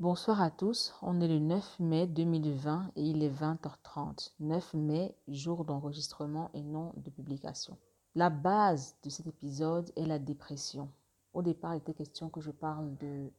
[0.00, 4.32] Bonsoir à tous, on est le 9 mai 2020 et il est 20h30.
[4.40, 7.76] 9 mai, jour d'enregistrement et non de publication.
[8.14, 10.90] La base de cet épisode est la dépression.
[11.34, 13.30] Au départ, il était question que je parle de,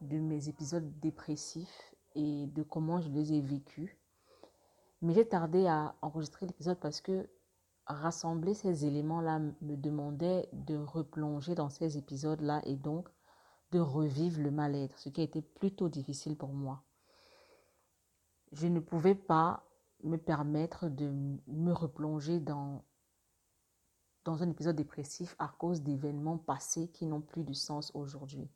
[0.00, 3.94] de mes épisodes dépressifs et de comment je les ai vécus.
[5.02, 7.28] Mais j'ai tardé à enregistrer l'épisode parce que
[7.84, 13.10] rassembler ces éléments-là me demandait de replonger dans ces épisodes-là et donc
[13.72, 16.82] de revivre le mal-être, ce qui a été plutôt difficile pour moi.
[18.52, 19.64] Je ne pouvais pas
[20.02, 21.12] me permettre de
[21.46, 22.84] me replonger dans,
[24.24, 28.48] dans un épisode dépressif à cause d'événements passés qui n'ont plus de sens aujourd'hui.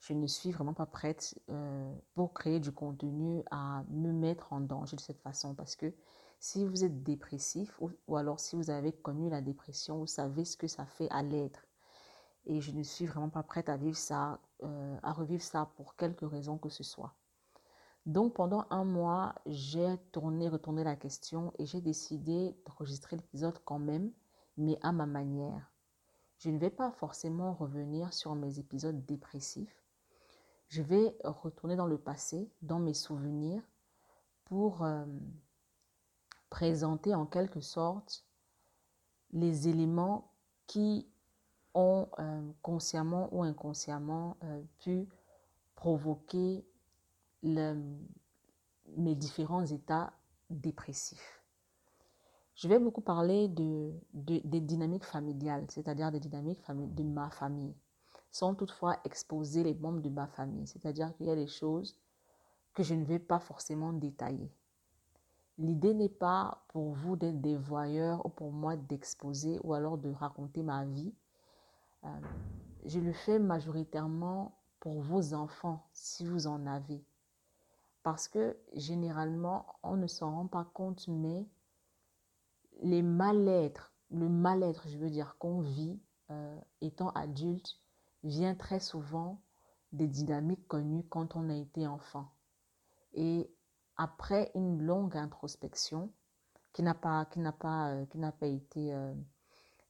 [0.00, 4.60] Je ne suis vraiment pas prête euh, pour créer du contenu à me mettre en
[4.60, 5.92] danger de cette façon parce que
[6.40, 10.44] si vous êtes dépressif ou, ou alors si vous avez connu la dépression, vous savez
[10.44, 11.67] ce que ça fait à l'être
[12.48, 15.94] et je ne suis vraiment pas prête à vivre ça, euh, à revivre ça pour
[15.96, 17.14] quelque raison que ce soit.
[18.06, 23.78] Donc pendant un mois, j'ai tourné, retourné la question et j'ai décidé d'enregistrer l'épisode quand
[23.78, 24.10] même,
[24.56, 25.70] mais à ma manière.
[26.38, 29.84] Je ne vais pas forcément revenir sur mes épisodes dépressifs.
[30.68, 33.62] Je vais retourner dans le passé, dans mes souvenirs,
[34.44, 35.04] pour euh,
[36.48, 38.24] présenter en quelque sorte
[39.32, 40.32] les éléments
[40.66, 41.06] qui
[41.74, 45.08] ont euh, consciemment ou inconsciemment euh, pu
[45.74, 46.64] provoquer
[47.42, 50.12] mes différents états
[50.50, 51.42] dépressifs.
[52.56, 57.76] Je vais beaucoup parler de, des dynamiques familiales, c'est-à-dire des dynamiques de ma famille,
[58.32, 61.96] sans toutefois exposer les membres de ma famille, c'est-à-dire qu'il y a des choses
[62.74, 64.50] que je ne vais pas forcément détailler.
[65.58, 70.10] L'idée n'est pas pour vous d'être des voyeurs ou pour moi d'exposer ou alors de
[70.10, 71.12] raconter ma vie,
[72.04, 72.08] euh,
[72.84, 77.04] je le fais majoritairement pour vos enfants, si vous en avez.
[78.02, 81.46] Parce que généralement, on ne s'en rend pas compte, mais
[82.80, 86.00] les mal-être, le mal-être, je veux dire, qu'on vit
[86.30, 87.80] euh, étant adulte,
[88.22, 89.40] vient très souvent
[89.92, 92.30] des dynamiques connues quand on a été enfant.
[93.14, 93.50] Et
[93.96, 96.12] après une longue introspection,
[96.72, 98.94] qui n'a pas, qui n'a pas, euh, qui n'a pas été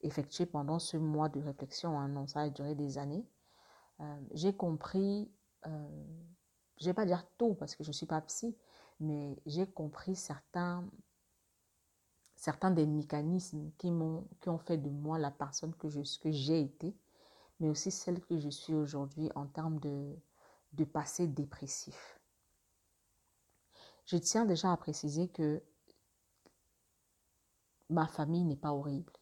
[0.02, 3.26] effectué pendant ce mois de réflexion, hein, non, ça a duré des années,
[4.00, 5.30] euh, j'ai compris,
[5.66, 6.04] euh,
[6.76, 8.56] je ne vais pas dire tout parce que je ne suis pas psy,
[9.00, 10.88] mais j'ai compris certains,
[12.36, 16.30] certains des mécanismes qui, m'ont, qui ont fait de moi la personne que, je, que
[16.30, 16.96] j'ai été,
[17.60, 20.16] mais aussi celle que je suis aujourd'hui en termes de,
[20.74, 22.20] de passé dépressif.
[24.06, 25.62] Je tiens déjà à préciser que
[27.90, 29.12] ma famille n'est pas horrible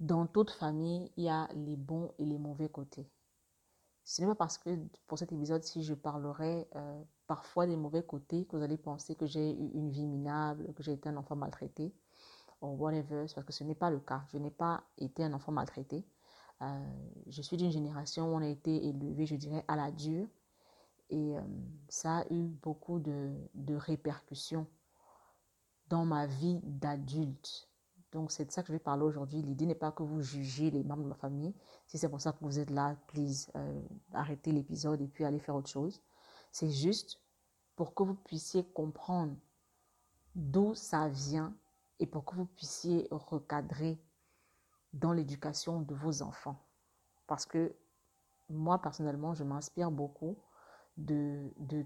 [0.00, 3.08] dans toute famille, il y a les bons et les mauvais côtés.
[4.04, 8.04] Ce n'est pas parce que pour cet épisode, si je parlerai euh, parfois des mauvais
[8.04, 11.16] côtés, que vous allez penser que j'ai eu une vie minable, que j'ai été un
[11.16, 11.92] enfant maltraité,
[12.60, 14.24] ou whatever, parce que ce n'est pas le cas.
[14.28, 16.04] Je n'ai pas été un enfant maltraité.
[16.62, 16.86] Euh,
[17.26, 20.28] je suis d'une génération où on a été élevé, je dirais, à la dure.
[21.10, 21.40] Et euh,
[21.88, 24.66] ça a eu beaucoup de, de répercussions
[25.88, 27.68] dans ma vie d'adulte.
[28.16, 29.42] Donc, c'est de ça que je vais parler aujourd'hui.
[29.42, 31.52] L'idée n'est pas que vous jugez les membres de ma famille.
[31.86, 33.82] Si c'est pour ça que vous êtes là, please, euh,
[34.14, 36.00] arrêtez l'épisode et puis allez faire autre chose.
[36.50, 37.20] C'est juste
[37.76, 39.36] pour que vous puissiez comprendre
[40.34, 41.54] d'où ça vient
[42.00, 44.00] et pour que vous puissiez recadrer
[44.94, 46.58] dans l'éducation de vos enfants.
[47.26, 47.76] Parce que
[48.48, 50.38] moi, personnellement, je m'inspire beaucoup
[50.96, 51.84] de, de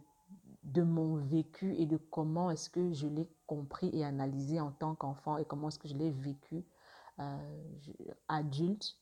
[0.62, 4.94] de mon vécu et de comment est-ce que je l'ai compris et analysé en tant
[4.94, 6.64] qu'enfant et comment est-ce que je l'ai vécu
[7.18, 7.36] euh,
[8.28, 8.98] adulte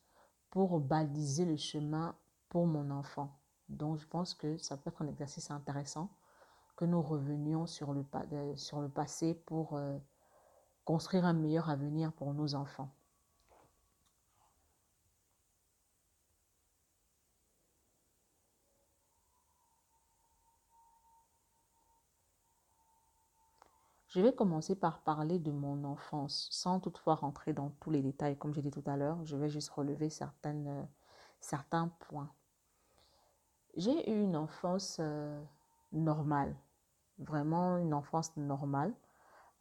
[0.51, 2.15] pour baliser le chemin
[2.49, 3.37] pour mon enfant.
[3.69, 6.11] Donc je pense que ça peut être un exercice intéressant
[6.77, 9.99] que nous revenions sur le, euh, sur le passé pour euh,
[10.85, 12.89] construire un meilleur avenir pour nos enfants.
[24.09, 28.39] Je vais commencer par parler de mon enfance, sans toutefois rentrer dans tous les détails,
[28.39, 29.23] comme j'ai dit tout à l'heure.
[29.27, 30.09] Je vais juste relever
[30.47, 30.83] euh,
[31.41, 32.33] certains points.
[33.77, 35.39] J'ai eu une enfance euh,
[35.93, 36.57] normale,
[37.19, 38.95] vraiment une enfance normale,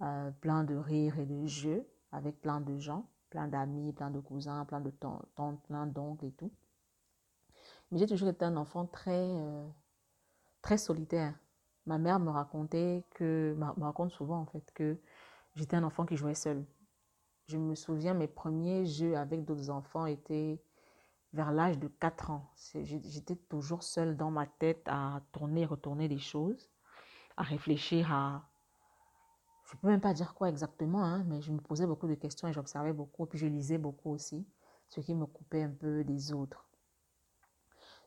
[0.01, 4.21] euh, plein de rires et de jeux, avec plein de gens, plein d'amis, plein de
[4.21, 6.53] cousins, plein de tantes, plein d'oncles et tout.
[7.91, 9.29] Mais j'ai toujours été un enfant très,
[10.61, 11.33] très solitaire
[11.87, 14.97] ma mère me racontait que, me raconte souvent en fait, que
[15.55, 16.63] j'étais un enfant qui jouait seul.
[17.47, 20.61] Je me souviens, mes premiers jeux avec d'autres enfants étaient
[21.33, 22.51] vers l'âge de 4 ans.
[22.83, 26.69] J'étais toujours seule dans ma tête à tourner et retourner des choses,
[27.37, 28.43] à réfléchir à...
[29.65, 32.15] Je ne peux même pas dire quoi exactement, hein, mais je me posais beaucoup de
[32.15, 34.45] questions et j'observais beaucoup, puis je lisais beaucoup aussi,
[34.87, 36.66] ce qui me coupait un peu des autres.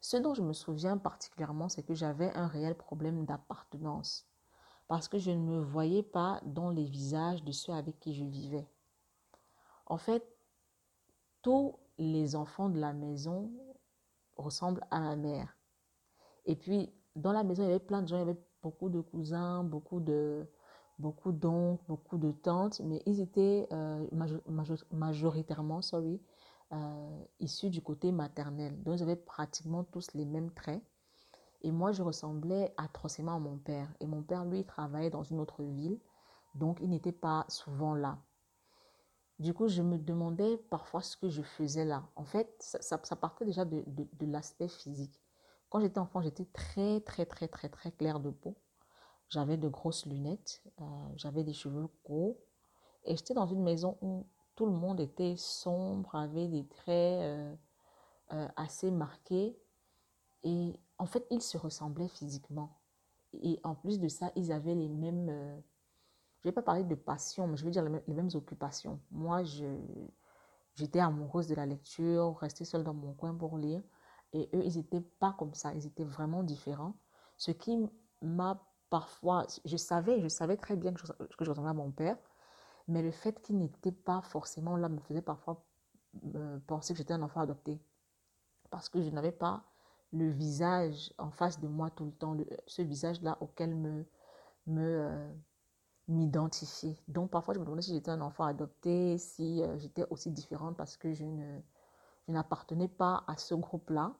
[0.00, 4.26] Ce dont je me souviens particulièrement, c'est que j'avais un réel problème d'appartenance,
[4.88, 8.24] parce que je ne me voyais pas dans les visages de ceux avec qui je
[8.24, 8.66] vivais.
[9.86, 10.26] En fait,
[11.42, 13.50] tous les enfants de la maison
[14.36, 15.56] ressemblent à ma mère.
[16.46, 18.88] Et puis, dans la maison, il y avait plein de gens, il y avait beaucoup
[18.88, 20.46] de cousins, beaucoup de
[20.98, 24.06] beaucoup d'oncles, beaucoup de tantes, mais ils étaient euh,
[24.90, 26.20] majoritairement, sorry,
[26.72, 28.80] euh, issus du côté maternel.
[28.82, 30.82] Donc, avaient pratiquement tous les mêmes traits.
[31.62, 33.92] Et moi, je ressemblais atrocement à mon père.
[34.00, 35.98] Et mon père, lui, travaillait dans une autre ville,
[36.54, 38.18] donc il n'était pas souvent là.
[39.38, 42.04] Du coup, je me demandais parfois ce que je faisais là.
[42.14, 43.82] En fait, ça, partait déjà de,
[44.20, 45.18] l'aspect physique.
[45.70, 48.54] Quand j'étais enfant, j'étais très, très, très, très, très clair de peau.
[49.30, 50.84] J'avais de grosses lunettes, euh,
[51.16, 52.36] j'avais des cheveux courts.
[53.04, 54.26] Et j'étais dans une maison où
[54.60, 57.54] tout le monde était sombre, avait des traits euh,
[58.34, 59.56] euh, assez marqués.
[60.44, 62.78] Et en fait, ils se ressemblaient physiquement.
[63.32, 65.62] Et en plus de ça, ils avaient les mêmes
[66.40, 69.00] je ne vais pas parler de passion, mais je veux dire les, mêmes occupations.
[69.10, 69.44] Moi,
[70.74, 73.82] j'étais amoureuse de la lecture, rester seule dans mon coin pour lire.
[74.34, 76.96] Et eux, ils n'étaient pas comme ça, ils étaient vraiment différents.
[77.38, 77.78] Ce qui
[78.20, 81.92] m'a parfois, je savais, je savais très bien que je, que je ressemblais à mon
[81.92, 82.18] père,
[82.90, 85.64] mais le fait qu'il n'était pas forcément là me faisait parfois
[86.34, 87.80] euh, penser que j'étais un enfant adopté.
[88.70, 89.64] Parce que je n'avais pas
[90.12, 94.04] le visage en face de moi tout le temps, ce visage-là auquel me,
[94.66, 95.28] me, euh.
[97.06, 100.76] Donc parfois, je me demandais si j'étais un enfant adopté, si euh, j'étais aussi différente
[100.76, 101.24] parce que je
[102.26, 104.12] je n'appartenais pas à ce groupe-là.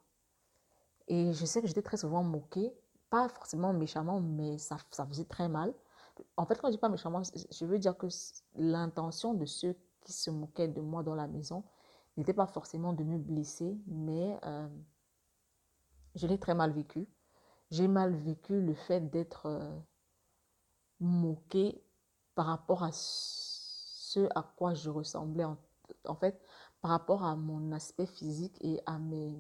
[1.09, 2.73] Et je sais que j'étais très souvent moquée,
[3.11, 5.75] pas forcément méchamment, mais ça, ça faisait très mal.
[6.37, 8.07] En fait, quand je dis pas méchamment, je veux dire que
[8.57, 11.65] l'intention de ceux qui se moquaient de moi dans la maison
[12.17, 14.69] n'était pas forcément de me blesser, mais euh,
[16.15, 17.07] je l'ai très mal vécu.
[17.71, 19.47] J'ai mal vécu le fait d'être...
[19.47, 19.79] Euh,
[21.01, 21.83] moquer
[22.35, 25.59] par rapport à ce à quoi je ressemblais en,
[26.05, 26.41] en, fait
[26.81, 29.35] par rapport à mon aspect physique et à mes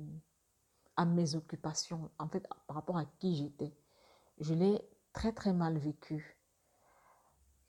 [0.96, 3.72] à mes occupations en fait par rapport à qui j'étais
[4.38, 4.80] je l'ai
[5.12, 6.39] très très mal vécu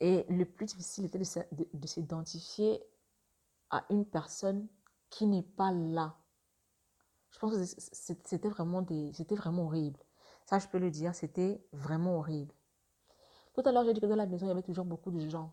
[0.02, 2.82] et le plus difficile était de, de s'identifier
[3.70, 4.68] à une personne
[5.08, 6.18] qui n'est pas là
[7.30, 7.64] je pense que
[8.24, 8.84] c'était vraiment
[9.30, 10.00] vraiment horrible
[10.44, 12.54] ça je peux le dire c'était vraiment horrible
[13.54, 15.28] tout à l'heure, j'ai dit que dans la maison, il y avait toujours beaucoup de
[15.28, 15.52] gens.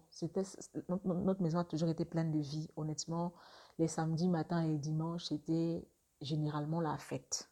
[0.88, 2.70] Notre, maison a toujours été pleine de vie.
[2.78, 3.34] Honnêtement,
[3.78, 5.86] les samedis matins et dimanches, c'était
[6.22, 7.52] généralement la fête.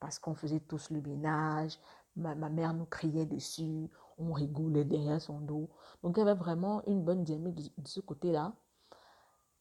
[0.00, 1.78] Parce qu'on faisait tous le ménage,
[2.16, 3.88] ma, mère nous criait dessus,
[4.20, 5.68] on rigolait derrière son dos.
[6.02, 8.54] Donc, il y avait vraiment une bonne dynamique de, ce côté-là.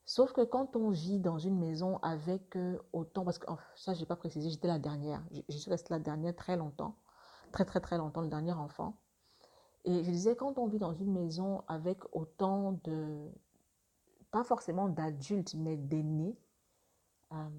[0.05, 3.45] Sauf que quand on vit dans une maison avec euh, autant, parce que
[3.75, 5.23] ça, je n'ai pas précisé, j'étais la dernière.
[5.47, 6.95] je suis restée la dernière très longtemps,
[7.51, 8.97] très, très, très longtemps, le dernier enfant.
[9.85, 13.29] Et je disais, quand on vit dans une maison avec autant de,
[14.31, 16.37] pas forcément d'adultes, mais d'aînés,
[17.31, 17.49] euh,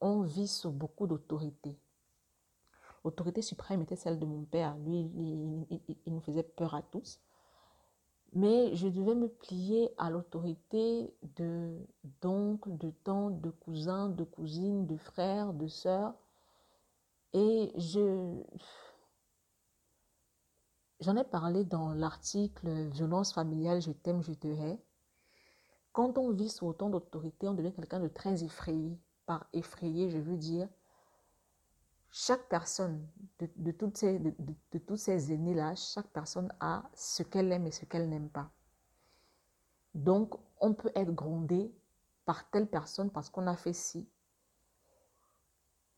[0.00, 1.78] on vit sous beaucoup d'autorité.
[3.04, 4.76] L'autorité suprême était celle de mon père.
[4.78, 5.10] Lui,
[6.06, 7.20] il, nous faisait peur à tous.
[8.34, 11.78] Mais je devais me plier à l'autorité de
[12.20, 16.14] d'oncles, de tantes, de cousins, de cousines, de frères, de sœurs.
[17.32, 18.42] Et je,
[21.00, 24.80] J'en ai parlé dans l'article Violence familiale, je t'aime, je te hais.
[25.92, 28.98] Quand on vit sous autant d'autorité, on devient quelqu'un de très effrayé.
[29.24, 30.68] Par effrayé, je veux dire,
[32.10, 33.06] chaque personne,
[33.38, 34.34] de, toutes ces, de,
[34.72, 38.50] de tous ces aînés-là, chaque personne a ce qu'elle aime et ce qu'elle n'aime pas.
[39.94, 41.72] Donc, on peut être grondé
[42.24, 44.08] par telle personne parce qu'on a fait ci.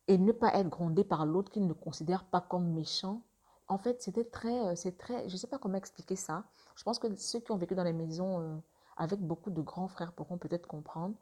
[0.08, 3.22] Et ne pas être grondé par l'autre qui ne considère pas comme méchant
[3.70, 6.44] en fait, c'était très, euh, c'est très, je ne sais pas comment expliquer ça.
[6.74, 8.56] Je pense que ceux qui ont vécu dans les maisons euh,
[8.96, 11.14] avec beaucoup de grands frères pourront peut-être comprendre.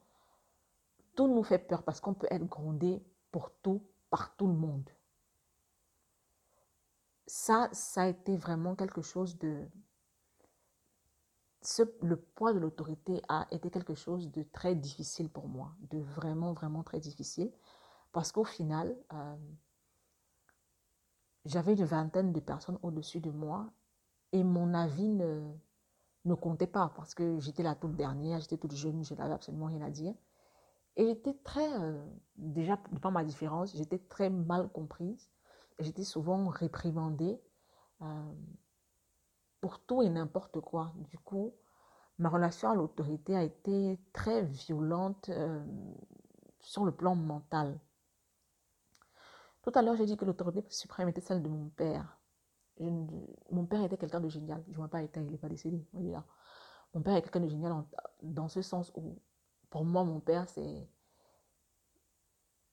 [1.15, 4.89] Tout nous fait peur parce qu'on peut être grondé pour tout, par tout le monde.
[7.27, 9.69] Ça, ça a été vraiment quelque chose de...
[12.03, 16.53] Le poids de l'autorité a été quelque chose de très difficile pour moi, de vraiment,
[16.55, 17.53] vraiment très difficile.
[18.13, 19.37] Parce qu'au final, euh,
[21.45, 23.71] j'avais une vingtaine de personnes au-dessus de moi
[24.33, 25.53] et mon avis ne,
[26.25, 29.67] ne comptait pas parce que j'étais la toute dernière, j'étais toute jeune, je n'avais absolument
[29.67, 30.15] rien à dire.
[30.99, 31.97] Et j'étais très, euh,
[32.37, 35.31] déjà, par ma différence, j'étais très mal comprise.
[35.79, 37.41] J'étais souvent réprimandée
[38.03, 38.33] euh,
[39.61, 40.93] pour tout et n'importe quoi.
[41.09, 41.55] Du coup,
[42.19, 45.65] ma relation à l'autorité a été très violente euh,
[46.59, 47.79] sur le plan mental.
[49.63, 52.19] Tout à l'heure, j'ai dit que l'autorité suprême était celle de mon père.
[52.81, 54.65] mon père était quelqu'un de génial.
[54.67, 55.87] Je ne vois pas été, il n'est pas décédé.
[56.93, 57.85] Mon père est quelqu'un de génial
[58.23, 59.17] dans ce sens où,
[59.71, 60.89] pour moi, mon père, c'est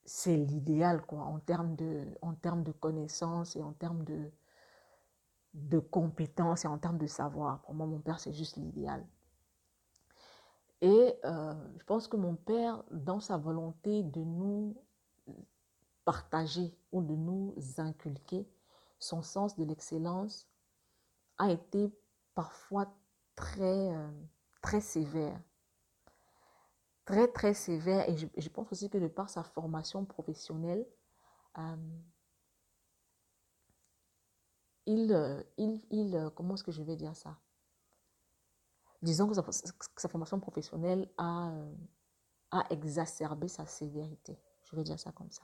[0.07, 4.31] c'est l'idéal quoi en termes de en termes de connaissances et en termes de
[5.55, 9.03] de compétences et en termes de savoir pour moi mon père c'est juste l'idéal
[10.81, 14.75] et euh, je pense que mon père dans sa volonté de nous
[16.05, 18.47] partager ou de nous inculquer
[18.99, 20.47] son sens de l'excellence
[21.37, 21.91] a été
[22.35, 22.87] parfois
[23.35, 24.11] très, euh,
[24.61, 25.39] très sévère.
[27.05, 28.09] Très, très sévère.
[28.09, 30.85] Et je, pense aussi que de par sa formation professionnelle,
[31.57, 31.75] euh,
[34.87, 37.37] il, euh, il, il, comment est-ce que je vais dire ça?
[39.01, 41.53] Disons que sa, formation professionnelle a,
[42.51, 44.39] a exacerbé sa sévérité.
[44.63, 45.43] Je vais dire ça comme ça.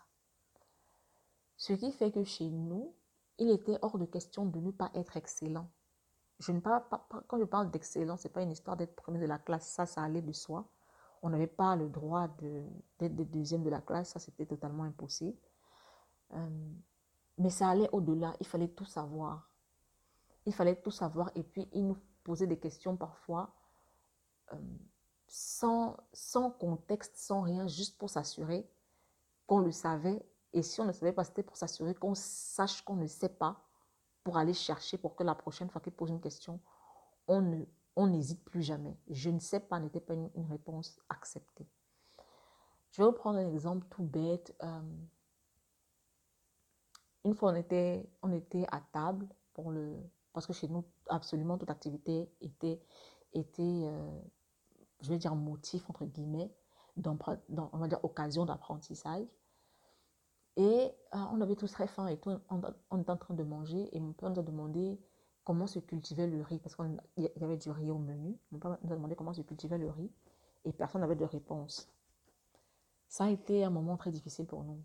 [1.57, 2.95] Ce qui fait que chez nous,
[3.37, 5.69] il était hors de question de ne pas être excellent.
[6.39, 9.19] Je ne parle pas, quand je parle d'excellence, ce n'est pas une histoire d'être premier
[9.19, 10.67] de la classe, ça, ça allait de soi.
[11.21, 12.27] On n'avait pas le droit
[12.99, 15.37] d'être de, deuxième de la classe, ça c'était totalement impossible.
[16.33, 16.49] Euh,
[17.37, 19.49] mais ça allait au-delà, il fallait tout savoir.
[20.45, 23.53] Il fallait tout savoir et puis il nous posait des questions parfois
[24.53, 24.57] euh,
[25.27, 25.95] sans,
[26.59, 28.67] contexte, sans rien, juste pour s'assurer
[29.47, 32.95] qu'on le savait et si on ne savait pas, c'était pour s'assurer qu'on sache qu'on
[32.95, 33.63] ne sait pas,
[34.23, 36.59] pour aller chercher, pour que la prochaine fois qu'il pose une question,
[37.27, 37.63] on ne
[37.95, 38.97] on n'hésite plus jamais.
[39.09, 41.67] Je ne sais pas n'était pas une, réponse acceptée.
[42.91, 44.55] Je vais vous prendre un exemple tout bête.
[44.63, 44.81] Euh,
[47.23, 49.97] une fois, on était, on était à table pour le,
[50.33, 52.81] parce que chez nous, absolument toute activité était,
[53.33, 54.21] était euh,
[55.01, 56.51] je vais dire, motif, entre guillemets,
[56.97, 57.17] dans,
[57.49, 59.25] on va dire, occasion d'apprentissage.
[60.57, 63.89] Et euh, on avait tous très faim et tout, on, était en train de manger
[63.95, 64.99] et mon père nous a demandé
[65.43, 68.37] comment se cultivait le riz parce qu'il y avait du riz au menu.
[68.51, 70.11] Mon père nous a demandé comment se cultivait le riz
[70.65, 71.89] et personne n'avait de réponse.
[73.07, 74.81] Ça a été un moment très difficile pour nous.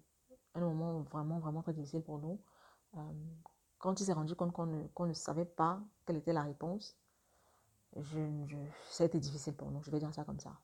[0.55, 2.41] Un moment vraiment, vraiment très difficile pour nous.
[2.97, 3.01] Euh,
[3.79, 6.97] quand il s'est rendu compte qu'on ne, savait pas quelle était la réponse,
[8.91, 9.83] ça a été difficile pour nous.
[9.83, 10.59] Je vais dire ça comme ça.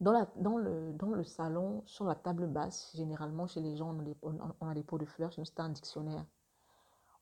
[0.00, 4.98] Dans le salon, sur la table basse, généralement chez les gens, on a des, pots
[4.98, 6.26] de fleurs, chez nous c'était un dictionnaire.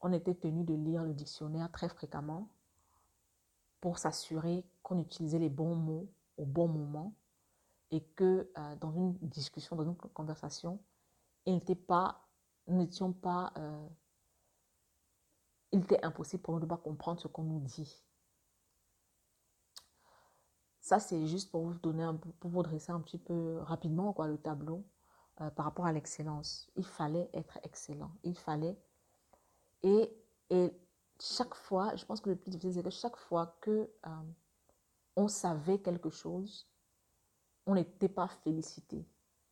[0.02, 2.48] On était tenu de lire le dictionnaire très fréquemment
[3.80, 7.14] pour s'assurer qu'on utilisait les bons mots au bon moment
[7.90, 10.80] et que euh, dans une discussion, dans une conversation,
[11.46, 12.26] il n'était pas,
[12.66, 13.88] nous n'étions pas, euh,
[15.72, 18.02] il était impossible pour nous de ne pas comprendre ce qu'on nous dit.
[20.80, 22.08] Ça, c'est juste pour vous donner
[22.40, 24.84] pour vous dresser un petit peu rapidement quoi, le tableau
[25.40, 26.70] euh, par rapport à l'excellence.
[26.76, 28.10] Il fallait être excellent.
[28.24, 28.76] Il fallait.
[29.82, 30.10] Et,
[31.20, 34.32] chaque fois, je pense que le plus difficile, c'est que chaque fois que euh,
[35.14, 36.68] on savait quelque chose,
[37.64, 39.06] on n'était pas félicité.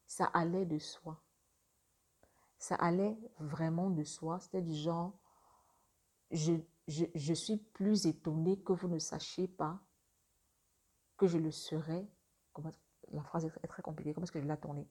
[0.04, 1.22] Ça allait de soi.
[2.58, 4.40] Ça allait vraiment de soi.
[4.40, 5.16] C'était du genre,
[6.32, 6.54] je,
[6.88, 9.80] je, je suis plus étonnée que vous ne sachiez pas
[11.20, 12.08] que je le serais.
[13.12, 14.14] La phrase est très compliquée.
[14.14, 14.88] Comment est-ce que je la tourner?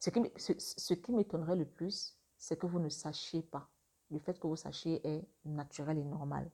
[0.00, 3.68] Ce qui, ce, qui m'étonnerait le plus, c'est que vous ne sachiez pas.
[4.10, 6.50] Le fait que vous sachiez est naturel et normal.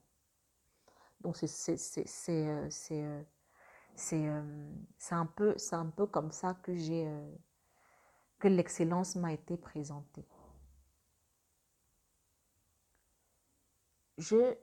[1.22, 1.72] Donc, c'est
[2.28, 3.22] euh, euh,
[4.12, 4.74] euh,
[5.10, 7.08] un, peu, un peu comme ça que j'ai
[8.38, 10.26] que l'excellence m'a été présentée.
[14.18, 14.56] Je,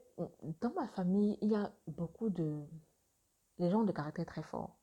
[0.62, 2.66] dans ma famille, il y a beaucoup de,
[3.58, 4.78] les gens de caractère très fort.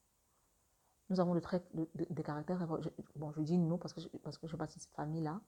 [1.10, 1.40] Nous avons des
[1.74, 2.80] de, de, caractères très forts.
[3.16, 5.40] bon, je dis nous parce que je, parce que je de cette famille-là.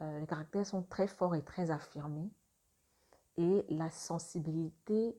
[0.00, 2.30] Euh, les caractères sont très forts et très affirmés.
[3.36, 5.16] Et la sensibilité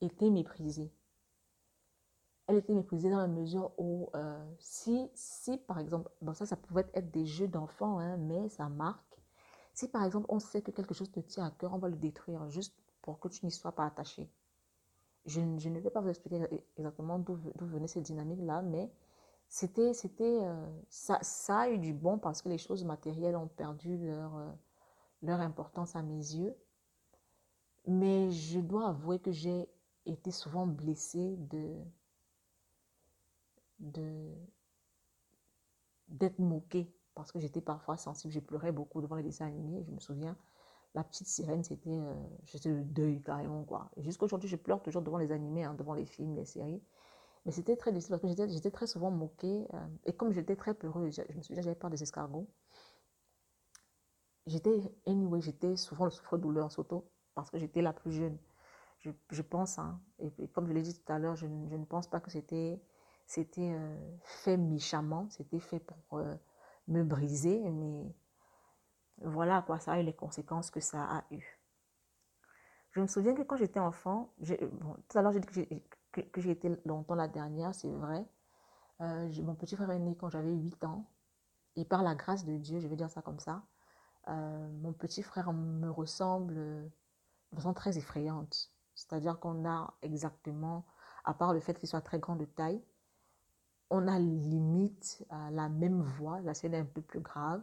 [0.00, 0.92] était méprisée.
[2.46, 6.56] Elle était méprisée dans la mesure où euh, si, si, par exemple, bon ça, ça
[6.56, 9.20] pouvait être des jeux d'enfants, hein, mais ça marque.
[9.72, 11.96] Si par exemple on sait que quelque chose te tient à cœur, on va le
[11.96, 14.28] détruire juste pour que tu n'y sois pas attaché.
[15.26, 16.42] Je, ne vais pas vous expliquer
[16.76, 18.90] exactement d'où venait cette dynamique-là, mais
[19.50, 21.18] c'était, c'était, euh, ça,
[21.58, 24.48] a eu du bon parce que les choses matérielles ont perdu leur, euh,
[25.22, 26.54] leur importance à mes yeux.
[27.86, 29.68] Mais je dois avouer que j'ai
[30.06, 31.74] été souvent blessée de,
[36.08, 38.32] d'être moquée parce que j'étais parfois sensible.
[38.32, 39.82] Je pleurais beaucoup devant les dessins animés.
[39.84, 40.36] Je me souviens,
[40.94, 42.14] la petite sirène, c'était euh,
[42.66, 43.64] le deuil carrément.
[43.64, 43.90] quoi.
[43.96, 46.82] Jusqu'à aujourd'hui, je pleure toujours devant les animés, hein, devant les films, les séries.
[47.46, 49.66] Mais c'était très difficile parce que j'étais très souvent moquée.
[49.74, 52.48] Euh, et comme j'étais très peureuse, je, me souviens, j'avais peur des escargots.
[54.46, 57.04] J'étais, anyway, j'étais souvent le souffre-douleur, surtout
[57.34, 58.38] parce que j'étais la plus jeune.
[59.00, 61.84] Je, je pense, hein, et, comme je l'ai dit tout à l'heure, je, je, ne
[61.84, 62.78] pense pas que c'était
[63.58, 66.34] euh, fait méchamment, c'était fait pour euh,
[66.88, 68.14] me briser, mais
[69.22, 71.60] voilà quoi, ça a eu les conséquences que ça a eu.
[72.92, 75.54] Je me souviens que quand j'étais enfant, bon, tout à l'heure j'ai dit que
[76.36, 78.24] j'ai été longtemps la dernière, c'est vrai.
[79.00, 81.06] Euh, mon petit frère est né quand j'avais 8 ans,
[81.76, 83.62] et par la grâce de Dieu, je vais dire ça comme ça,
[84.28, 88.70] mon petit frère me ressemble de façon très effrayante.
[88.94, 90.84] C'est-à-dire qu'on a exactement,
[91.24, 92.82] à part le fait qu'il soit très grand de taille,
[93.90, 97.62] on a limite euh, la même voix, la scène est un peu plus grave.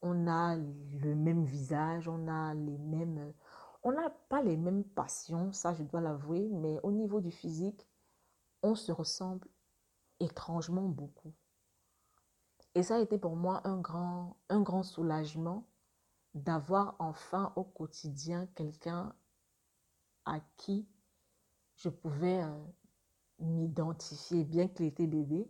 [0.00, 3.32] On a le même visage, on a les mêmes...
[3.84, 7.86] On n'a pas les mêmes passions, ça je dois l'avouer, mais au niveau du physique,
[8.62, 9.46] on se ressemble
[10.20, 11.34] étrangement beaucoup.
[12.74, 15.66] Et ça a été pour moi un grand, un grand soulagement
[16.34, 19.14] d'avoir enfin au quotidien quelqu'un
[20.24, 20.88] à qui
[21.76, 22.64] je pouvais euh,
[23.38, 25.46] m'identifier, bien qu'il était bébé,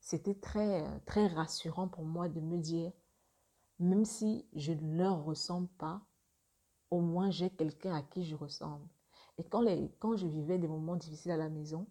[0.00, 2.90] c'était très, très rassurant pour moi de me dire,
[3.78, 6.00] même si je ne leur ressemble pas,
[6.90, 8.86] au moins j'ai quelqu'un à qui je ressemble.
[9.38, 11.86] Et quand, les, quand je vivais des moments difficiles à la maison,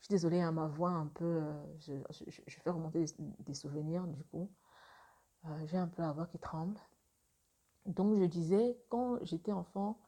[0.00, 1.94] je suis désolée, hein, ma voix un peu, euh, je,
[2.26, 3.04] je, fais remonter
[3.38, 4.50] des, souvenirs du coup.
[5.46, 6.78] Euh, j'ai un peu la voix qui tremble.
[7.86, 9.98] Donc je disais, quand j'étais enfant,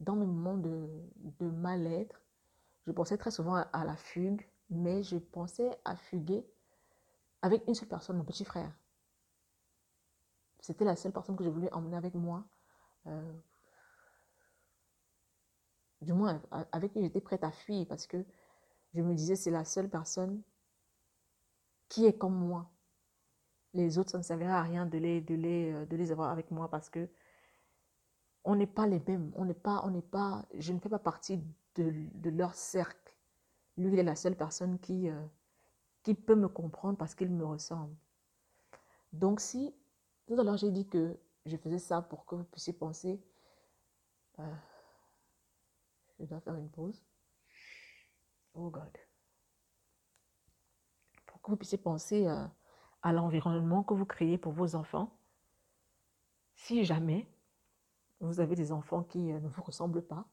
[0.00, 0.88] dans mes moments de,
[1.40, 2.20] de mal-être,
[2.86, 6.46] je pensais très souvent à, la fugue, mais je pensais à fuguer
[7.42, 8.72] avec une seule personne, mon petit frère.
[10.60, 12.44] C'était la seule personne que je voulais emmener avec moi.
[13.06, 13.32] Euh,
[16.00, 16.40] du moins,
[16.72, 18.24] avec qui j'étais prête à fuir parce que
[18.94, 20.42] je me disais, c'est la seule personne
[21.88, 22.70] qui est comme moi.
[23.74, 26.30] Les autres, ça ne servirait à rien de les, de les, euh, de les avoir
[26.30, 27.08] avec moi parce que
[28.44, 29.30] on n'est pas les mêmes.
[29.36, 31.40] On n'est pas, on n'est pas, je ne fais pas partie
[31.74, 33.14] de, leur cercle.
[33.76, 35.26] Lui, il est la seule personne qui, euh,
[36.02, 37.94] qui peut me comprendre parce qu'il me ressemble.
[39.12, 39.74] Donc si,
[40.26, 43.20] tout à l'heure j'ai dit que je faisais ça pour que vous puissiez penser,
[44.38, 44.54] euh,
[46.18, 47.02] je dois faire une pause.
[48.54, 48.96] Oh God.
[51.26, 52.46] Pour que vous puissiez penser euh,
[53.02, 55.16] à l'environnement que vous créez pour vos enfants.
[56.54, 57.28] Si jamais
[58.20, 60.26] vous avez des enfants qui ne vous ressemblent pas,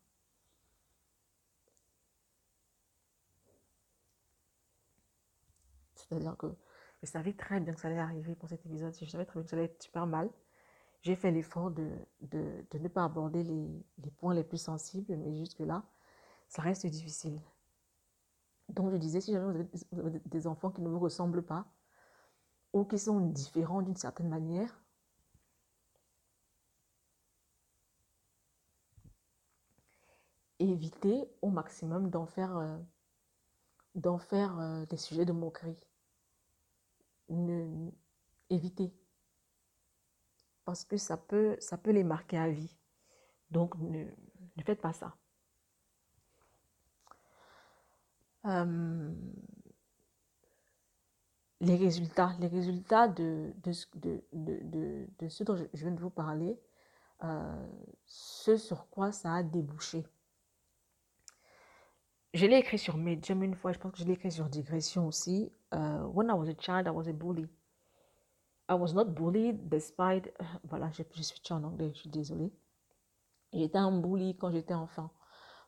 [6.08, 6.56] C'est-à-dire que
[7.02, 8.96] je savais très bien que ça allait arriver pour cet épisode.
[9.00, 10.30] Je savais très bien que ça allait être super mal.
[11.06, 11.88] J'ai fait l'effort de,
[12.22, 15.84] de, de, ne pas aborder les, les points les plus sensibles, mais jusque-là,
[16.50, 17.40] ça reste difficile.
[18.70, 21.68] Donc je disais, si jamais vous avez des enfants qui ne vous ressemblent pas,
[22.74, 24.82] ou qui sont différents d'une certaine manière,
[30.60, 35.78] évitez au maximum d'en faire, euh, faire euh, des sujets de moquerie
[37.30, 37.92] ne,
[38.50, 38.92] évitez.
[40.66, 42.76] Parce que ça peut, ça peut les marquer à vie.
[43.52, 44.06] Donc, ne,
[44.66, 45.16] faites pas ça.
[48.46, 49.14] Euh,
[51.62, 56.10] les résultats, les résultats de, de, de, de, de ce dont je, viens de vous
[56.10, 56.60] parler,
[57.24, 57.68] euh,
[58.06, 60.06] ce sur quoi ça a débouché.
[62.34, 65.08] Je l'ai écrit sur Medium une fois, je pense que je l'ai écrit sur Digression
[65.08, 65.52] aussi.
[65.74, 67.48] Uh, when I was a child, I was a bully.
[68.70, 70.32] I was not bullied despite.
[70.64, 72.52] Voilà, je, je suis en anglais, je suis désolée.
[73.54, 75.12] J'étais un bully quand j'étais enfant.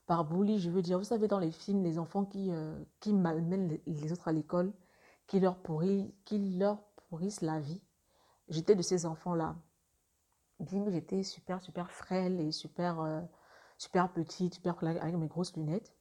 [0.08, 3.14] Par bully, je veux dire, vous savez, dans les films, les enfants qui, euh, qui
[3.14, 4.74] malmènent les, autres à l'école,
[5.28, 7.82] qui, leur pourrissent, qui leur pourrissent la vie.
[8.50, 9.56] J'étais de ces enfants-là.
[10.60, 13.22] Bien j'étais super, super frêle et super, euh,
[13.78, 15.94] super petite, super avec mes grosses lunettes.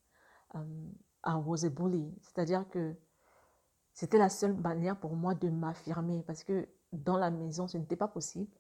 [0.55, 0.93] Um,
[1.25, 2.15] I was a bully.
[2.23, 2.95] C'est-à-dire que
[3.93, 7.97] c'était la seule manière pour moi de m'affirmer parce que dans la maison, ce n'était
[7.97, 8.51] pas possible.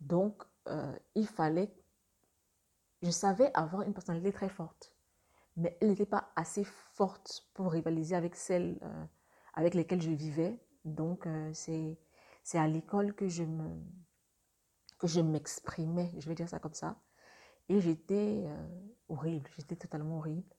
[0.00, 1.72] Donc, euh, il fallait...
[3.02, 4.92] Je savais avoir une personnalité très forte,
[5.56, 9.04] mais elle n'était pas assez forte pour rivaliser avec celles euh,
[9.54, 10.58] avec lesquelles je vivais.
[10.84, 11.96] Donc, euh, c'est
[12.42, 13.68] c'est à l'école que je me
[14.98, 17.00] que je m'exprimais, je vais dire ça comme ça.
[17.68, 18.48] Et j'étais
[19.08, 20.56] horrible, j'étais totalement horrible.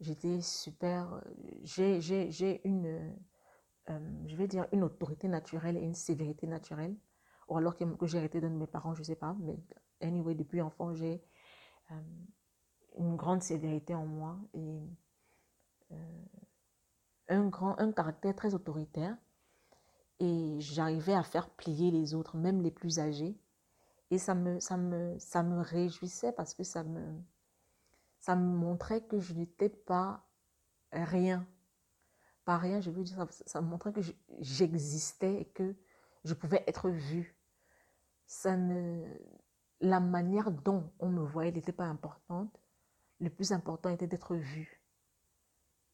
[0.00, 1.22] J'étais super.
[1.62, 3.16] J'ai une,
[3.88, 6.96] je vais dire, une autorité naturelle et une sévérité naturelle.
[7.48, 9.36] Ou alors que, que j'ai hérité de mes parents, je ne sais pas.
[9.40, 9.58] Mais
[10.00, 11.22] anyway, depuis enfant, j'ai
[12.96, 14.80] une grande sévérité en moi et
[17.28, 19.16] un, grand, un caractère très autoritaire.
[20.20, 23.36] Et j'arrivais à faire plier les autres, même les plus âgés.
[24.10, 27.20] Et ça me, ça me, ça me réjouissait parce que ça me,
[28.20, 30.24] ça me montrait que je n'étais pas
[30.92, 31.46] rien.
[32.44, 34.00] Pas rien, je veux dire, ça, montrait que
[34.40, 35.74] j'existais et que
[36.24, 37.36] je pouvais être vue.
[38.26, 39.02] Ça ne,
[39.80, 42.60] la manière dont on me voyait n'était pas importante.
[43.20, 44.82] Le plus important était d'être vue.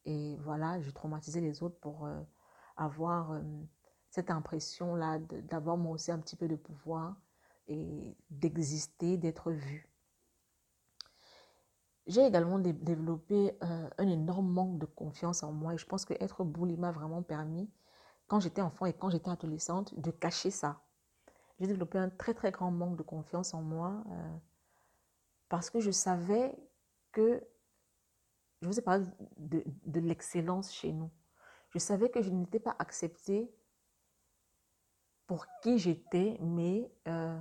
[0.05, 2.19] Et voilà, je traumatisais les autres pour euh,
[2.75, 3.41] avoir euh,
[4.09, 7.15] cette impression-là d'avoir moi aussi un petit peu de pouvoir
[7.67, 9.90] et d'exister, d'être vue.
[12.11, 16.13] J'ai également développé euh, un énorme manque de confiance en moi et je pense que
[16.19, 17.69] être bully m'a vraiment permis,
[18.27, 20.81] quand j'étais enfant et quand j'étais adolescente, de cacher ça.
[21.57, 24.03] J'ai développé un très très grand manque de confiance en moi
[25.47, 26.53] parce que je savais
[27.13, 27.41] que
[28.61, 29.05] je vous ai parlé
[29.37, 31.11] de, de l'excellence chez nous.
[31.69, 33.49] Je savais que je n'étais pas acceptée
[35.27, 37.39] pour qui j'étais, mais euh,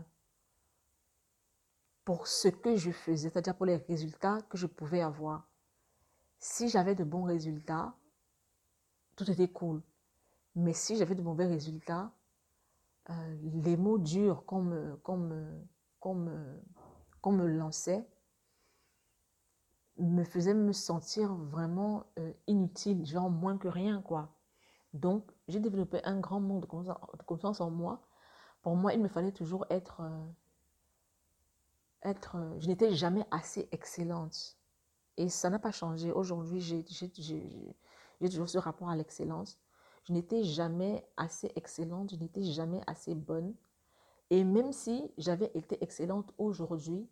[2.10, 5.46] pour ce que je faisais, c'est-à-dire pour les résultats que je pouvais avoir.
[6.40, 7.94] Si j'avais de bons résultats,
[9.14, 9.80] tout était cool.
[10.56, 12.10] Mais si j'avais de mauvais résultats,
[13.10, 14.96] euh, les mots durs qu'on me,
[16.00, 18.04] qu'on me lançait,
[19.98, 24.34] me faisait me sentir vraiment euh, inutile, genre moins que rien, quoi.
[24.94, 28.02] Donc, j'ai développé un grand manque de confiance en moi.
[28.62, 30.00] Pour moi, il me fallait toujours être...
[30.00, 30.26] Euh,
[32.02, 34.56] être euh, je n'étais jamais assez excellente.
[35.16, 36.12] Et ça n'a pas changé.
[36.12, 39.58] Aujourd'hui, j'ai toujours ce rapport à l'excellence.
[40.04, 43.54] Je n'étais jamais assez excellente, je n'étais jamais assez bonne.
[44.30, 47.08] Et même si j'avais été excellente aujourd'hui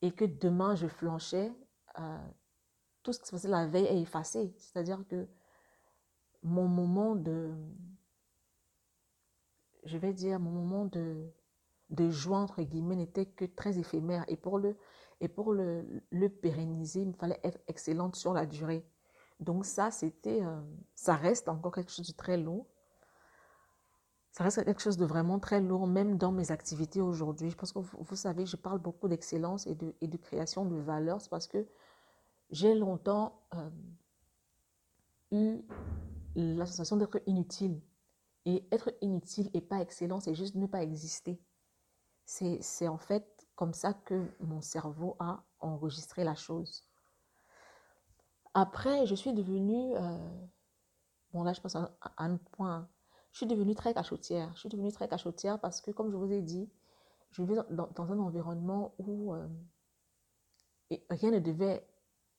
[0.00, 1.52] et que demain je flanchais,
[1.98, 2.18] euh,
[3.02, 4.52] tout ce qui se passait la veille est effacé.
[4.56, 5.28] C'est-à-dire que
[6.42, 7.54] mon moment de,
[9.84, 11.30] je vais dire, mon moment de,
[11.92, 14.24] de joie, entre guillemets, n'était que très éphémère.
[14.28, 14.76] Et pour, le,
[15.20, 18.84] et pour le, pérenniser, il me fallait être excellente sur la durée.
[19.40, 20.60] Donc ça, c'était, euh,
[20.94, 22.66] ça reste encore quelque chose de très lourd.
[24.30, 27.50] Ça reste quelque chose de vraiment très lourd, même dans mes activités aujourd'hui.
[27.50, 30.64] Je pense que vous, vous savez, je parle beaucoup d'excellence et de, et de création
[30.64, 31.20] de valeur.
[31.20, 31.66] C'est parce que
[32.50, 33.68] j'ai longtemps euh,
[35.32, 35.62] eu
[36.34, 37.82] la sensation d'être inutile.
[38.46, 41.38] Et être inutile et pas excellent, c'est juste ne pas exister.
[42.24, 46.84] C'est en fait comme ça que mon cerveau a enregistré la chose.
[48.54, 50.46] Après, je suis devenue, euh,
[51.32, 52.88] bon là je pense à, un point,
[53.32, 54.50] je suis devenue très cachotière.
[54.54, 56.70] Je suis devenue très cachotière parce que, comme je vous ai dit,
[57.30, 59.48] je vivais dans, un environnement où euh,
[61.10, 61.86] rien ne devait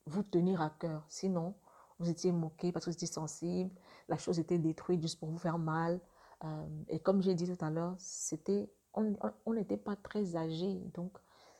[0.05, 1.03] vous tenir à cœur.
[1.09, 1.55] Sinon,
[1.99, 3.71] vous étiez moqué parce que vous étiez sensible,
[4.07, 5.99] la chose était détruite juste pour vous faire mal.
[6.43, 11.17] Euh, et comme j'ai dit tout à l'heure, c'était, on n'était pas très âgé, donc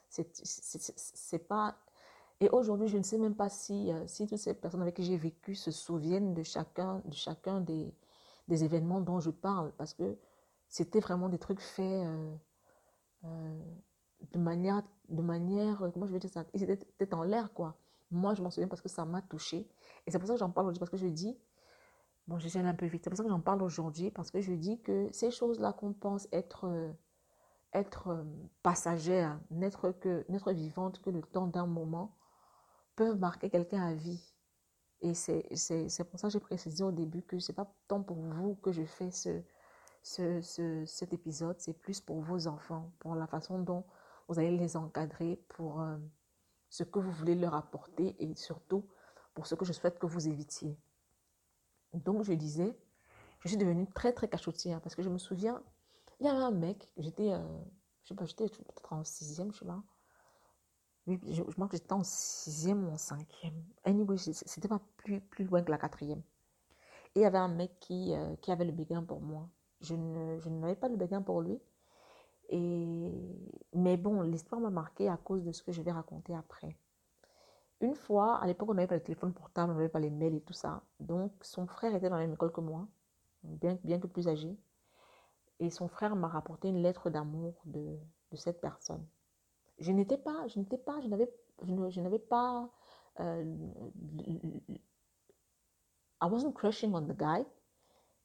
[0.10, 1.76] c'est pas.
[2.40, 5.04] Et aujourd'hui, je ne sais même pas si, euh, si toutes ces personnes avec qui
[5.04, 7.94] j'ai vécu se souviennent de chacun, de chacun des,
[8.48, 10.18] des événements dont je parle, parce que
[10.68, 12.06] c'était vraiment des trucs faits
[13.24, 13.60] euh,
[14.32, 17.76] de manière, de manière, comment je vais dire ça, ils étaient en l'air, quoi.
[18.12, 19.68] Moi, je m'en souviens parce que ça m'a touché.
[20.06, 21.38] Et c'est pour ça que j'en parle aujourd'hui, parce que je dis,
[22.28, 24.54] bon, je un peu vite, c'est pour ça que j'en parle aujourd'hui, parce que je
[24.54, 26.92] dis que ces choses-là qu'on pense être, euh,
[27.74, 28.24] être euh,
[28.62, 32.16] passagères, n'être que n'être vivante que le temps d'un moment,
[32.96, 34.34] peuvent marquer quelqu'un à vie.
[35.02, 38.18] Et c'est pour ça que j'ai précisé au début que ce n'est pas tant pour
[38.18, 39.42] vous que je fais ce,
[40.02, 43.84] ce, ce cet épisode, c'est plus pour vos enfants, pour la façon dont
[44.28, 45.82] vous allez les encadrer, pour...
[45.82, 45.98] Euh,
[46.74, 48.90] ce que vous voulez leur apporter et surtout
[49.36, 50.76] pour ce que je souhaite que vous évitiez.
[51.94, 52.76] Donc je disais,
[53.42, 55.62] je suis devenue très très cachotière parce que je me souviens,
[56.20, 57.40] il y avait un mec, j'étais, euh,
[58.04, 59.84] je sais pas, j'étais peut-être en sixième, je sais pas.
[61.08, 63.62] Oui, je, je crois que j'étais en sixième ou en cinquième.
[63.84, 66.22] Anyway, c'était pas plus, plus loin que la quatrième.
[67.16, 69.50] Et il y avait un mec qui, euh, qui avait le béguin pour moi.
[69.82, 71.60] Je, ne, je n'avais pas le béguin pour lui.
[72.50, 73.12] Et,
[73.74, 76.78] mais bon, l'histoire m'a marqué à cause de ce que je vais raconter après.
[77.82, 80.36] Une fois, à l'époque, on n'avait pas le téléphone portable, on n'avait pas les mails
[80.36, 80.84] et tout ça.
[81.00, 82.88] Donc, son frère était dans la même école que moi,
[83.44, 84.58] bien, bien que plus âgé.
[85.64, 87.98] Et son frère m'a rapporté une lettre d'amour de,
[88.36, 89.06] cette personne.
[89.80, 92.70] Je n'étais pas, je n'étais pas, je n'avais, je n'avais pas
[93.22, 93.56] euh,
[96.22, 97.46] I wasn't crushing on the guy,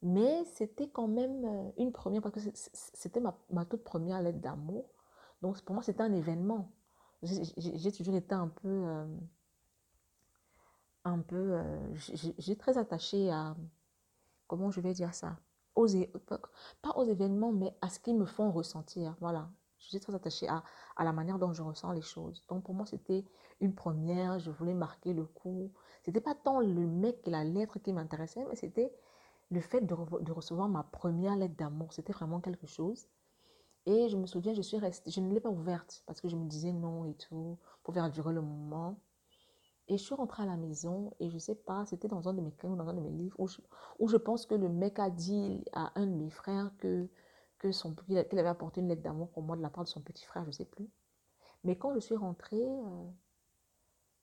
[0.01, 4.39] mais c'était quand même euh, une première, parce que c'était ma, ma, toute première lettre
[4.39, 4.89] d'amour.
[5.41, 6.69] Donc pour moi, c'était un événement.
[7.21, 9.05] J'ai toujours été un peu, euh,
[11.05, 13.55] un peu, euh, j'ai très attaché à,
[14.47, 15.37] comment je vais dire ça,
[16.81, 19.15] pas aux événements, mais à ce qu'ils me font ressentir.
[19.19, 20.63] Voilà, je suis très attachée à,
[20.95, 22.43] à, la manière dont je ressens les choses.
[22.49, 23.25] Donc pour moi, c'était
[23.61, 25.71] une première, je voulais marquer le coup.
[26.03, 28.91] C'était pas tant le mec et la lettre qui m'intéressait, mais c'était
[29.51, 31.93] le fait de, de, recevoir ma première lettre d'amour.
[31.93, 33.07] C'était vraiment quelque chose.
[33.85, 36.35] Et je me souviens, je suis restée, je ne l'ai pas ouverte parce que je
[36.35, 38.99] me disais non et tout, pour faire durer le moment.
[39.89, 42.41] Et je suis rentrée à la maison et je sais pas, c'était dans un de
[42.41, 43.59] mes ou dans un de mes livres où je,
[43.97, 47.09] où je pense que le mec a dit à un de mes frères que,
[47.59, 50.45] qu'il avait apporté une lettre d'amour pour moi de la part de son petit frère,
[50.45, 50.87] je sais plus.
[51.63, 53.09] Mais quand je suis rentrée, euh,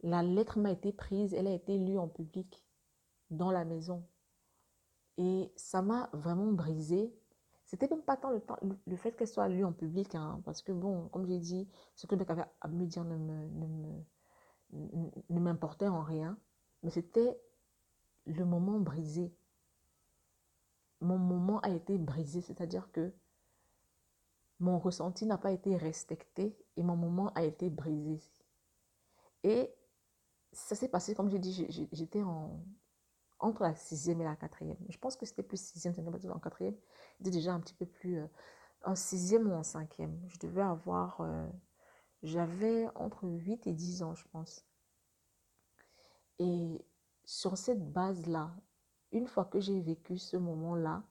[0.05, 2.65] la lettre m'a été prise, elle a été lue en public
[3.31, 4.07] dans la maison.
[5.19, 7.13] Et ça m'a vraiment brisée.
[7.65, 8.41] C'était même pas tant le,
[8.87, 12.07] le fait qu'elle soit lue en public, hein, parce que bon, comme j'ai dit, ce
[12.07, 14.05] que le mec avait à me dire ne me, ne me
[15.31, 16.39] ne m'importait en rien,
[16.83, 17.41] mais c'était
[18.27, 19.35] le moment brisé.
[21.01, 23.13] Mon moment a été brisé, c'est-à-dire que
[24.61, 28.21] mon ressenti n'a pas été respecté et mon moment a été brisé.
[29.43, 29.75] Et
[30.53, 32.65] ça s'est passé, comme j'ai dit, j'étais en,
[33.39, 34.79] entre la sixième et la quatrième.
[34.89, 36.77] Je pense que c'était plus sixième, cinquième, en quatrième.
[37.19, 38.27] J'étais déjà un petit peu plus euh,
[38.85, 40.19] en sixième ou en cinquième.
[40.29, 41.47] Je devais avoir euh,
[42.23, 44.65] j'avais entre 8 et 10 ans, je pense.
[46.39, 46.85] Et
[47.25, 48.55] sur cette base-là,
[49.13, 51.05] une fois que j'ai vécu ce moment-là,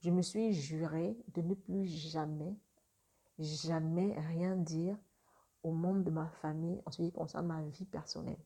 [0.00, 2.54] je me suis juré de ne plus jamais,
[3.38, 4.96] jamais rien dire
[5.62, 8.44] au monde de ma famille en ce qui concerne ma vie personnelle.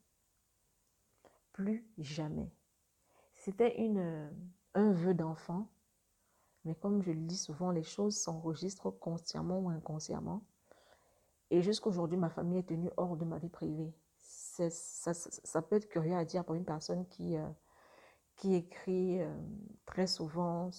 [1.52, 2.50] Plus jamais.
[3.34, 3.76] C'était
[4.74, 5.68] un vœu d'enfant,
[6.64, 10.42] mais comme je le dis souvent, les choses s'enregistrent consciemment ou inconsciemment.
[11.50, 13.92] Et jusqu'aujourd'hui, ma famille est tenue hors de ma vie privée.
[14.20, 17.48] Ça, peut être curieux à dire pour une personne qui, euh,
[18.36, 19.34] qui écrit euh,
[19.86, 20.70] très souvent,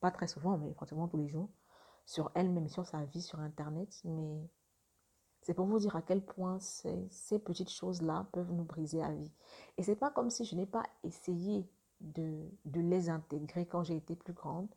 [0.00, 1.48] pas très souvent, mais pratiquement tous les jours,
[2.04, 4.00] sur elle-même, sur sa vie, sur Internet.
[4.04, 4.48] Mais
[5.42, 9.32] c'est pour vous dire à quel point ces, petites choses-là peuvent nous briser la vie.
[9.78, 11.66] Et c'est pas comme si je n'ai pas essayé
[12.00, 14.68] de, de, les intégrer quand j'ai été plus grande.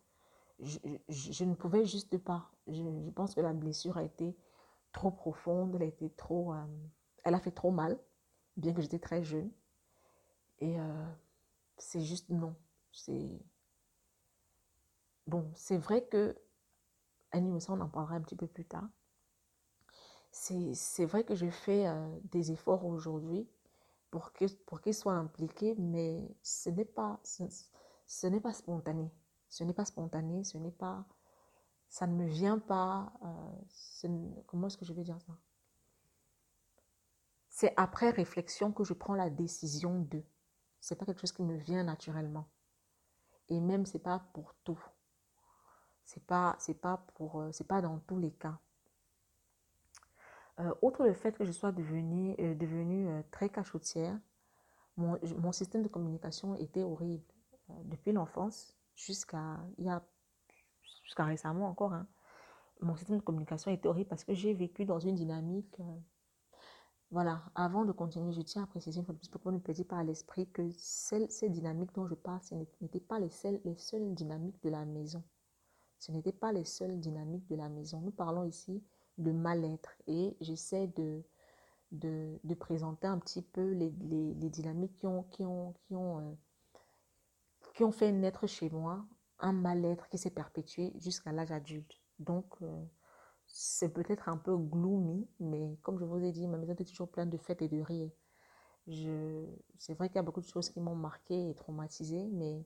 [0.59, 2.49] Je, je, je, ne pouvais juste pas.
[2.67, 4.35] Je, je pense que la blessure a été
[4.91, 6.65] trop profonde, elle a trop, euh,
[7.23, 7.99] elle a fait trop mal,
[8.55, 9.51] bien que j'étais très jeune.
[10.59, 11.05] Et euh,
[11.77, 12.55] c'est juste non.
[12.91, 13.39] C'est
[15.27, 16.35] bon, c'est vrai que
[17.31, 18.87] Annie on en parlera un petit peu plus tard.
[20.31, 23.47] C'est vrai que je fais euh, des efforts aujourd'hui
[24.11, 29.11] pour qu'il pour qu soit impliqué, mais ce n'est pas, ce n'est pas spontané.
[29.49, 31.05] Ce n'est pas spontané, ce n'est pas
[31.89, 33.13] ça ne me vient pas.
[33.23, 35.33] Euh, comment est-ce que je vais dire ça?
[37.49, 40.23] C'est après réflexion que je prends la décision de.
[40.79, 42.47] C'est pas quelque chose qui me vient naturellement.
[43.49, 44.79] Et même c'est pas pour tout.
[46.05, 48.59] C'est pas c'est pas pour euh, c'est pas dans tous les cas.
[50.59, 54.17] Euh, outre le fait que je sois devenue, euh, devenue euh, très cachotière,
[54.95, 57.23] mon, mon, système de communication était horrible.
[57.83, 60.01] Depuis l'enfance jusqu'à il y a
[61.07, 62.05] jusqu'à récemment encore, hein,
[62.81, 65.79] mon système de communication était horrible parce que j'ai vécu dans une dynamique.
[65.79, 65.95] Euh,
[67.09, 69.85] voilà, avant de continuer, je tiens à préciser une fois de plus pour ne perdit
[69.85, 73.77] pas à l'esprit que ces dynamiques dont je parle, ce n'étaient pas les seules, les
[73.77, 75.23] seules dynamiques de la maison.
[75.99, 78.01] Ce n'étaient pas les seules dynamiques de la maison.
[78.01, 78.83] Nous parlons ici
[79.17, 81.23] de mal-être et j'essaie de,
[81.93, 85.95] de, de, présenter un petit peu les, les, les dynamiques qui ont, qui ont, qui
[85.95, 86.33] ont, euh,
[87.73, 89.05] qui ont fait naître chez moi
[89.39, 91.99] un mal-être qui s'est perpétué jusqu'à l'âge adulte.
[92.19, 92.83] Donc, euh,
[93.45, 97.09] c'est peut-être un peu gloomy, mais comme je vous ai dit, ma maison est toujours
[97.09, 98.11] pleine de fêtes et de rires.
[99.77, 102.65] C'est vrai qu'il y a beaucoup de choses qui m'ont marqué et traumatisé, mais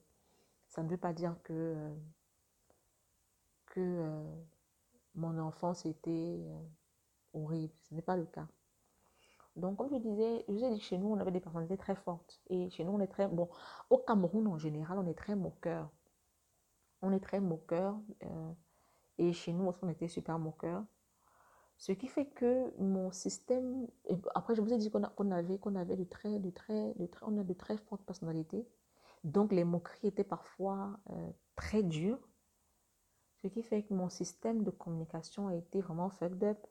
[0.67, 1.93] ça ne veut pas dire que, euh,
[3.67, 4.23] que euh,
[5.15, 6.39] mon enfance était
[7.33, 7.73] horrible.
[7.89, 8.47] Ce n'est pas le cas.
[9.55, 11.95] Donc, comme je disais, je vous ai dit chez nous, on avait des personnalités très
[11.95, 12.39] fortes.
[12.49, 13.27] Et chez nous, on est très...
[13.27, 13.49] Bon,
[13.89, 15.89] au Cameroun, en général, on est très moqueur
[17.01, 17.99] on est très moqueur.
[18.23, 18.51] Euh,
[19.17, 20.83] et chez nous, on était super moqueur.
[21.77, 23.87] Ce qui fait que mon système.
[24.35, 26.29] après, je vous ai dit qu'on qu avait, qu'on avait de très,
[27.23, 28.67] on a de très fortes personnalités.
[29.23, 32.19] Donc, les moqueries étaient parfois euh, très dures.
[33.41, 36.67] Ce qui fait que mon système de communication a été vraiment fucked up.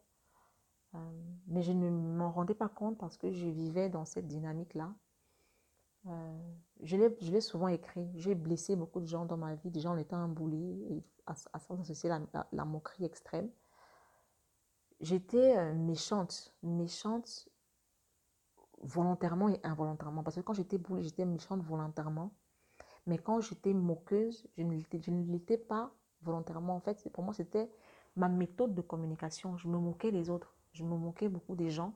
[0.95, 0.99] Euh,
[1.47, 4.93] mais je ne m'en rendais pas compte parce que je vivais dans cette dynamique-là.
[6.83, 8.09] Je l'ai souvent écrit.
[8.15, 10.35] J'ai blessé beaucoup de gens dans ma vie, des gens en étant un
[10.91, 12.11] et à, à ça associer
[12.53, 13.51] la, moquerie extrême.
[15.01, 17.49] J'étais euh, méchante, méchante
[18.83, 20.23] volontairement et involontairement.
[20.23, 22.33] Parce que quand j'étais boulée, j'étais méchante volontairement.
[23.07, 26.77] Mais quand j'étais moqueuse, je ne l'étais pas volontairement.
[26.77, 27.71] En fait, pour moi, c'était
[28.17, 29.57] ma méthode de communication.
[29.57, 30.55] Je me moquais des autres.
[30.73, 31.95] Je me moquais beaucoup des gens.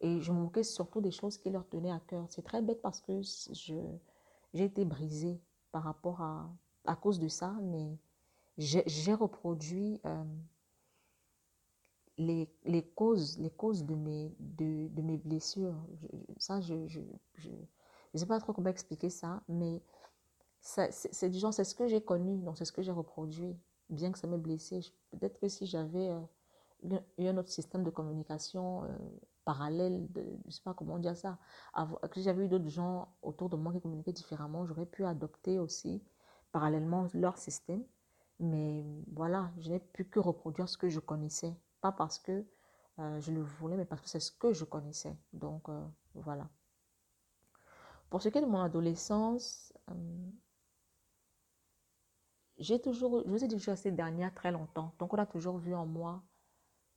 [0.00, 2.26] Et je me moquais surtout des choses qui leur tenaient à cœur.
[2.28, 3.22] C'est très bête parce que
[4.56, 5.40] j'ai été brisée
[5.70, 6.50] par rapport à,
[6.86, 7.98] à cause de ça, mais
[8.56, 10.24] j'ai reproduit euh,
[12.16, 15.76] les, les, causes, les causes de mes, de, de mes blessures.
[16.38, 17.00] ça, je ne je,
[17.34, 17.50] je,
[18.14, 19.82] je, sais pas trop comment expliquer ça, mais
[20.60, 23.54] c'est du genre, c'est ce que j'ai connu, donc c'est ce que j'ai reproduit,
[23.90, 24.80] bien que ça m'ait blessé.
[25.10, 28.88] Peut-être que si j'avais euh, eu un autre système de communication euh,
[29.46, 30.06] parallèle,
[30.46, 31.38] je sais pas comment dire ça,
[32.10, 36.02] que j'avais eu d'autres gens autour de moi qui communiquaient différemment, j'aurais pu adopter aussi
[36.52, 37.82] parallèlement leur système.
[38.40, 41.54] Mais voilà, je n'ai pu que reproduire ce que je connaissais.
[41.80, 42.44] Pas parce que
[42.98, 45.16] euh, je le voulais, mais parce que c'est ce que je connaissais.
[45.32, 45.68] Donc
[46.14, 46.48] voilà.
[48.10, 49.72] Pour ce qui est de mon adolescence,
[52.58, 54.94] j'ai toujours, je vous ai dit que je suis restée dernière très longtemps.
[54.98, 56.22] Donc, on a toujours vu en moi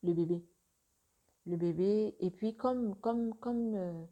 [0.04, 0.44] le bébé.
[1.50, 2.16] Le bébé.
[2.20, 4.06] Et puis, comme, comme, comme euh,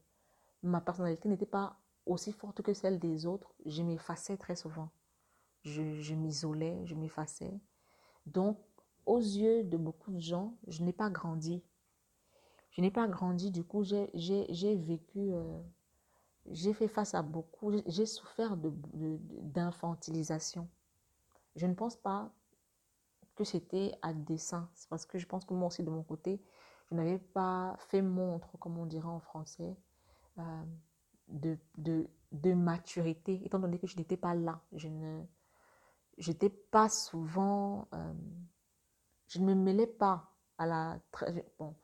[0.63, 4.89] ma personnalité n'était pas aussi forte que celle des autres, je m'effaçais très souvent.
[5.63, 7.59] Je, m'isolais, je m'effaçais.
[8.25, 8.57] Donc,
[9.05, 11.61] aux yeux de beaucoup de gens, je n'ai pas grandi.
[12.71, 14.09] Je n'ai pas grandi, du coup, j'ai
[14.75, 15.61] vécu, euh,
[16.47, 20.63] j'ai fait face à beaucoup, j'ai souffert d'infantilisation.
[20.63, 20.67] De,
[21.57, 22.33] je ne pense pas
[23.35, 24.67] que c'était à dessein.
[24.73, 26.41] C'est parce que je pense que moi aussi, de mon côté,
[26.89, 29.75] je n'avais pas fait montre, comme on dirait en français,
[30.39, 30.63] euh,
[31.27, 34.61] de, de, de, maturité, étant donné que je n'étais pas là.
[34.71, 35.21] Je ne
[36.17, 37.87] j'étais pas souvent...
[37.93, 38.13] Euh,
[39.27, 40.99] je ne me mêlais pas à la...
[41.59, 41.75] Bon,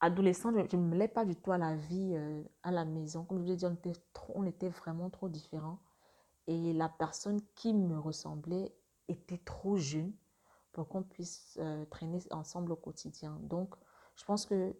[0.00, 3.24] adolescente, je ne me mêlais pas du tout à la vie euh, à la maison.
[3.24, 5.78] Comme je vous l'ai dit, on était, trop, on était vraiment trop différents.
[6.48, 8.74] Et la personne qui me ressemblait
[9.06, 10.12] était trop jeune
[10.72, 13.38] pour qu'on puisse traîner ensemble au quotidien.
[13.42, 13.76] Donc,
[14.16, 14.74] je pense que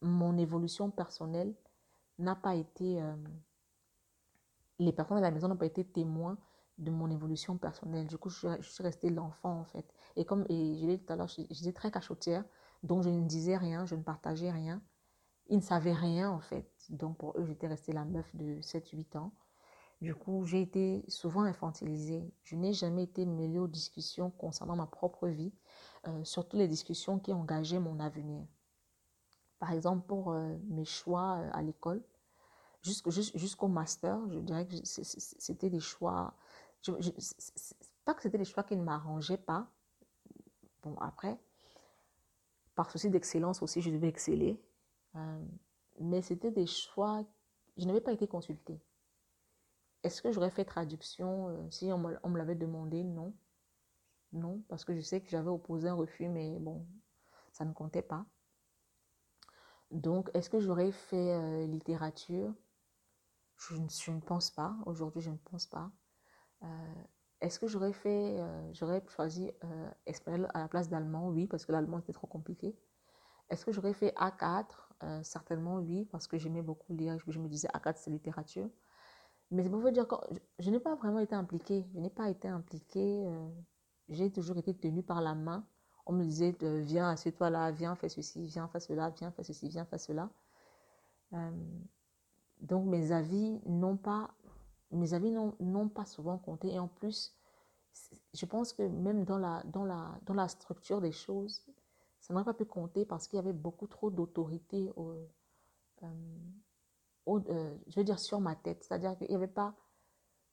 [0.00, 1.54] mon évolution personnelle
[2.18, 3.02] n'a pas été...
[3.02, 3.16] Euh,
[4.78, 6.38] les personnes à la maison n'ont pas été témoins
[6.78, 8.06] de mon évolution personnelle.
[8.06, 9.92] Du coup, je, suis restée l'enfant, en fait.
[10.16, 12.44] Et comme et je l'ai dit tout à l'heure, j'étais très cachotière,
[12.84, 14.80] donc je ne disais rien, je ne partageais rien.
[15.48, 16.70] Ils ne savaient rien, en fait.
[16.90, 19.32] Donc, pour eux, j'étais restée la meuf de 7-8 ans.
[20.00, 22.22] Du coup, j'ai été souvent infantilisée.
[22.44, 25.52] Je n'ai jamais été mêlée aux discussions concernant ma propre vie,
[26.06, 28.46] euh, surtout les discussions qui engageaient mon avenir.
[29.58, 32.00] Par exemple, pour euh, mes choix euh, à l'école,
[32.82, 36.32] jusqu'au master, je dirais que c'était des choix.
[36.82, 36.92] Je,
[38.04, 39.66] pas que c'était des choix qui ne m'arrangeaient pas.
[40.82, 41.36] Bon, après,
[42.76, 44.62] par souci d'excellence aussi, je devais exceller.
[45.98, 47.24] mais c'était des choix.
[47.76, 48.80] Je n'avais pas été consultée.
[50.04, 53.02] Est-ce que j'aurais fait traduction euh, si on me, l'avait demandé?
[53.02, 53.34] Non.
[54.32, 56.86] Non, parce que je sais que j'avais opposé un refus, mais bon,
[57.52, 58.26] ça ne comptait pas.
[59.90, 62.52] Donc, est-ce que j'aurais fait euh, littérature?
[63.56, 64.76] Je, ne pense pas.
[64.86, 65.90] Aujourd'hui, je ne pense pas.
[66.62, 67.02] Euh,
[67.40, 68.36] est-ce que j'aurais fait,
[68.72, 69.50] j'aurais choisi
[70.06, 71.28] espagnol à la place d'allemand?
[71.28, 72.76] Oui, parce que l'allemand était trop compliqué.
[73.48, 74.90] Est-ce que j'aurais fait A4
[75.22, 77.16] Certainement oui, parce que j'aimais beaucoup lire.
[77.26, 78.68] Je me disais A4 c'est littérature.
[79.50, 80.14] Mais c'est pour vous dire que
[80.58, 81.86] je, n'ai pas vraiment été impliquée.
[81.94, 83.24] Je n'ai pas été impliquée.
[83.26, 83.48] Euh,
[84.08, 85.64] j'ai toujours été tenue par la main.
[86.06, 89.68] On me disait, viens, assieds-toi là, viens, fais ceci, viens, fais cela, viens, fais ceci,
[89.68, 90.30] viens, fais cela.
[91.34, 91.50] Euh,
[92.60, 94.30] donc mes avis n'ont pas,
[94.90, 96.72] mes avis n'ont pas souvent compté.
[96.74, 97.34] Et en plus,
[98.34, 101.62] je pense que même dans la, dans la, dans la structure des choses,
[102.20, 105.26] ça n'aurait pas pu compter parce qu'il y avait beaucoup trop d'autorité euh,
[107.36, 108.84] je veux dire, sur ma tête.
[108.84, 109.74] C'est-à-dire qu'il n'y avait, pas,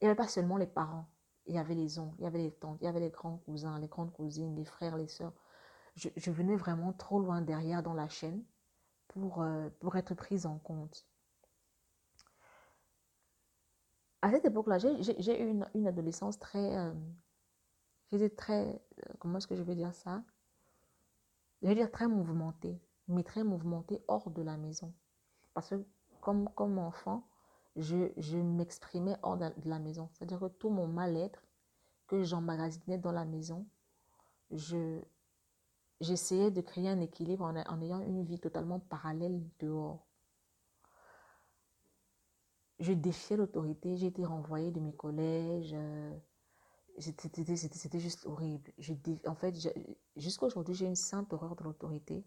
[0.02, 1.08] il avait pas seulement les parents,
[1.46, 3.38] il y avait les oncles, il y avait les tantes, il y avait les grands
[3.38, 5.34] cousins, les grandes cousines, les frères, les sœurs.
[5.96, 8.44] Je, je venais vraiment trop loin derrière dans la chaîne
[9.08, 11.08] pour, euh, pour être prise en compte.
[14.22, 16.76] À cette époque-là, j'ai eu une, une, adolescence très...
[16.78, 16.94] Euh,
[18.12, 18.82] j'étais très...
[19.20, 20.24] comment est-ce que je vais dire ça?
[21.62, 24.94] Je vais dire très mouvementée, mais très mouvementée hors de la maison.
[25.54, 25.86] Parce que
[26.26, 27.28] comme, enfant,
[27.76, 30.10] je, m'exprimais hors de la maison.
[30.14, 31.44] C'est-à-dire que tout mon mal-être
[32.08, 33.66] que j'emmagasinais dans la maison,
[34.52, 35.00] je,
[36.02, 40.06] j'essayais de créer un équilibre en, ayant une vie totalement parallèle dehors.
[42.80, 45.74] Je défiais l'autorité, j'ai été renvoyée de mes collèges.
[45.74, 46.14] Euh,
[46.98, 48.72] C'était juste horrible.
[49.28, 49.56] En fait,
[50.18, 52.26] jusqu'à aujourd'hui, j'ai une sainte horreur de l'autorité,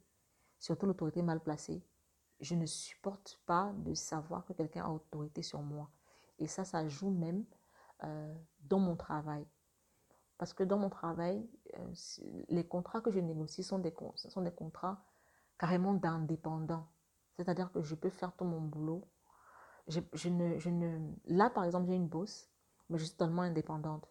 [0.58, 1.82] surtout l'autorité mal placée.
[2.40, 5.90] Je ne supporte pas de savoir que quelqu'un a autorité sur moi.
[6.38, 7.44] Et ça, ça joue même
[8.04, 9.44] euh, dans mon travail.
[10.38, 11.44] Parce que dans mon travail,
[11.76, 11.92] euh,
[12.48, 15.04] les contrats que je négocie sont des, sont des contrats
[15.58, 16.86] carrément d'indépendants.
[17.36, 19.08] C'est-à-dire que je peux faire tout mon boulot.
[19.88, 21.12] Je, ne, je ne...
[21.26, 22.48] Là, par exemple, j'ai une bosse,
[22.88, 24.06] mais je suis totalement indépendante.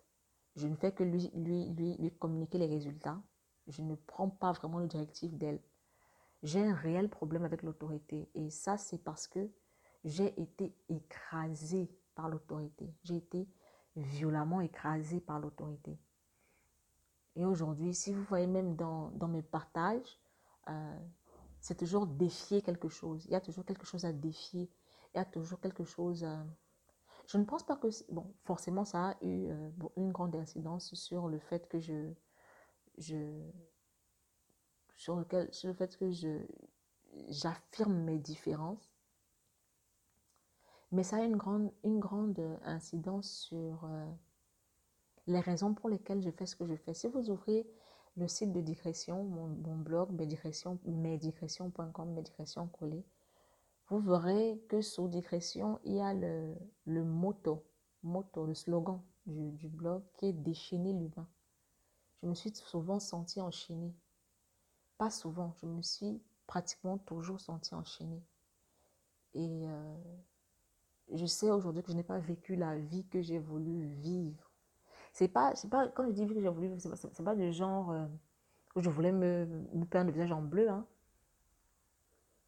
[0.55, 3.21] Je ne fais que lui, lui, lui, lui communiquer les résultats.
[3.67, 5.61] Je ne prends pas vraiment le directif d'elle.
[6.43, 8.29] J'ai un réel problème avec l'autorité.
[8.35, 9.49] Et ça, c'est parce que
[10.03, 12.93] j'ai été écrasée par l'autorité.
[13.03, 13.47] J'ai été
[13.95, 15.97] violemment écrasée par l'autorité.
[17.35, 20.19] Et aujourd'hui, si vous voyez même dans, dans mes partages,
[20.69, 20.99] euh,
[21.59, 23.25] c'est toujours défier quelque chose.
[23.25, 24.71] Il y a toujours quelque chose à défier.
[25.13, 26.23] Il y a toujours quelque chose...
[26.23, 26.45] À...
[27.27, 27.87] Je ne pense pas que...
[28.11, 32.11] Bon, forcément, ça a eu euh, une grande incidence sur le fait que je...
[32.97, 33.41] je
[34.97, 36.39] sur, lequel, sur le fait que je
[37.29, 38.91] j'affirme mes différences.
[40.91, 43.85] Mais ça a une grande, une grande incidence sur...
[43.85, 44.05] Euh,
[45.27, 46.93] les raisons pour lesquelles je fais ce que je fais.
[46.93, 47.67] Si vous ouvrez
[48.15, 53.03] le site de digression, mon, blog, mesdigression.com, mesdigression collé,
[53.89, 57.63] vous verrez que sous digression, il y a le, le motto,
[58.03, 61.27] motto, le slogan du, du blog qui est déchaîner l'humain.
[62.23, 63.93] Je me suis souvent sentie enchaînée.
[64.97, 68.23] Pas souvent, je me suis pratiquement toujours sentie enchaînée.
[69.33, 69.95] Et euh,
[71.13, 74.47] je sais aujourd'hui que je n'ai pas vécu la vie que j'ai voulu vivre
[75.17, 77.89] c'est pas, c'est pas, quand je dis que j'ai voulu, c'est pas, pas du genre
[77.89, 78.05] euh,
[78.75, 80.85] où je voulais me, me, peindre le visage en bleu, hein.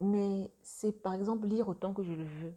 [0.02, 2.54] Mais c'est par exemple lire autant que je le veux,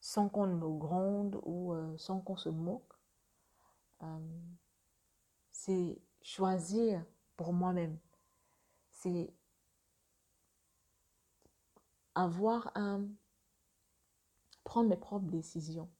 [0.00, 2.94] sans qu'on me gronde ou euh, sans qu'on se moque.
[5.50, 7.04] C'est choisir
[7.36, 7.98] pour moi-même.
[9.02, 9.32] C'est
[12.14, 13.06] avoir un.
[14.62, 15.90] prendre mes propres décisions,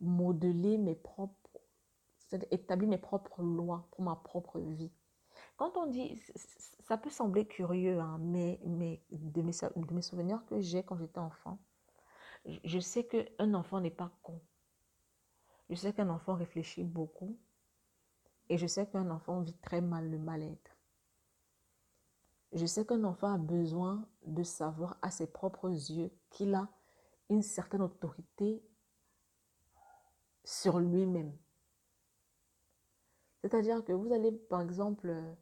[0.00, 1.36] modeler mes propres
[2.50, 4.90] établir mes propres lois pour ma propre vie.
[5.56, 6.20] Quand on dit,
[6.80, 11.58] ça peut sembler curieux, hein, mais, mes, de mes souvenirs que j'ai quand j'étais enfant,
[12.46, 14.40] je sais qu'un enfant n'est pas con.
[15.68, 17.38] Je sais qu'un enfant réfléchit beaucoup.
[18.48, 20.69] Et je sais qu'un enfant vit très mal le mal-être.
[22.52, 26.68] Je sais qu'un enfant a besoin de savoir à ses propres yeux qu'il a
[27.28, 28.62] une certaine autorité
[30.44, 31.32] sur lui-même.
[33.42, 35.34] C'est-à-dire que vous allez, par exemple, euh,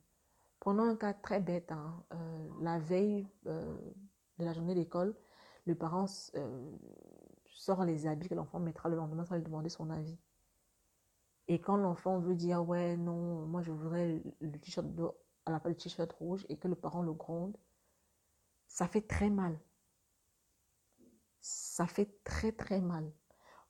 [0.61, 3.77] prenons un cas très bête, hein, euh, la veille euh,
[4.39, 5.17] de la journée d'école,
[5.65, 6.07] le parent
[7.47, 10.17] sort les habits que l'enfant mettra le lendemain sans lui demander son avis.
[11.49, 14.87] Et quand l'enfant veut dire ouais non, moi je voudrais le t-shirt
[15.51, 17.57] la place du t-shirt rouge et que le parent le gronde,
[18.67, 19.59] ça fait très mal.
[21.41, 23.11] Ça fait très très mal.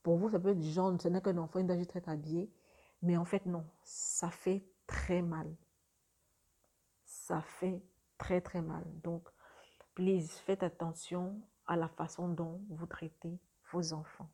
[0.03, 2.51] Pour vous, ça peut être genre, ce n'est qu'un enfant, il doit juste être habillé.
[3.03, 5.55] Mais en fait, non, ça fait très mal.
[7.05, 7.83] Ça fait
[8.16, 8.85] très très mal.
[9.03, 9.29] Donc,
[9.95, 13.39] please, faites attention à la façon dont vous traitez
[13.72, 14.31] vos enfants.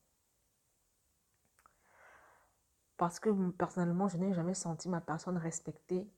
[2.96, 6.08] Parce que personnellement, je n'ai jamais senti ma personne respectée.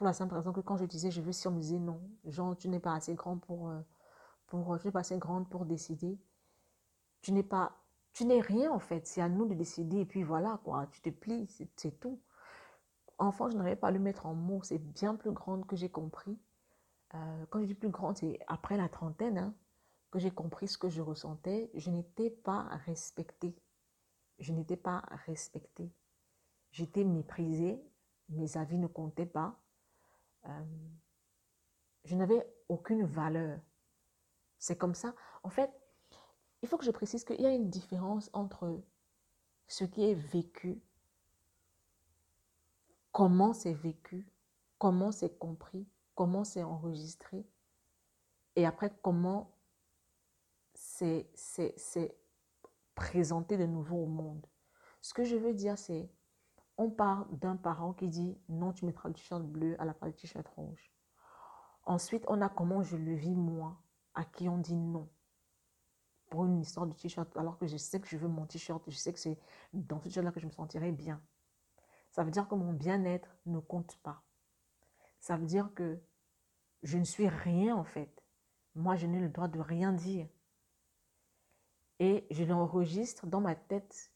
[0.00, 2.00] Pour la simple raison que quand je disais je veux si on me disait non,
[2.24, 3.82] genre tu n'es pas assez grand pour, euh,
[4.46, 6.18] pour je n'es pas assez grande pour décider.
[7.20, 7.76] Tu n'es pas
[8.14, 11.02] tu n'es rien en fait, c'est à nous de décider et puis voilà quoi, tu
[11.02, 11.46] te plies,
[11.76, 12.18] c'est tout.
[13.18, 15.90] Enfant, je n'arrivais pas à le mettre en mots, c'est bien plus grande que j'ai
[15.90, 16.38] compris.
[17.14, 19.54] Euh, quand je dis plus grande, c'est après la trentaine hein,
[20.10, 21.70] que j'ai compris ce que je ressentais.
[21.74, 23.54] Je n'étais pas respectée.
[24.38, 25.92] Je n'étais pas respectée.
[26.70, 27.84] J'étais méprisée,
[28.30, 29.60] mes avis ne comptaient pas.
[30.46, 30.64] Euh,
[32.04, 33.60] je n'avais aucune valeur.
[34.58, 35.14] C'est comme ça.
[35.42, 35.70] En fait,
[36.62, 38.82] il faut que je précise qu'il y a une différence entre
[39.68, 40.82] ce qui est vécu,
[43.12, 44.26] comment c'est vécu,
[44.78, 47.46] comment c'est compris, comment c'est enregistré,
[48.56, 49.56] et après comment
[50.74, 51.30] c'est
[52.94, 54.46] présenté de nouveau au monde.
[55.00, 56.10] Ce que je veux dire, c'est,
[56.80, 60.14] on part d'un parent qui dit non, tu mettras le t-shirt bleu à la place
[60.14, 60.90] du t-shirt rouge.
[61.84, 63.76] Ensuite, on a comment je le vis moi,
[64.14, 65.08] à qui on dit non
[66.30, 68.96] pour une histoire de t-shirt, alors que je sais que je veux mon t-shirt, je
[68.96, 69.38] sais que c'est
[69.74, 71.20] dans ce t-shirt-là que je me sentirai bien.
[72.12, 74.22] Ça veut dire que mon bien-être ne compte pas.
[75.18, 76.00] Ça veut dire que
[76.82, 78.24] je ne suis rien en fait.
[78.74, 80.28] Moi, je n'ai le droit de rien dire.
[81.98, 84.10] Et je l'enregistre dans ma tête.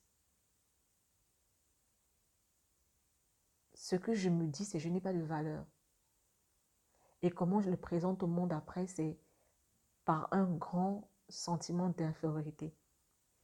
[3.84, 5.66] Ce que je me dis, c'est je n'ai pas de valeur.
[7.20, 9.18] Et comment je le présente au monde après, c'est
[10.06, 12.74] par un grand sentiment d'infériorité.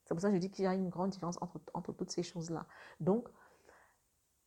[0.06, 2.10] C'est pour ça que je dis qu'il y a une grande différence entre, entre toutes
[2.10, 2.66] ces choses-là.
[3.00, 3.28] Donc,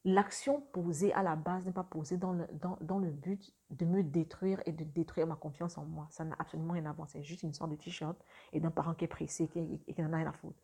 [0.03, 3.85] l'action posée à la base n'est pas posée dans le, dans, dans, le but de
[3.85, 6.07] me détruire et de détruire ma confiance en moi.
[6.09, 7.07] Ça n'a absolument rien à voir.
[7.07, 8.17] C'est juste une sorte de t-shirt
[8.51, 10.63] et d'un parent qui est pressé et qui n'en a rien à foutre.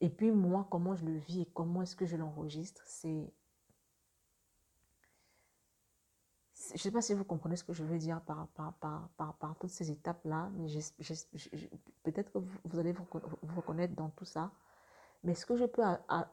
[0.00, 3.32] Et puis moi, comment je le vis et comment est-ce que je l'enregistre, c'est...
[6.68, 8.74] Je ne sais pas si vous comprenez ce que je veux dire par, par,
[9.16, 10.66] par, par, toutes ces étapes-là, mais
[12.02, 13.06] peut-être que vous, allez vous,
[13.54, 14.52] reconnaître dans tout ça.
[15.22, 15.82] Mais ce que je peux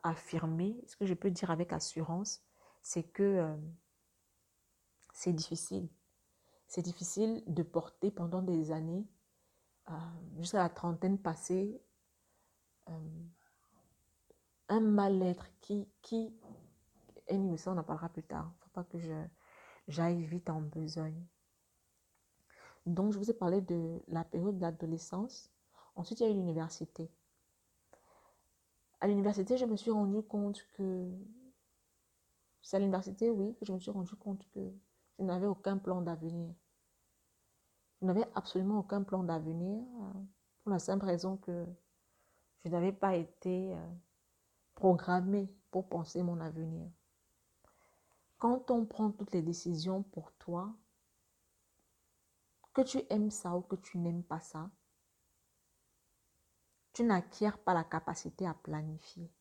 [0.04, 2.42] affirmer, ce que je peux dire avec assurance,
[2.82, 3.56] c'est que euh,
[5.14, 5.88] c'est difficile.
[6.68, 9.08] C'est difficile de porter pendant des années,
[9.90, 9.94] euh,
[10.38, 11.82] jusqu'à la trentaine passée,
[12.90, 13.24] euh,
[14.70, 16.34] un mal-être qui, qui,
[17.28, 18.52] et ça on en parlera plus tard.
[18.52, 18.98] Il ne faut pas que
[19.88, 21.26] j'aille vite en besogne.
[22.86, 25.50] Donc, je vous ai parlé de la période de l'adolescence.
[25.96, 27.10] Ensuite, il y a eu l'université.
[29.00, 31.10] À l'université, je me suis rendu compte que.
[32.62, 34.72] C'est à l'université, oui, que je me suis rendu compte que
[35.20, 36.54] je n'avais aucun plan d'avenir.
[38.02, 40.20] Je n'avais absolument aucun plan d'avenir euh,
[40.64, 41.66] pour la simple raison que
[42.64, 43.88] je n'avais pas été euh,
[44.76, 46.90] programmée pour penser mon avenir.
[48.44, 50.76] Quand on prend toutes les décisions pour toi,
[52.74, 54.70] que tu aimes ça ou que tu n'aimes pas ça,
[56.92, 59.32] tu n'acquiers pas la capacité à planifier.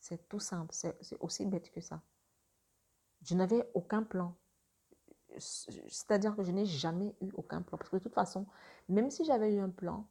[0.00, 2.02] C'est tout simple, c'est aussi bête que ça.
[3.22, 4.36] Je n'avais aucun plan.
[5.38, 7.78] C'est-à-dire que je n'ai jamais eu aucun plan.
[7.78, 8.46] Parce que de toute façon,
[8.86, 10.06] même si j'avais eu un plan,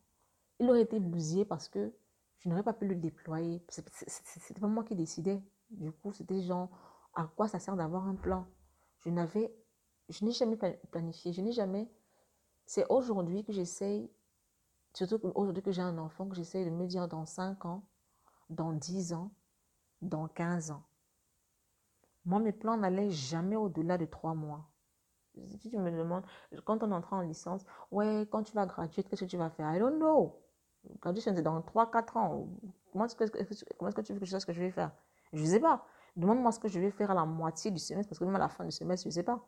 [0.60, 1.94] il aurait été bousillé parce que
[2.40, 3.64] je n'aurais pas pu le déployer.
[3.70, 5.44] C'était pas moi qui décidais.
[5.70, 6.72] Du coup, c'était genre,
[7.14, 8.48] à quoi ça sert d'avoir un plan
[9.00, 9.54] Je n'avais,
[10.10, 10.58] je n'ai jamais
[10.92, 11.34] planifié.
[11.34, 11.90] Je n'ai jamais.
[12.66, 14.10] C'est aujourd'hui que j'essaye
[14.94, 17.84] Surtout aujourd'hui que j'ai un enfant, que j'essaie de me dire dans 5 ans,
[18.50, 19.32] dans 10 ans,
[20.02, 20.84] dans 15 ans.
[22.26, 24.68] Moi, mes plans n'allaient jamais au-delà de 3 mois.
[25.48, 26.26] Si tu me demandes,
[26.66, 29.74] quand on entre en licence, ouais, quand tu vas graduer, qu'est-ce que tu vas faire?
[29.74, 30.38] I don't know.
[31.00, 32.48] Graduation, c'est dans 3-4 ans.
[32.92, 34.92] Comment est-ce que, est que tu veux que je sache ce que je vais faire?
[35.32, 35.86] Je ne sais pas.
[36.16, 38.40] Demande-moi ce que je vais faire à la moitié du semestre, parce que même à
[38.40, 39.48] la fin du semestre, je ne sais pas.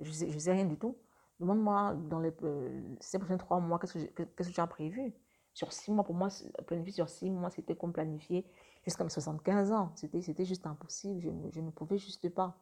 [0.00, 0.96] Je ne sais, rien du tout.
[1.40, 5.14] Demande-moi dans les euh, ces prochains trois mois, qu'est-ce que, que tu as prévu?
[5.54, 6.28] Sur six mois, pour moi,
[6.66, 8.46] planifier sur six mois, c'était comme planifier
[8.84, 9.92] jusqu'à mes 75 ans.
[9.96, 11.20] C'était, c'était juste impossible.
[11.20, 12.56] Je, je, ne pouvais juste pas.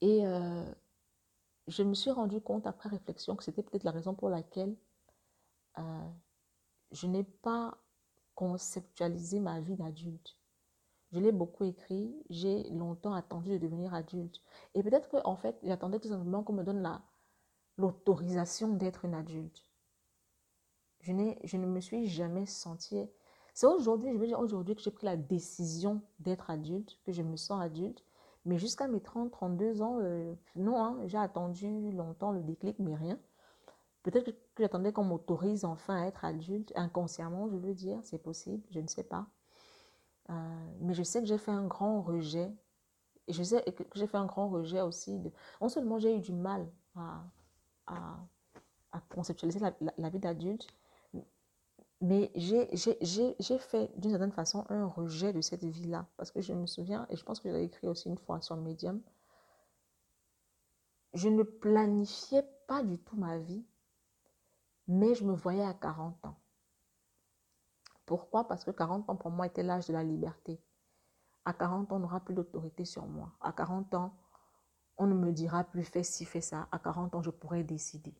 [0.00, 0.64] Et euh,
[1.68, 4.76] je me suis rendu compte après réflexion que c'était peut-être la raison pour laquelle
[5.78, 6.08] euh,
[6.92, 7.78] je n'ai pas
[8.34, 10.39] conceptualisé ma vie d'adulte.
[11.12, 14.40] Je l'ai beaucoup écrit, j'ai longtemps attendu de devenir adulte.
[14.74, 17.02] Et peut-être qu'en en fait, j'attendais tout simplement qu'on me donne la,
[17.78, 19.66] l'autorisation d'être une adulte.
[21.00, 21.12] Je,
[21.44, 23.08] je ne me suis jamais sentie...
[23.54, 27.22] C'est aujourd'hui, je veux dire aujourd'hui que j'ai pris la décision d'être adulte, que je
[27.22, 28.04] me sens adulte.
[28.44, 32.94] Mais jusqu'à mes 30, 32 ans, euh, non, hein, j'ai attendu longtemps le déclic, mais
[32.94, 33.18] rien.
[34.02, 38.62] Peut-être que j'attendais qu'on m'autorise enfin à être adulte, inconsciemment, je veux dire, c'est possible,
[38.70, 39.26] je ne sais pas.
[40.30, 42.52] Euh, mais je sais que j'ai fait un grand rejet.
[43.26, 45.20] Et je sais que j'ai fait un grand rejet aussi.
[45.60, 47.22] Non seulement j'ai eu du mal à,
[49.08, 50.66] conceptualiser la, la, vie d'adulte,
[52.00, 52.66] mais j'ai
[53.58, 56.06] fait d'une certaine façon un rejet de cette vie-là.
[56.16, 58.56] Parce que je me souviens, et je pense que j'ai écrit aussi une fois sur
[58.56, 59.00] Medium,
[61.14, 63.64] je ne planifiais pas du tout ma vie,
[64.88, 66.36] mais je me voyais à 40 ans.
[68.10, 68.48] Pourquoi?
[68.48, 70.60] Parce que 40 ans pour moi était l'âge de la liberté.
[71.44, 73.30] À 40 ans, on n'aura plus d'autorité sur moi.
[73.40, 74.16] À 40 ans,
[74.98, 76.66] on ne me dira plus fais ci, fais ça.
[76.72, 78.12] À 40 ans, je pourrais décider.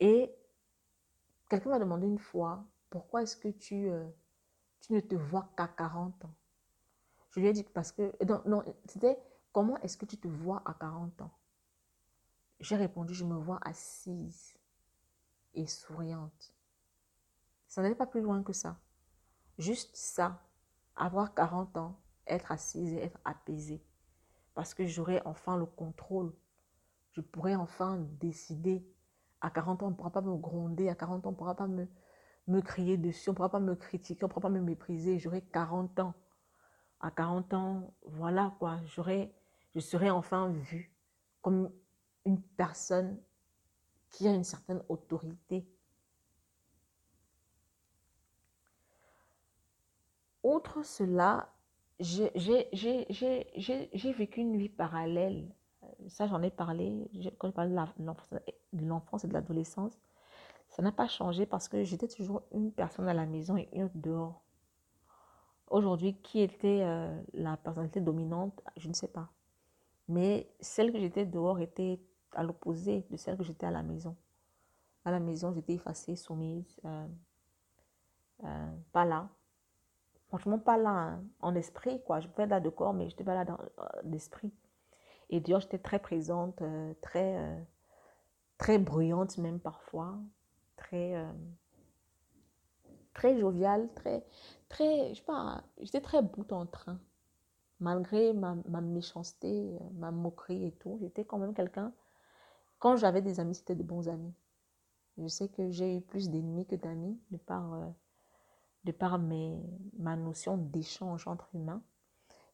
[0.00, 0.30] Et
[1.48, 4.06] quelqu'un m'a demandé une fois, pourquoi est-ce que tu, euh,
[4.90, 6.34] ne te vois qu'à 40 ans?
[7.30, 8.12] Je lui ai dit parce que...
[8.46, 9.18] Non c'était
[9.54, 11.32] comment est-ce que tu te vois à 40 ans?
[12.60, 14.58] J'ai répondu, je me vois assise
[15.54, 16.52] et souriante.
[17.76, 18.80] Ça n'allait pas plus loin que ça.
[19.58, 20.42] Juste ça,
[20.96, 23.84] avoir 40 ans, être assise et être apaisée.
[24.54, 26.32] Parce que j'aurai enfin le contrôle.
[27.12, 28.82] Je pourrai enfin décider.
[29.42, 30.88] À 40 ans, on ne pourra pas me gronder.
[30.88, 31.86] À 40 ans, on ne pourra pas me,
[32.46, 33.28] me crier dessus.
[33.28, 34.24] On ne pourra pas me critiquer.
[34.24, 35.18] On ne pourra pas me mépriser.
[35.18, 36.14] J'aurai 40 ans.
[37.00, 38.80] À 40 ans, voilà quoi.
[38.86, 40.96] Je serai enfin vue
[41.42, 41.70] comme
[42.24, 43.20] une personne
[44.08, 45.68] qui a une certaine autorité.
[50.46, 51.48] Outre cela,
[51.98, 52.30] j'ai
[54.16, 55.52] vécu une vie parallèle.
[56.06, 59.98] Ça, j'en ai parlé quand je parlais de l'enfance et de l'adolescence.
[60.68, 63.82] Ça n'a pas changé parce que j'étais toujours une personne à la maison et une
[63.82, 64.40] autre dehors.
[65.68, 69.28] Aujourd'hui, qui était euh, la personnalité dominante, je ne sais pas.
[70.06, 71.98] Mais celle que j'étais dehors était
[72.30, 74.14] à l'opposé de celle que j'étais à la maison.
[75.04, 77.08] À la maison, j'étais effacée, soumise, euh,
[78.44, 79.28] euh, pas là.
[80.36, 81.24] Franchement, pas là, hein.
[81.40, 82.20] en esprit, quoi.
[82.20, 83.58] Je pouvais être là de corps, mais je n'étais pas là dans
[84.04, 84.52] l'esprit.
[85.30, 86.62] Et dehors, j'étais très présente,
[87.00, 87.66] très,
[88.58, 90.18] très bruyante même parfois,
[90.76, 91.16] très
[93.16, 94.22] très joviale, très,
[94.68, 96.98] très, je sais pas, j'étais très bout en train.
[97.80, 101.92] Malgré ma, méchanceté, ma moquerie et tout, j'étais quand même quelqu'un.
[102.78, 104.34] Quand j'avais des amis, c'était de bons amis.
[105.16, 107.86] Je sais que j'ai eu plus d'ennemis que d'amis de par, euh,
[108.86, 111.82] de par ma notion d'échange entre humains.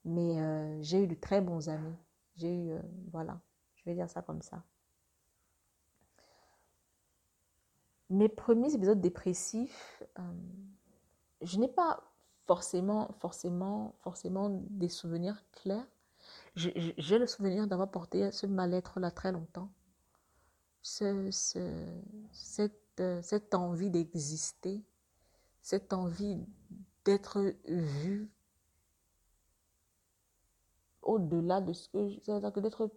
[0.05, 1.95] Mais euh, j'ai eu de très bons amis.
[2.37, 3.41] J'ai eu, euh, voilà,
[3.76, 4.64] je vais dire ça comme ça.
[8.12, 10.22] mes premiers épisodes dépressifs, euh,
[11.41, 12.03] je n'ai pas
[12.47, 15.87] forcément, forcément, forcément des souvenirs clairs.
[16.55, 19.70] J'ai le souvenir d'avoir porté ce mal-être-là très longtemps.
[20.83, 21.30] Ce,
[22.33, 24.83] cette, cette envie d'exister,
[25.63, 26.39] cette envie
[27.05, 28.31] d'être vu
[31.03, 32.91] au-delà de ce que d'être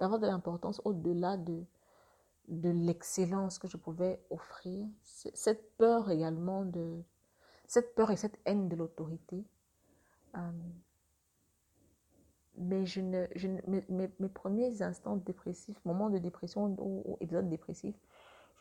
[0.00, 1.64] d'avoir de l'importance au-delà de,
[2.48, 7.02] de l'excellence que je pouvais offrir, cette peur également de,
[7.66, 9.44] cette peur et cette haine de l'autorité.
[10.36, 10.50] Euh,
[12.58, 13.48] mais je ne, je
[13.88, 17.96] mes, premiers instants dépressifs, moments de dépression ou, épisodes dépressifs,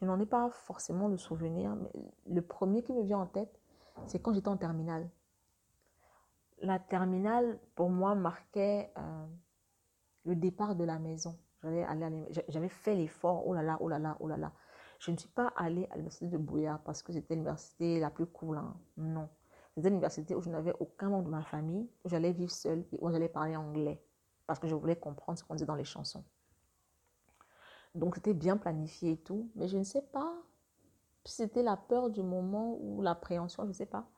[0.01, 1.75] je n'en ai pas forcément le souvenir.
[1.75, 1.91] Mais
[2.27, 3.59] le premier qui me vient en tête,
[4.05, 5.09] c'est quand j'étais en terminale.
[6.61, 9.25] La terminale, pour moi, marquait euh,
[10.25, 11.37] le départ de la maison.
[12.47, 14.51] J'avais fait l'effort, oh là là, oh là là, oh là là.
[14.99, 18.27] Je ne suis pas allée à l'université de Bouillard parce que c'était l'université la plus
[18.27, 18.57] cool.
[18.57, 18.75] Hein.
[18.97, 19.29] Non.
[19.75, 22.99] C'était l'université où je n'avais aucun membre de ma famille, où j'allais vivre seule et
[23.01, 24.03] où j'allais parler anglais
[24.51, 26.25] parce que je voulais comprendre ce qu'on disait dans les chansons.
[27.95, 30.33] Donc c'était bien planifié et tout, mais je ne sais pas
[31.25, 34.09] si c'était la peur du moment ou l'appréhension, je ne sais pas.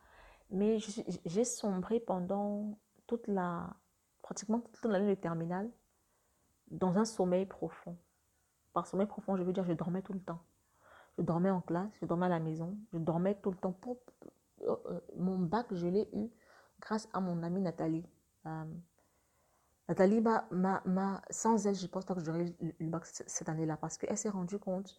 [0.51, 0.77] Mais
[1.25, 3.75] j'ai sombré pendant toute la,
[4.21, 5.69] pratiquement toute l'année de terminale
[6.69, 7.97] dans un sommeil profond.
[8.73, 10.41] Par sommeil profond, je veux dire, je dormais tout le temps.
[11.17, 13.73] Je dormais en classe, je dormais à la maison, je dormais tout le temps.
[13.73, 13.97] Pour,
[14.61, 16.29] euh, euh, mon bac, je l'ai eu
[16.79, 18.05] grâce à mon amie Nathalie.
[18.45, 18.65] Euh,
[19.89, 23.97] Nathalie, m'a, sans elle, je pense pas que j'aurais eu le bac cette année-là parce
[23.97, 24.97] qu'elle s'est rendue compte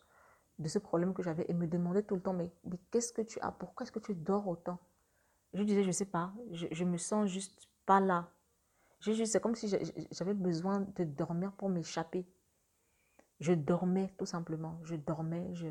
[0.58, 2.52] de ce problème que j'avais et me demandait tout le temps, mais,
[2.90, 3.50] qu'est-ce que tu as?
[3.50, 4.78] Pourquoi est-ce que tu dors autant?
[5.54, 8.30] Je disais, je ne sais pas, je, je me sens juste pas là.
[9.00, 9.68] C'est comme si
[10.12, 12.26] j'avais besoin de dormir pour m'échapper.
[13.40, 14.80] Je dormais tout simplement.
[14.84, 15.54] Je dormais.
[15.54, 15.68] Je...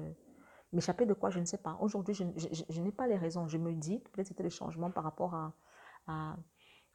[0.71, 1.31] M'échapper de quoi?
[1.31, 1.77] Je ne sais pas.
[1.79, 3.47] Aujourd'hui, je, n'ai pas les raisons.
[3.47, 5.33] Je me dis, peut-être c'était le changement par rapport
[6.07, 6.37] à,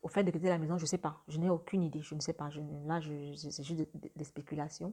[0.02, 0.78] au fait de quitter la maison.
[0.78, 1.22] Je ne sais pas.
[1.28, 2.00] Je n'ai aucune idée.
[2.00, 2.50] Je ne sais pas.
[2.50, 3.00] Je, là,
[3.36, 4.92] c'est juste des, spéculations.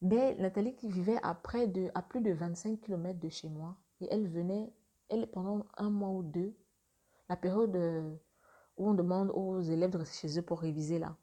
[0.00, 3.76] Mais Nathalie qui vivait à, près de, à plus de 25 km de chez moi,
[4.00, 4.72] et elle venait,
[5.08, 6.56] elle pendant un mois ou deux,
[7.28, 7.76] la période
[8.76, 11.16] où on demande aux élèves de rester chez eux pour réviser là,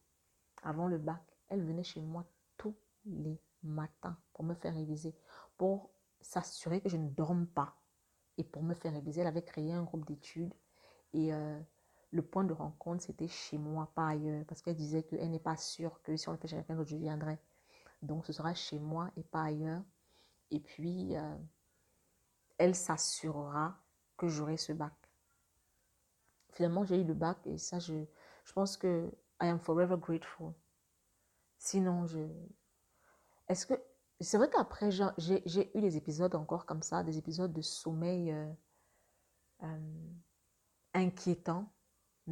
[0.63, 1.21] avant le bac.
[1.49, 2.25] Elle venait chez moi
[2.57, 5.13] tous les matins pour me faire réviser,
[5.57, 5.89] pour
[6.21, 7.75] s'assurer que je ne dorme pas.
[8.37, 10.53] Et pour me faire réviser, elle avait créé un groupe d'études.
[11.13, 11.59] Et euh,
[12.11, 14.45] le point de rencontre, c'était chez moi, pas ailleurs.
[14.45, 16.89] Parce qu'elle disait qu'elle n'est pas sûre que si on le fait chez quelqu'un d'autre,
[16.89, 17.39] je viendrai.
[18.01, 19.83] Donc ce sera chez moi et pas ailleurs.
[20.51, 21.35] Et puis, euh,
[22.57, 23.77] elle s'assurera
[24.17, 24.93] que j'aurai ce bac
[26.59, 27.93] finalement, j'ai eu le bac et ça, je,
[28.43, 29.09] je pense que
[29.41, 30.53] I am forever grateful.
[31.57, 32.19] Sinon, je.
[33.47, 33.73] Est-ce que.
[34.19, 38.51] C'est vrai qu'après, j'ai eu des épisodes encore comme ça, des épisodes de sommeil euh,
[39.63, 40.09] euh,
[40.93, 41.71] inquiétants.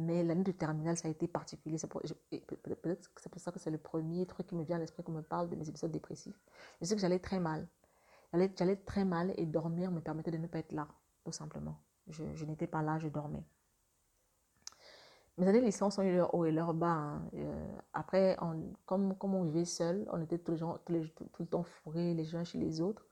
[0.00, 1.76] Mais l'année de terminale, ça a été particulier.
[1.76, 5.02] Peut-être que c'est pour ça que c'est le premier truc qui me vient à l'esprit
[5.02, 6.38] qu'on me parle de mes épisodes dépressifs.
[6.80, 7.66] Je sais que j'allais très mal.
[8.32, 10.86] J'allais très mal et dormir me permettait de ne pas être là,
[11.24, 11.80] tout simplement.
[12.06, 13.42] Je, n'étais pas là, je dormais.
[15.36, 16.86] Mes années de licence ont eu leur haut et leur bas.
[16.86, 17.28] Hein.
[17.34, 18.36] Euh, après,
[18.86, 23.04] comme, on vivait seul, on était tout, le temps fourrés les uns chez les autres.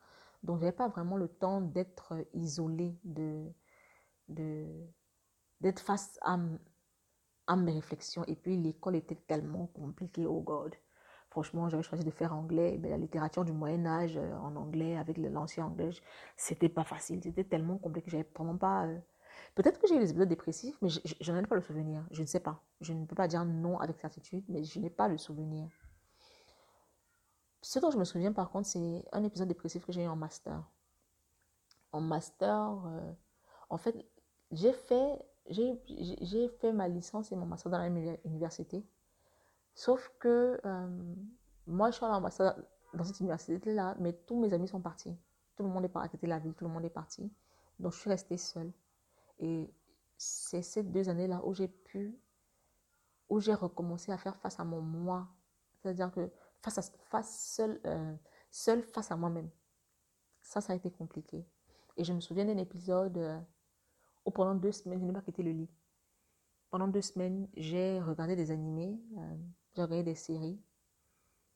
[0.45, 3.45] Donc, je n'avais pas vraiment le temps d'être isolée, de,
[4.28, 6.39] d'être face à,
[7.55, 8.24] mes réflexions.
[8.26, 10.74] Et puis, l'école était tellement compliquée, oh God.
[11.30, 12.78] Franchement, j'avais choisi de faire anglais.
[12.80, 15.90] Mais la littérature du Moyen-Âge euh, en anglais, avec l'ancien anglais,
[16.36, 17.22] c'était pas facile.
[17.22, 18.86] C'était tellement compliqué que j'avais vraiment pas.
[18.86, 18.99] Euh,
[19.55, 22.05] peut-être que j'ai eu des épisodes dépressifs, mais je n'en ai pas le souvenir.
[22.11, 22.62] Je ne sais pas.
[22.80, 25.68] Je ne peux pas dire non avec certitude, mais je n'ai pas le souvenir.
[27.62, 30.14] Ce dont je me souviens par contre, c'est un épisode dépressif que j'ai eu en
[30.14, 30.62] master.
[31.90, 33.12] En master, euh,
[33.70, 34.07] en fait,
[34.53, 35.18] j'ai fait,
[35.49, 38.84] j'ai fait ma licence et mon master dans la même université.
[39.74, 41.14] Sauf que euh,
[41.66, 42.20] moi, je suis allée en
[42.94, 45.14] dans cette université-là, mais tous mes amis sont partis.
[45.57, 47.30] Tout le monde est parti, la ville, tout le monde est parti.
[47.78, 48.72] Donc, je suis restée seule.
[49.38, 49.70] Et
[50.16, 52.18] c'est ces deux années-là où j'ai pu,
[53.28, 55.28] où j'ai recommencé à faire face à mon moi.
[55.74, 56.30] C'est-à-dire que
[56.62, 58.14] face, face seule, euh,
[58.51, 59.51] seule face à moi-même.
[60.40, 61.44] Ça, ça a été compliqué.
[61.97, 63.38] Et je me souviens d'un épisode euh,
[64.33, 65.68] pendant deux semaines, je n'ai pas quitté le lit.
[66.70, 69.37] Pendant deux semaines, j'ai regardé des animés, euh,
[69.74, 70.61] j'ai regardé des séries.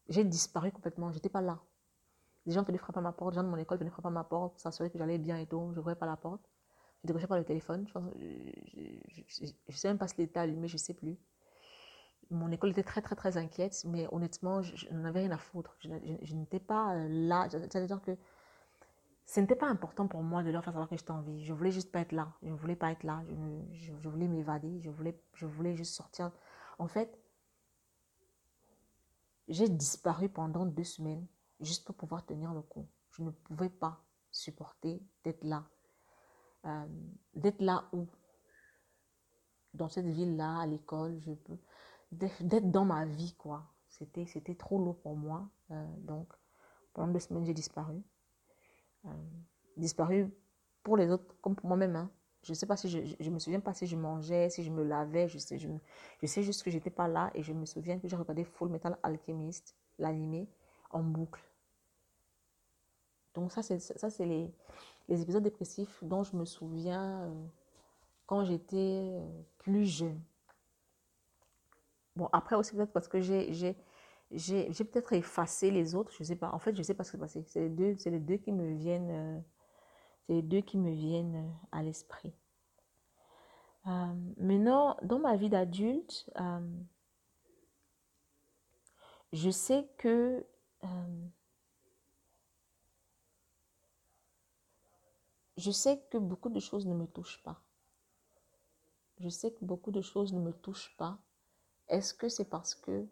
[0.08, 1.60] J'ai disparu complètement, j'étais pas là.
[2.46, 4.12] Les gens venaient frapper à ma porte, les gens de mon école venaient frapper à
[4.12, 5.68] ma porte pour s'assurer que j'allais bien et tout.
[5.72, 6.42] Je n'ouvrais pas la porte.
[7.02, 7.86] Je décrochais pas le téléphone.
[7.88, 11.18] Je ne sais même pas si l'état allumé, je ne sais plus.
[12.30, 15.76] Mon école était très, très, très inquiète, mais honnêtement, je, n'en avais rien à foutre.
[15.80, 17.48] Je, n'étais pas euh, là.
[17.50, 18.16] C'est-à-dire que
[19.30, 21.44] ce n'était pas important pour moi de leur faire savoir que j'étais en vie.
[21.44, 22.32] Je voulais juste pas être là.
[22.42, 23.22] Je ne voulais pas être là.
[23.28, 24.80] Je, je, voulais m'évader.
[24.80, 26.32] Je voulais, je voulais juste sortir.
[26.80, 27.16] En fait,
[29.46, 31.24] j'ai disparu pendant deux semaines
[31.60, 32.88] juste pour pouvoir tenir le coup.
[33.12, 34.02] Je ne pouvais pas
[34.32, 35.62] supporter d'être là.
[36.64, 36.86] Euh,
[37.36, 38.08] d'être là où
[39.74, 41.58] Dans cette ville-là, à l'école, je peux.
[42.10, 43.62] D'être dans ma vie, quoi.
[43.86, 45.48] C'était, trop lourd pour moi.
[45.70, 46.32] Euh, donc,
[46.94, 48.02] pendant deux semaines, j'ai disparu.
[49.06, 49.10] Euh,
[49.76, 50.30] disparu
[50.82, 51.96] pour les autres comme pour moi-même.
[51.96, 52.10] Hein.
[52.42, 54.70] Je ne sais pas si je, je, me souviens pas si je mangeais, si je
[54.70, 55.68] me lavais, je sais, je,
[56.22, 58.70] je sais juste que j'étais pas là et je me souviens que j'ai regardé Full
[58.70, 60.48] Metal Alchemist, l'animé,
[60.90, 61.42] en boucle.
[63.34, 64.50] Donc ça, c'est, ça, c'est les,
[65.08, 67.46] les, épisodes dépressifs dont je me souviens euh,
[68.26, 70.20] quand j'étais euh, plus jeune.
[72.16, 73.76] Bon, après aussi peut-être parce que j'ai, j'ai,
[74.32, 76.52] j'ai, peut-être effacé les autres, je sais pas.
[76.52, 77.44] En fait, je sais pas ce qui s'est passé.
[77.48, 79.40] C'est les deux, c'est les deux qui me viennent, euh,
[80.26, 82.32] c'est les deux qui me viennent euh, à l'esprit.
[83.86, 86.30] Euh, maintenant, dans ma vie d'adulte,
[89.32, 90.44] je sais que
[95.56, 97.62] je sais que beaucoup de choses ne me touchent pas.
[99.18, 101.18] Je sais que beaucoup de choses ne me touchent pas.
[101.88, 103.06] Est-ce que c'est parce que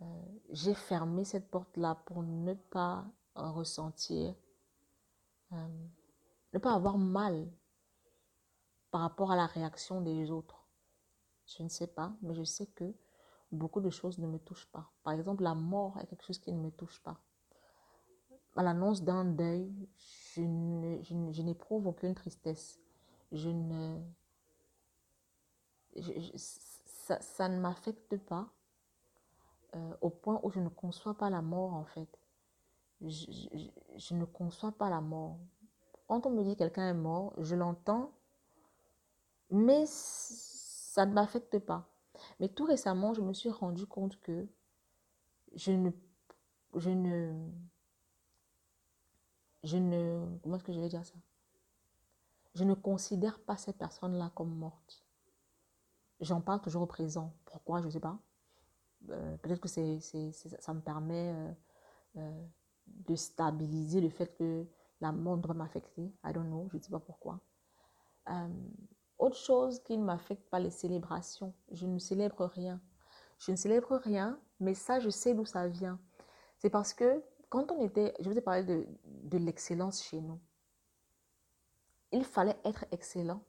[0.00, 0.04] euh,
[0.50, 4.34] j'ai fermé cette porte-là pour ne pas ressentir,
[5.52, 5.86] euh,
[6.52, 7.48] ne pas avoir mal
[8.90, 10.66] par rapport à la réaction des autres.
[11.46, 12.94] Je ne sais pas, mais je sais que
[13.50, 14.90] beaucoup de choses ne me touchent pas.
[15.02, 17.18] Par exemple, la mort est quelque chose qui ne me touche pas.
[18.56, 19.72] À l'annonce d'un deuil,
[20.34, 22.80] je, n'éprouve aucune tristesse.
[23.30, 24.00] Je ne,
[26.36, 28.52] ça, ça ne m'affecte pas
[29.74, 32.08] euh, au point où je ne conçois pas la mort en fait.
[33.00, 35.38] Je, ne conçois pas la mort.
[36.08, 38.12] Quand on me dit quelqu'un est mort, je l'entends,
[39.50, 41.88] mais ça ne m'affecte pas.
[42.40, 44.48] Mais tout récemment, je me suis rendu compte que
[45.54, 45.90] je ne,
[46.74, 47.48] je ne,
[49.62, 51.14] je ne, comment est-ce que je vais dire ça?
[52.54, 55.04] Je ne considère pas cette personne-là comme morte.
[56.20, 57.32] J'en parle toujours au présent.
[57.44, 57.80] Pourquoi?
[57.80, 58.18] Je ne sais pas.
[59.10, 61.52] Euh, peut-être que c'est, ça me permet euh,
[62.16, 62.46] euh,
[62.86, 64.66] de stabiliser le fait que
[65.00, 66.12] la mort doit m'affecter.
[66.24, 67.40] I don't know, je ne sais pas pourquoi.
[69.18, 72.80] autre chose qui ne m'affecte pas les célébrations, je ne célèbre rien.
[73.38, 76.00] Je ne célèbre rien, mais ça, je sais d'où ça vient.
[76.58, 80.40] C'est parce que quand on était, je vous ai parlé de l'excellence chez nous.
[82.10, 83.44] Il fallait être excellent,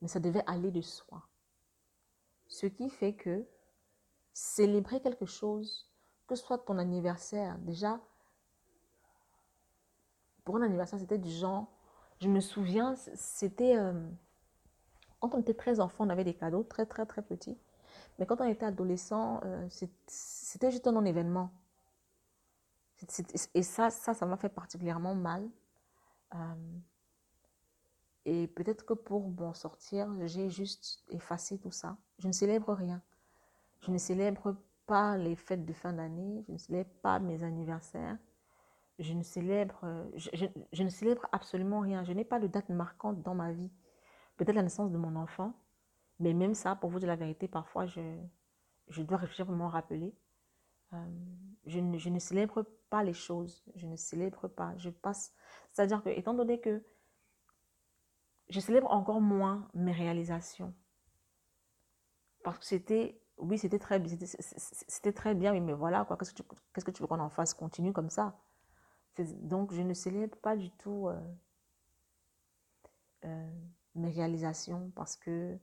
[0.00, 1.22] mais ça devait aller de soi.
[2.46, 3.46] Ce qui fait que
[4.32, 5.90] célébrer quelque chose,
[6.26, 8.00] que ce soit ton anniversaire, déjà,
[10.44, 11.66] pour un anniversaire, c'était du genre,
[12.20, 14.08] je me souviens, c'était, euh,
[15.20, 17.58] quand on était très enfant, on avait des cadeaux très, très, très petits.
[18.18, 19.66] Mais quand on était adolescent, euh,
[20.06, 21.50] c'était juste un non-événement.
[23.54, 25.48] Et ça, ça, ça m'a fait particulièrement mal.
[26.34, 26.78] Euh,
[28.26, 31.96] et peut-être que pour m'en sortir, j'ai juste effacé tout ça.
[32.18, 33.02] Je ne célèbre rien.
[33.80, 34.56] Je ne célèbre
[34.86, 38.18] pas les fêtes de fin d'année, je ne célèbre pas mes anniversaires,
[39.00, 39.80] je ne célèbre,
[40.14, 42.04] je, ne célèbre absolument rien.
[42.04, 43.70] Je n'ai pas de date marquante dans ma vie.
[44.36, 45.54] Peut-être la naissance de mon enfant,
[46.18, 48.02] Mais même ça, pour vous dire la vérité, parfois, je,
[49.02, 50.14] dois réfléchir pour m'en rappeler.
[50.92, 51.06] Euh,
[51.66, 53.64] je, ne, je, ne, célèbre pas les choses.
[53.74, 54.76] Je ne célèbre pas.
[54.76, 55.32] Je passe.
[55.72, 56.84] C'est-à-dire que, étant donné que
[58.50, 60.74] je célèbre encore moins mes réalisations.
[62.42, 63.98] Parce que c'était, oui, c'était très,
[65.34, 66.16] bien, mais voilà, quoi.
[66.16, 66.32] Qu'est-ce
[66.84, 67.54] que tu, veux qu'on en fasse?
[67.54, 68.34] Continue comme ça.
[69.18, 71.20] Donc, je ne célèbre pas du tout euh,
[73.24, 73.50] euh,
[73.94, 75.58] mes réalisations parce que,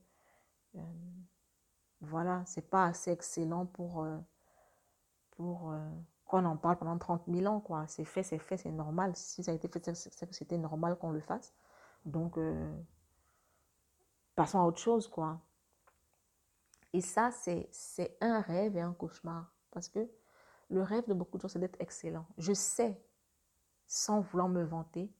[0.76, 0.80] euh,
[2.02, 4.06] voilà, c'est pas assez excellent pour,
[5.38, 7.88] qu'on en parle pendant 30 000 ans, quoi.
[7.88, 9.16] C'est fait, c'est fait, c'est normal.
[9.16, 11.54] Si ça a été fait, c'est c'était normal qu'on le fasse.
[12.06, 12.38] Donc,
[14.36, 15.40] passons à autre chose, quoi.
[16.94, 19.54] Et ça, c'est un rêve et un cauchemar.
[19.72, 20.10] Parce que
[20.70, 22.26] le rêve de beaucoup de gens, c'est d'être excellent.
[22.38, 23.02] Je sais,
[23.86, 25.12] sans vouloir me vanter,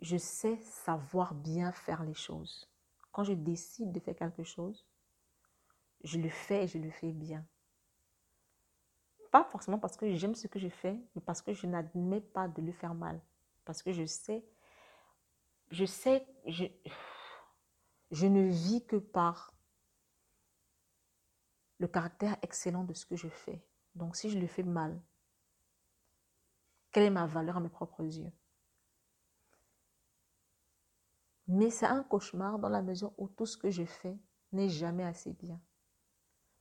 [0.00, 2.68] je sais savoir bien faire les choses.
[3.12, 4.86] Quand je décide de faire quelque chose,
[6.02, 7.44] je le fais et je le fais bien.
[9.30, 12.48] Pas forcément parce que j'aime ce que je fais, mais parce que je n'admets pas
[12.48, 13.20] de le faire mal.
[13.64, 14.44] Parce que je sais,
[15.70, 16.64] je sais, je,
[18.10, 19.52] je ne vis que par
[21.80, 23.60] le caractère excellent de ce que je fais.
[23.94, 25.00] Donc si je le fais mal,
[26.92, 28.30] quelle est ma valeur à mes propres yeux?
[31.48, 34.16] Mais c'est un cauchemar dans la mesure où tout ce que je fais
[34.52, 35.60] n'est jamais assez bien.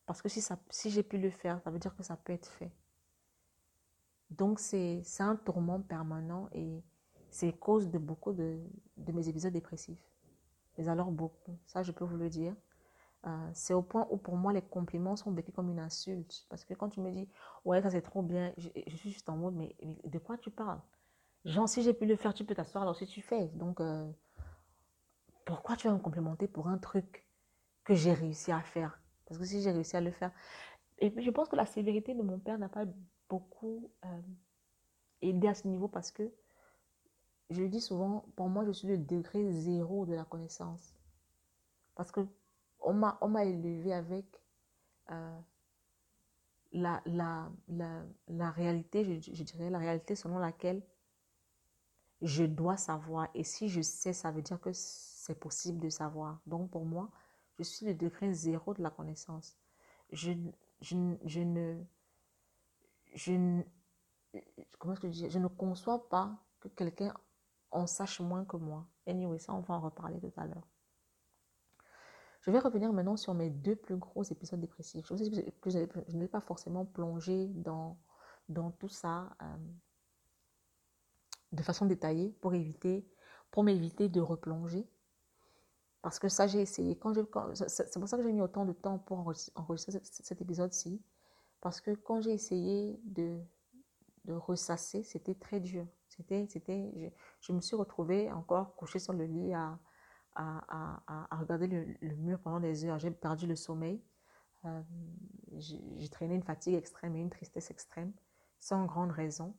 [0.05, 2.71] Parce que si, j'ai pu le faire, ça veut dire que ça peut être fait.
[4.31, 6.81] Donc c'est un tourment permanent et
[7.29, 8.59] c'est cause de beaucoup de
[8.97, 10.03] mes épisodes dépressifs.
[10.77, 12.55] Mais alors beaucoup, ça je peux vous le dire.
[13.27, 16.45] Euh, c'est au point où pour moi les compliments sont vécus comme une insulte.
[16.49, 17.27] Parce que quand tu me dis,
[17.65, 20.51] ouais, ça c'est trop bien, je, suis juste en mode, mais, mais, de quoi tu
[20.51, 20.79] parles?
[21.45, 23.47] Genre, si j'ai pu le faire, tu peux t'asseoir, alors si tu fais.
[23.49, 24.09] Donc, euh,
[25.45, 27.25] pourquoi tu vas me complimenter pour un truc
[27.83, 29.01] que j'ai réussi à faire?
[29.25, 30.31] Parce que si j'ai réussi à le faire.
[30.99, 32.85] Et puis, je pense que la sévérité de mon père n'a pas
[33.29, 34.21] beaucoup euh,
[35.21, 36.31] aidé à ce niveau parce que,
[37.49, 40.93] je le dis souvent, pour moi, je suis le degré zéro de la connaissance.
[41.95, 42.21] Parce que
[42.81, 44.25] on m'a élevé avec
[45.11, 45.39] euh,
[46.71, 50.81] la, la, la, la, réalité, je, dirais la réalité selon laquelle
[52.21, 53.27] je dois savoir.
[53.33, 56.39] Et si je sais, ça veut dire que c'est possible de savoir.
[56.45, 57.09] Donc pour moi,
[57.57, 59.57] je suis le degré zéro de la connaissance.
[60.11, 60.31] Je,
[60.81, 61.83] je, je ne...
[63.15, 63.61] Je,
[64.33, 65.29] je, dis?
[65.29, 67.13] je ne conçois pas que quelqu'un
[67.71, 68.85] en sache moins que moi.
[69.07, 70.67] Anyway, ça, on va en reparler tout à l'heure.
[72.41, 75.05] Je vais revenir maintenant sur mes deux plus gros épisodes dépressifs.
[75.07, 75.15] Je,
[75.65, 77.97] je, n'ai pas forcément plongé dans,
[78.47, 79.57] dans tout ça euh,
[81.51, 83.05] de façon détaillée pour éviter,
[83.51, 84.87] pour m'éviter de replonger.
[86.01, 86.97] Parce que ça, j'ai essayé.
[86.97, 89.19] Quand c'est pour ça que j'ai mis autant de temps pour
[89.55, 91.01] enregistrer cet, épisode-ci.
[91.59, 93.37] Parce que quand j'ai essayé de,
[94.23, 95.85] de ressasser, c'était très dur.
[96.07, 97.09] C'était, c'était, je,
[97.41, 99.77] je, me suis retrouvée encore couchée sur le lit à,
[100.35, 102.99] à, regarder le, mur pendant des heures.
[102.99, 104.01] J'ai perdu le sommeil.
[104.65, 104.81] Euh,
[105.57, 108.11] j'ai traîné une fatigue extrême et une tristesse extrême,
[108.59, 109.55] sans grande raison.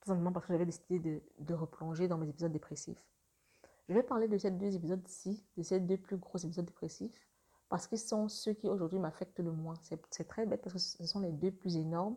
[0.00, 3.02] Tout simplement parce que j'avais décidé de, de, replonger dans mes épisodes dépressifs.
[3.88, 7.28] Je vais parler de ces deux épisodes-ci, de ces deux plus gros épisodes dépressifs,
[7.68, 9.74] parce qu'ils sont ceux qui aujourd'hui m'affectent le moins.
[9.80, 12.16] C'est très bête parce que ce sont les deux plus énormes,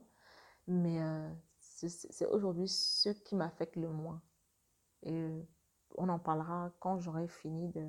[0.67, 1.29] mais euh,
[1.59, 4.21] c'est aujourd'hui ceux qui m'affectent le moins.
[5.03, 5.41] Et euh,
[5.95, 7.87] on en parlera quand j'aurai fini de,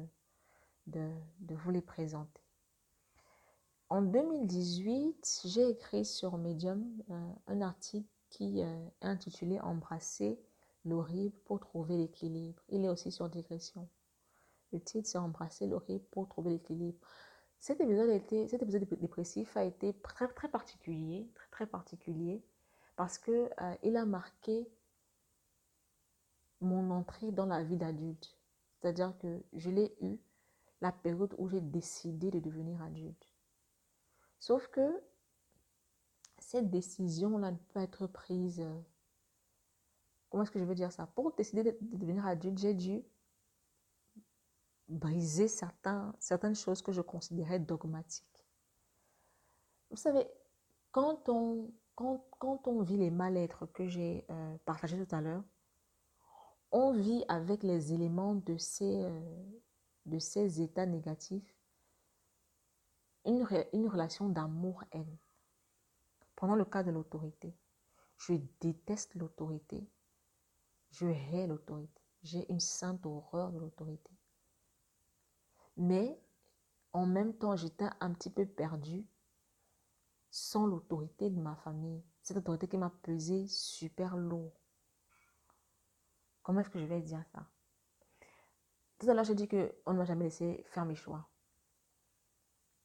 [0.86, 2.42] de, vous les présenter.
[3.90, 10.38] En 2018, j'ai écrit sur Medium euh, un article qui euh, est intitulé Embrasser
[10.84, 12.62] l'horrible pour trouver l'équilibre.
[12.68, 13.88] Il est aussi sur digression.
[14.72, 16.98] Le titre, c'est Embrasser l'horrible pour trouver l'équilibre.
[17.60, 22.42] Cet épisode, a été, cet épisode dépressif a été très, très particulier, très, très particulier,
[22.96, 24.70] parce qu'il euh, il a marqué
[26.60, 28.36] mon entrée dans la vie d'adulte.
[28.78, 30.18] C'est-à-dire que je l'ai eu
[30.80, 33.26] la période où j'ai décidé de devenir adulte.
[34.38, 35.02] Sauf que
[36.38, 38.60] cette décision-là ne peut être prise.
[38.60, 38.80] Euh,
[40.30, 41.06] comment est-ce que je veux dire ça?
[41.06, 43.02] Pour décider de, devenir adulte, j'ai dû
[44.88, 48.46] briser certaines choses que je considérais dogmatiques.
[49.90, 50.26] Vous savez,
[50.92, 55.44] quand on, quand, quand on vit les mal-être que j'ai euh, partagés tout à l'heure,
[56.70, 61.54] on vit avec les éléments de ces, euh, états négatifs
[63.24, 65.18] une, une relation d'amour-haine.
[66.36, 67.54] Pendant le cas de l'autorité,
[68.16, 69.86] je déteste l'autorité.
[70.90, 72.00] Je hais l'autorité.
[72.22, 74.10] J'ai une sainte horreur de l'autorité.
[75.76, 76.18] Mais
[76.92, 79.06] en même temps, j'étais un petit peu perdue
[80.30, 82.02] sans l'autorité de ma famille.
[82.22, 84.52] Cette autorité qui m'a pesé super lourd.
[86.48, 87.46] Comment est-ce que je vais dire ça?
[88.98, 91.28] Tout à l'heure, j'ai dit qu'on ne m'a jamais laissé faire mes choix.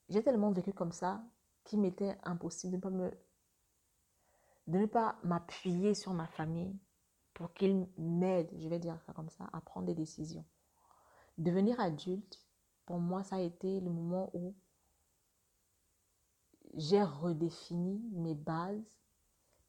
[0.09, 1.23] J'ai tellement vécu comme ça
[1.63, 3.11] qu'il m'était impossible de ne pas me
[4.67, 6.77] de ne pas m'appuyer sur ma famille
[7.33, 10.43] pour qu'ils m'aident, je vais dire ça comme ça, à prendre des décisions.
[11.37, 12.45] Devenir adulte,
[12.85, 14.53] pour moi, ça a été le moment où
[16.73, 18.99] j'ai redéfini mes bases,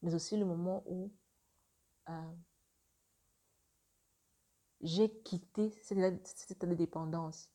[0.03, 1.12] mais aussi le moment où
[2.09, 2.34] euh,
[4.85, 7.51] j'ai quitté cette de dépendance.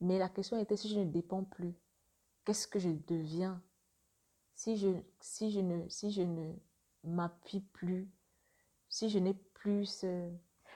[0.00, 1.74] Mais la question était si je ne dépends plus,
[2.44, 3.62] qu'est-ce que je deviens?
[4.54, 4.88] Si je,
[5.20, 6.52] si je ne, si je ne
[7.04, 8.10] m'appuie plus,
[8.88, 10.28] si je n'ai plus ce...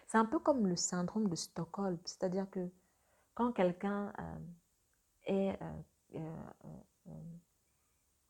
[0.07, 2.71] C'est un peu comme le syndrome de Stockholm, c'est-à-dire que
[3.35, 4.39] quand quelqu'un euh,
[5.25, 5.61] est...
[5.61, 5.83] Euh,
[6.15, 7.13] euh,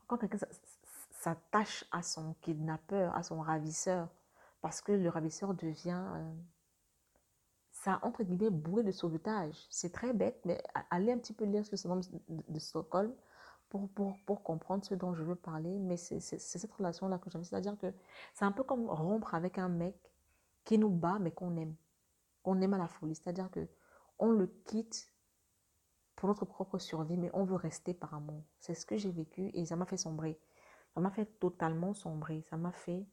[0.07, 0.39] quand quelqu'un
[1.11, 4.09] s'attache à son kidnappeur, à son ravisseur,
[4.63, 6.03] parce que le ravisseur devient
[7.87, 9.65] ça entre guillemets bouée de sauvetage.
[9.71, 10.61] C'est très bête, mais
[10.91, 13.15] allez un petit peu lire le syndrome de Stockholm
[13.69, 17.45] pour, pour, pour, comprendre ce dont je veux parler, mais c'est cette relation-là que j'aime.
[17.45, 17.93] C'est-à-dire que
[18.35, 19.95] c'est un peu comme rompre avec un mec
[20.65, 21.77] qui nous bat, mais qu'on aime.
[22.43, 23.15] Qu'on aime à la folie.
[23.15, 23.69] C'est-à-dire que
[24.19, 25.13] on le quitte
[26.17, 28.43] pour notre propre survie, mais on veut rester par amour.
[28.59, 30.41] C'est ce que j'ai vécu et ça m'a fait sombrer.
[30.95, 32.43] Ça m'a fait totalement sombrer.
[32.51, 33.07] Ça m'a fait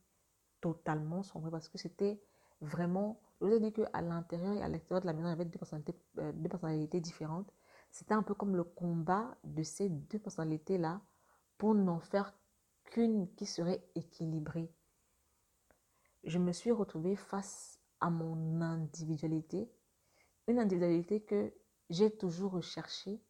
[0.61, 2.19] totalement sombrer parce que c'était
[2.59, 3.19] vraiment...
[3.43, 5.43] Je vous ai dit qu'à l'intérieur et à l'extérieur de la maison, il y avait
[5.43, 7.53] deux personnalités, euh, deux personnalités différentes.
[7.91, 11.01] C'était un peu comme le combat de ces deux personnalités-là
[11.57, 12.33] pour n'en faire
[12.85, 14.71] qu'une qui serait équilibrée.
[16.23, 19.69] Je me suis retrouvée face à mon individualité,
[20.47, 21.53] une individualité que
[21.89, 23.21] j'ai toujours recherchée,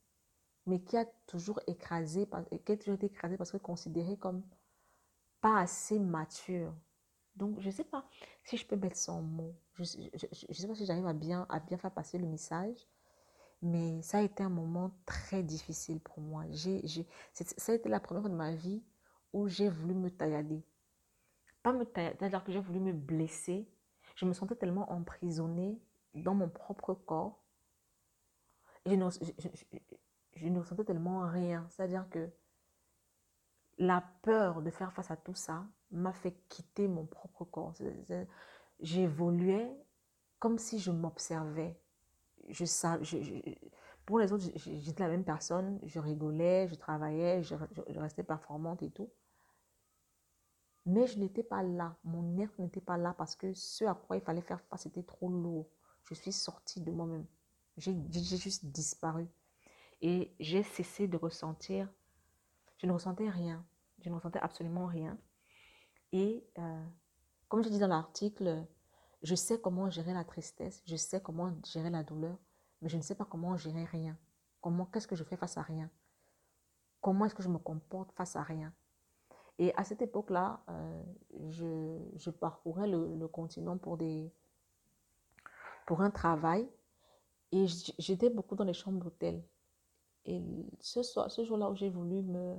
[0.68, 2.30] mais qui a toujours écrasé,
[2.64, 4.44] qui a toujours été écrasée parce que considérée comme
[5.42, 6.72] pas assez mature.
[7.36, 8.06] Donc, je ne sais pas
[8.44, 9.56] si je peux mettre son mot.
[9.74, 12.88] Je ne sais pas si j'arrive à bien, à bien faire passer le message.
[13.62, 16.44] Mais ça a été un moment très difficile pour moi.
[16.52, 16.86] J'ai,
[17.32, 18.84] ça a été la première fois de ma vie
[19.32, 20.64] où j'ai voulu me taillader.
[21.64, 23.68] Pas me taillader, c'est-à-dire que j'ai voulu me blesser.
[24.16, 25.82] Je me sentais tellement emprisonnée
[26.14, 27.42] dans mon propre corps.
[28.86, 31.66] je, ne, je, ne ressentais tellement rien.
[31.70, 32.30] C'est-à-dire que
[33.78, 37.74] la peur de faire face à tout ça m'a fait quitter mon propre corps.
[38.80, 39.76] J'évoluais
[40.40, 41.80] comme si je m'observais
[42.50, 42.66] je,
[43.02, 43.18] je,
[44.06, 47.56] pour les autres, j'étais la même personne, je rigolais, je travaillais, je,
[48.00, 49.10] restais performante et tout.
[50.86, 54.18] Mais je n'étais pas là, mon être n'était pas là parce que ce à quoi
[54.18, 55.70] il fallait faire face était trop lourd.
[56.04, 57.26] Je suis sortie de moi-même.
[57.78, 59.28] J'ai juste disparu.
[60.02, 61.88] Et j'ai cessé de ressentir,
[62.84, 63.66] je ne ressentais rien.
[64.02, 65.18] Je ne ressentais absolument rien.
[66.12, 66.86] Et euh,
[67.48, 68.68] comme je dis dans l'article,
[69.24, 72.38] je sais comment gérer la tristesse, je sais comment gérer la douleur,
[72.82, 74.18] mais je ne sais pas comment gérer rien.
[74.60, 75.90] Comment, qu'est-ce que je fais face à rien?
[77.00, 78.74] Comment est-ce que je me comporte face à rien?
[79.60, 81.04] Et à cette époque-là, euh,
[81.50, 84.30] je, parcourais le, continent pour, des,
[85.86, 86.70] pour un travail
[87.54, 87.66] et
[87.98, 89.42] j'étais beaucoup dans les chambres d'hôtel.
[90.26, 90.42] Et
[90.80, 92.56] ce, ce jour-là où j'ai voulu me,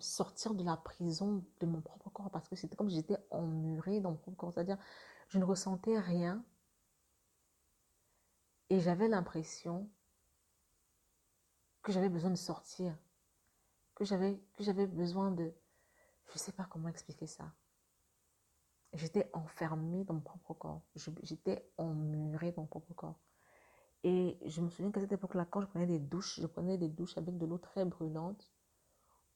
[0.00, 4.00] sortir de la prison de mon propre corps parce que c'était comme si j'étais emmurée
[4.00, 4.52] dans mon propre corps.
[4.52, 4.78] C'est-à-dire,
[5.28, 6.44] je ne ressentais rien.
[8.70, 9.88] Et j'avais l'impression
[11.82, 12.94] que j'avais besoin de sortir.
[13.94, 15.52] Que j'avais, que j'avais besoin de...
[16.26, 17.50] Je ne sais pas comment expliquer ça.
[18.92, 20.82] J'étais enfermée dans mon propre corps.
[21.22, 23.18] J'étais emmurée dans mon propre corps.
[24.04, 26.88] Et je me souviens qu'à cette époque-là, quand je prenais des douches, je prenais des
[26.88, 28.52] douches avec de l'eau très brûlante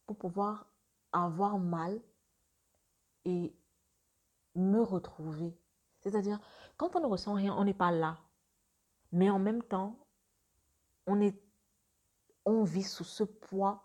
[0.07, 0.67] pour pouvoir
[1.13, 2.01] avoir mal
[3.25, 3.55] et
[4.55, 5.57] me retrouver.
[6.01, 6.41] C'est-à-dire,
[6.77, 8.19] quand on ne ressent rien, on n'est pas là.
[9.13, 9.99] Mais en même temps,
[11.07, 11.37] on, est,
[12.45, 13.85] on vit sous ce poids,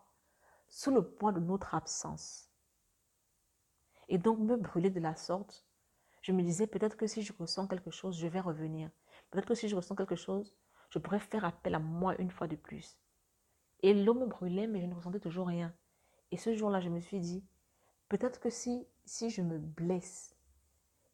[0.67, 2.49] sous le poids de notre absence.
[4.09, 5.65] Et donc, me brûler de la sorte,
[6.21, 8.89] je me disais peut-être que si je ressens quelque chose, je vais revenir.
[9.30, 10.55] Peut-être que si je ressens quelque chose,
[10.89, 12.97] je pourrais faire appel à moi une fois de plus.
[13.81, 15.73] Et l'eau me brûlait, mais je ne ressentais toujours rien.
[16.31, 17.43] Et ce jour-là, je me suis dit,
[18.09, 20.38] peut-être que si, si je me blesse,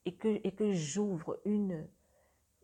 [0.05, 1.87] et que, et que j'ouvre une,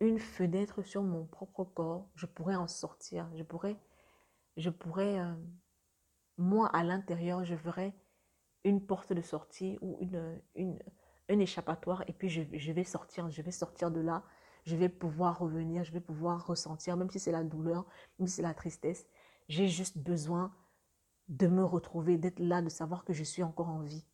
[0.00, 3.30] une fenêtre sur mon propre corps, je pourrais en sortir.
[3.34, 3.76] Je pourrais,
[4.56, 5.34] je pourrais euh,
[6.38, 7.94] moi, à l'intérieur, je verrais
[8.64, 10.78] une porte de sortie ou une, une,
[11.30, 14.22] un échappatoire et puis je, je, vais sortir, je vais sortir de là,
[14.64, 17.86] je vais pouvoir revenir, je vais pouvoir ressentir, même si c'est la douleur,
[18.18, 19.06] même si c'est la tristesse,
[19.48, 20.54] J'ai juste besoin
[21.28, 24.04] de me retrouver, d'être là, de savoir que je suis encore en vie.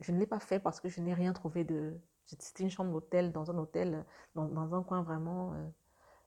[0.00, 2.00] Je ne l'ai pas fait parce que je n'ai rien trouvé de...
[2.24, 4.04] C'était une chambre d'hôtel, dans un hôtel,
[4.34, 5.68] dans, un coin vraiment euh,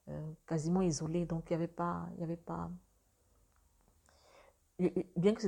[0.09, 1.25] euh, quasiment isolé.
[1.25, 2.69] Donc, il n'y avait pas...
[5.15, 5.41] Bien que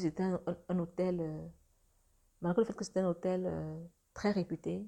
[0.00, 1.46] c'était un, hôtel, euh,
[2.40, 3.50] malgré le fait que c'était un hôtel
[4.14, 4.86] très réputé,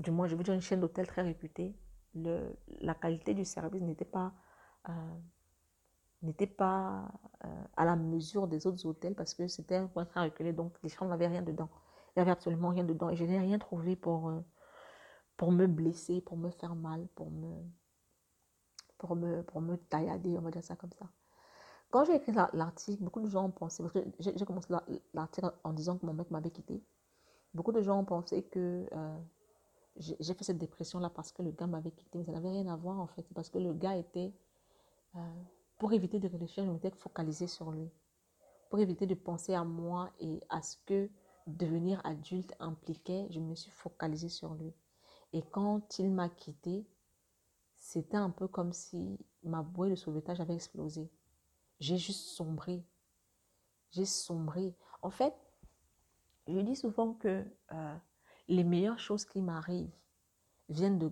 [0.00, 1.76] du moins je veux dire une chaîne d'hôtels très réputée,
[2.14, 4.32] la qualité du service n'était pas,
[4.88, 4.92] euh,
[6.22, 7.08] n'était pas
[7.44, 10.74] euh, à la mesure des autres hôtels parce que c'était un coin très reculé, donc
[10.82, 11.68] les chambres n'avaient rien dedans.
[12.08, 14.40] Il n'y avait absolument rien dedans et je n'ai rien trouvé pour, euh,
[15.36, 17.54] pour me blesser, pour me faire mal, pour me,
[18.98, 21.06] pour me, pour me taillader, on va dire ça comme ça.
[21.90, 24.72] Quand j'ai écrit l'article, beaucoup de gens ont pensé, parce que j'ai commencé
[25.12, 26.84] l'article en disant que mon mec m'avait quitté,
[27.52, 28.88] beaucoup de gens ont pensé que
[30.00, 32.76] j'ai fait cette dépression-là parce que le gars m'avait quitté, mais ça n'avait rien à
[32.76, 34.32] voir en fait, parce que le gars était,
[35.16, 35.42] euh,
[35.78, 37.88] pour éviter de réfléchir, je m'étais focalisée sur lui,
[38.70, 41.08] pour éviter de penser à moi et à ce que
[41.46, 44.72] devenir adulte impliquait, je me suis focalisée sur lui.
[45.32, 46.86] Et quand il m'a quitté,
[47.76, 51.10] c'était un peu comme si ma bouée de sauvetage avait explosé
[51.80, 52.84] j'ai juste sombré.
[53.90, 54.76] J'ai sombré.
[55.02, 55.34] En fait,
[56.46, 57.96] je dis souvent que euh,
[58.50, 59.96] les meilleures choses qui m'arrivent
[60.68, 61.08] viennent de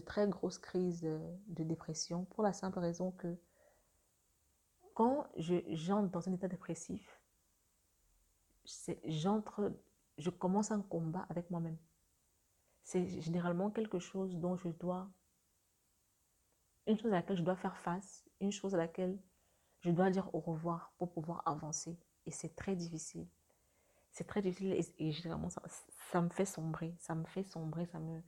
[0.00, 3.36] très grosses crises de, de dépression pour la simple raison que
[4.94, 7.20] quand j'entre dans un état dépressif,
[9.04, 9.72] j'entre,
[10.18, 11.78] je commence un combat avec moi-même.
[12.82, 15.10] C'est généralement quelque chose dont je dois,
[16.86, 19.18] une chose à laquelle je dois faire face, une chose à laquelle
[19.80, 21.98] je dois dire au revoir pour pouvoir avancer.
[22.26, 23.26] Et c'est très difficile.
[24.12, 26.94] C'est très difficile et, généralement, ça, me fait sombrer.
[26.98, 27.86] Ça me fait sombrer.
[27.86, 28.20] Ça me...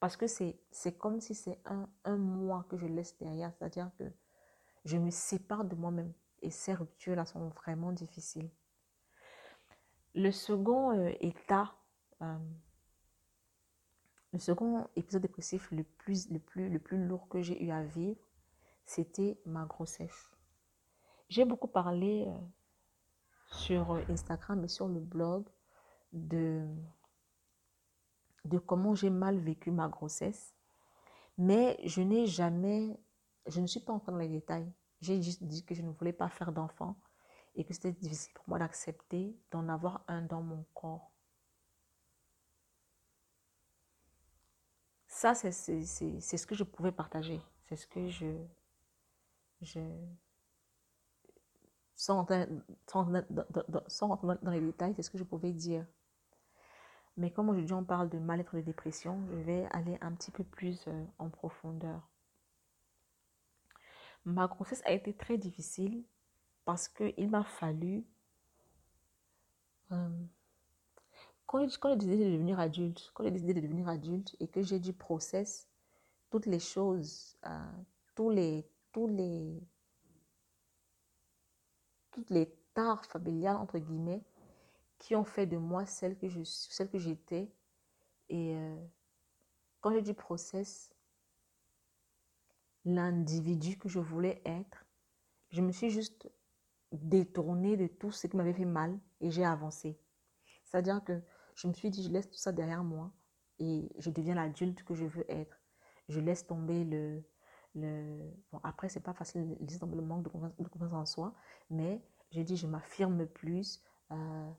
[0.00, 3.52] Parce que c'est comme si c'est un, un mois que je laisse derrière.
[3.54, 4.04] C'est-à-dire que
[4.84, 6.12] je me sépare de moi-même.
[6.40, 8.50] Et ces ruptures-là sont vraiment difficiles.
[10.14, 11.74] Le second euh, état,
[12.22, 12.38] euh,
[14.32, 17.82] le second épisode dépressif le plus, le, plus, le plus lourd que j'ai eu à
[17.82, 18.18] vivre,
[18.84, 20.30] c'était ma grossesse.
[21.28, 22.38] J'ai beaucoup parlé euh,
[23.50, 25.46] sur Instagram et sur le blog
[26.12, 26.66] de,
[28.66, 30.54] comment j'ai mal vécu ma grossesse.
[31.36, 32.98] Mais je n'ai jamais,
[33.46, 34.70] je ne suis pas entrée dans les détails.
[35.00, 36.96] J'ai juste dit que je ne voulais pas faire d'enfant
[37.54, 41.12] et que c'était difficile pour moi d'accepter d'en avoir un dans mon corps.
[45.06, 47.40] Ça, c'est ce que je pouvais partager.
[47.62, 48.26] C'est ce que je,
[49.62, 49.80] je,
[51.98, 52.46] sans rentrer,
[52.92, 55.84] dans, les détails, c'est ce que je pouvais dire.
[57.16, 60.44] Mais comme aujourd'hui on parle de mal-être de dépression, je vais aller un petit peu
[60.44, 62.08] plus euh, en profondeur.
[64.24, 66.04] Ma grossesse a été très difficile
[66.64, 68.06] parce qu'il m'a fallu...
[69.90, 70.24] Euh,
[71.46, 74.78] quand, j'ai décidé de devenir adulte, quand j'ai décidé de devenir adulte et que j'ai
[74.78, 75.68] dû process
[76.30, 77.72] toutes les choses, euh,
[78.14, 79.60] tous les, tous les,
[82.30, 84.24] les tares familiales, entre guillemets,
[84.98, 87.50] qui ont fait de moi celle que je celle que j'étais.
[88.28, 88.76] Et euh,
[89.80, 90.94] quand j'ai du process,
[92.84, 94.84] l'individu que je voulais être,
[95.50, 96.30] je me suis juste
[96.92, 99.98] détournée de tout ce qui m'avait fait mal et j'ai avancé.
[100.64, 101.20] C'est-à-dire que
[101.54, 103.12] je me suis dit, je laisse tout ça derrière moi
[103.58, 105.60] et je deviens l'adulte que je veux être.
[106.08, 107.22] Je laisse tomber le,
[107.74, 108.30] le...
[108.52, 111.34] Bon, après, c'est pas facile le manque de confiance, en soi,
[111.70, 113.82] mais j'ai dit, je m'affirme plus.
[114.10, 114.50] Euh,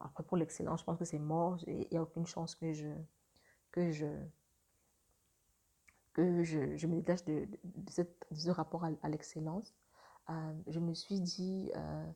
[0.00, 1.58] après, pour l'excellence, je pense que c'est mort.
[1.66, 2.88] Il n'y a aucune chance que je,
[3.70, 4.06] que je,
[6.12, 7.48] que je, me détache de,
[8.32, 9.74] ce rapport à, l'excellence.
[10.30, 12.10] Euh, je me suis dit, euh,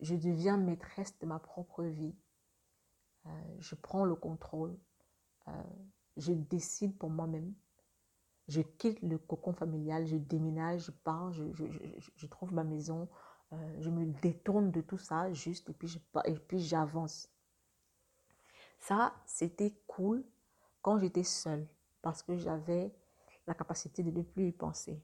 [0.00, 2.14] je deviens maîtresse de ma propre vie.
[3.58, 4.74] Je prends le contrôle.
[6.16, 7.52] Je décide pour moi-même
[8.48, 13.08] je quitte le cocon familial, je déménage, je pars, je, trouve ma maison,
[13.52, 15.70] euh, je me détourne de tout ça juste
[16.24, 17.28] et puis j'avance.
[18.78, 20.24] Ça, c'était cool
[20.82, 21.66] quand j'étais seule
[22.00, 22.92] parce que j'avais
[23.46, 25.02] la capacité de ne plus y penser.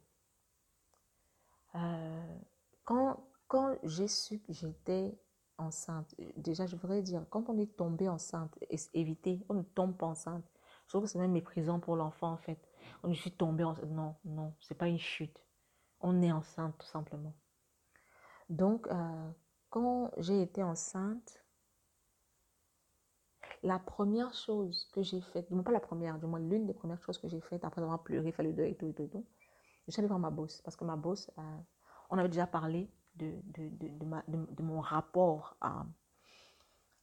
[1.74, 2.38] Euh,
[2.84, 3.18] quand
[3.54, 5.16] quand j'ai su que j'étais
[5.58, 8.58] enceinte, déjà je voudrais dire, quand on est tombé enceinte,
[8.94, 10.44] éviter, on ne tombe pas enceinte.
[10.86, 12.58] Je trouve que c'est même méprisant pour l'enfant en fait
[13.04, 13.90] je suis tombée enceinte.
[13.90, 15.38] Non, non, c'est pas une chute.
[16.00, 17.34] On est enceinte tout simplement.
[18.48, 19.30] Donc, euh,
[19.70, 21.42] quand j'ai été enceinte,
[23.62, 26.74] la première chose que j'ai faite, du moins pas la première, du moins l'une des
[26.74, 29.06] premières choses que j'ai faites après avoir pleuré, fait le deuil et tout, et tout,
[29.08, 29.26] tout,
[29.86, 31.42] Je suis allée voir ma boss parce que ma boss, euh,
[32.10, 35.86] on avait déjà parlé de, de, de, de mon rapport à,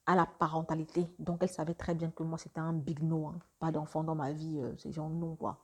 [0.06, 1.08] à la parentalité.
[1.20, 3.28] Donc, elle savait très bien que moi, c'était un big no.
[3.28, 3.40] Hein.
[3.60, 5.60] Pas d'enfant dans ma vie, euh, c'est genre non, quoi.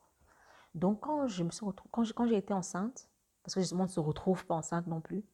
[0.78, 3.10] Donc, quand je me suis quand j'ai été enceinte,
[3.42, 5.26] parce que justement, on ne se retrouve pas enceinte non plus,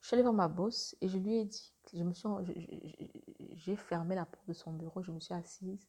[0.00, 1.72] je suis allée voir ma boss et je lui ai dit,
[3.52, 5.88] j'ai fermé la porte de son bureau, je me suis assise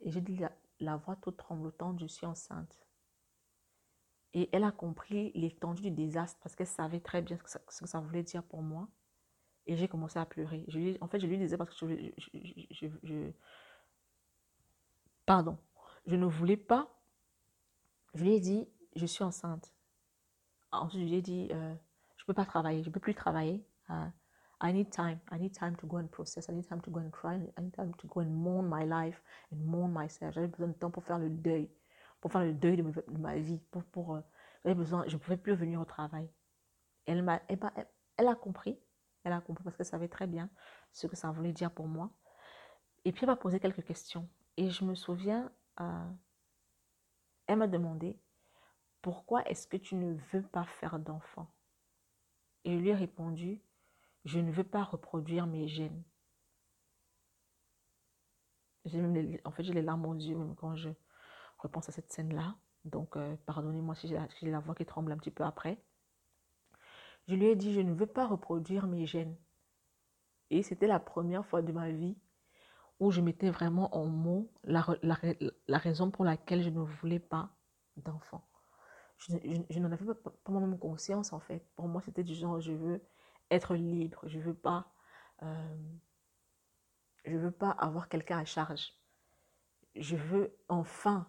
[0.00, 0.40] et j'ai dit
[0.80, 2.78] la, voix toute tremblotante, je suis enceinte.
[4.32, 8.00] Et elle a compris l'étendue du désastre parce qu'elle savait très bien ce que, ça,
[8.00, 8.88] voulait dire pour moi.
[9.66, 10.64] Et j'ai commencé à pleurer.
[10.66, 13.30] Je lui, en fait, je lui disais parce que je,
[15.26, 15.58] Pardon.
[16.06, 16.99] Je ne voulais pas.
[18.14, 19.72] Je lui ai dit, je suis enceinte.
[20.72, 21.74] Ensuite, je lui ai dit, euh,
[22.16, 22.82] je ne peux pas travailler.
[22.82, 23.64] Je ne peux plus travailler.
[23.88, 24.10] Uh,
[24.62, 25.18] I need time.
[25.32, 26.48] I need time to go and process.
[26.48, 27.36] I need time to go and cry.
[27.56, 29.22] I need time to go and mourn my life
[29.52, 30.34] and mourn myself.
[30.34, 31.68] J'avais besoin de temps pour faire le deuil
[32.20, 34.20] pour faire le deuil de, ma vie, pour, pour euh,
[34.64, 36.28] j'avais besoin, je ne pouvais plus venir au travail.
[37.06, 38.78] Elle, m'a, elle, a compris,
[39.24, 40.50] elle a compris parce qu'elle savait très bien
[40.92, 42.10] ce que ça voulait dire pour moi.
[43.04, 44.28] Et puis elle m'a posé quelques questions.
[44.56, 45.50] Et je me souviens,
[45.80, 46.10] euh,
[47.50, 48.16] elle m'a demandé,
[49.02, 51.52] pourquoi est-ce que tu ne veux pas faire d'enfant?
[52.64, 53.60] Et je lui ai répondu,
[54.24, 56.04] je ne veux pas reproduire mes gènes.
[59.44, 60.90] En fait, j'ai les larmes aux yeux même quand je,
[61.58, 62.54] repense à cette scène-là.
[62.84, 65.82] Donc, euh, pardonnez-moi si j'ai la, voix qui tremble un petit peu après.
[67.26, 69.36] Je lui ai dit, je ne veux pas reproduire mes gènes.
[70.50, 72.16] Et c'était la première fois de ma vie
[73.00, 77.50] où je mettais vraiment en mots la, la, raison pour laquelle je ne voulais pas
[77.96, 78.46] d'enfant.
[79.18, 81.66] Je, n'en avais pas, pas moi-même conscience, en fait.
[81.76, 83.02] Pour moi, c'était du genre, je veux
[83.50, 84.20] être libre.
[84.26, 84.92] Je ne veux pas...
[85.42, 85.76] Euh,
[87.24, 88.94] je veux pas avoir quelqu'un à charge.
[89.94, 91.26] Je veux enfin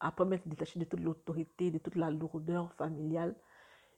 [0.00, 3.36] après m'être détaché de toute l'autorité, de toute la lourdeur familiale,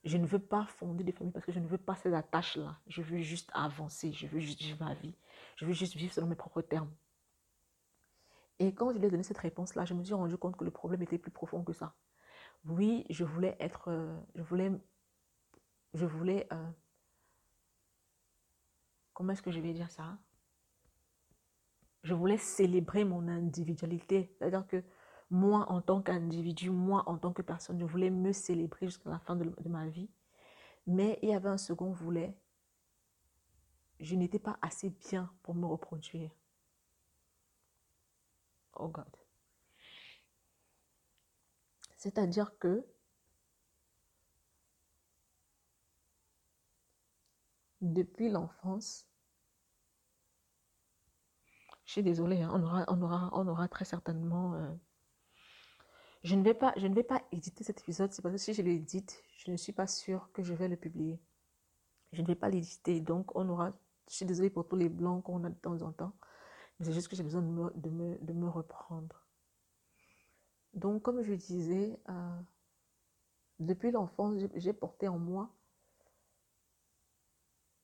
[0.05, 2.77] je ne veux pas fonder des familles parce que je ne veux pas ces attaches-là.
[2.89, 5.15] Je veux juste avancer, je veux juste vivre ma vie.
[5.57, 6.91] Je veux juste vivre selon mes propres termes.
[8.59, 10.71] Et quand je lui ai donné cette réponse-là, je me suis rendu compte que le
[10.71, 11.95] problème était plus profond que ça.
[12.65, 14.71] Oui, je voulais être, euh, je voulais,
[15.95, 16.71] je voulais, euh,
[19.13, 20.19] comment est-ce que je vais dire ça?
[22.05, 24.35] Je voulais célébrer mon individualité.
[24.39, 24.83] C'est-à-dire que
[25.31, 29.19] moi en tant qu'individu, moi en tant que personne, je voulais me célébrer jusqu'à la
[29.19, 30.11] fin de, ma vie.
[30.87, 32.37] Mais il y avait un second volet.
[34.01, 36.31] Je n'étais pas assez bien pour me reproduire.
[38.75, 39.05] Oh God.
[41.97, 42.85] C'est-à-dire que
[47.81, 49.07] depuis l'enfance,
[51.85, 52.51] je suis désolée, hein,
[52.89, 53.03] on,
[53.49, 54.73] aura, très certainement euh,
[56.25, 58.55] je ne vais pas, je ne vais pas éditer cet épisode, c'est parce que si
[58.55, 61.21] je l'édite, je ne suis pas sûre que je vais le publier.
[62.13, 63.73] Je ne vais pas l'éditer, donc on aura,
[64.09, 66.13] je suis désolée pour tous les blancs qu'on a de temps en temps,
[66.81, 69.25] c'est juste que j'ai besoin de me, de, me, de me, reprendre.
[70.75, 72.41] Donc, comme je disais, euh,
[73.59, 75.51] depuis l'enfance, j'ai porté en moi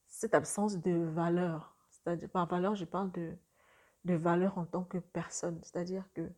[0.09, 1.77] cette absence de valeur.
[1.91, 3.37] C'est-à-dire, par valeur, je parle de,
[4.05, 5.61] de valeur en tant que personne.
[5.63, 6.29] C'est-à-dire que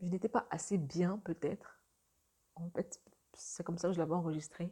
[0.00, 1.80] je n'étais pas assez bien peut-être.
[2.54, 3.00] En fait,
[3.32, 4.70] c'est comme ça que je l'avais enregistré.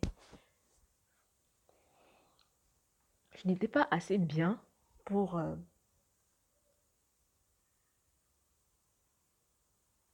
[3.43, 4.61] Je n'étais pas assez bien
[5.05, 5.57] pour, euh,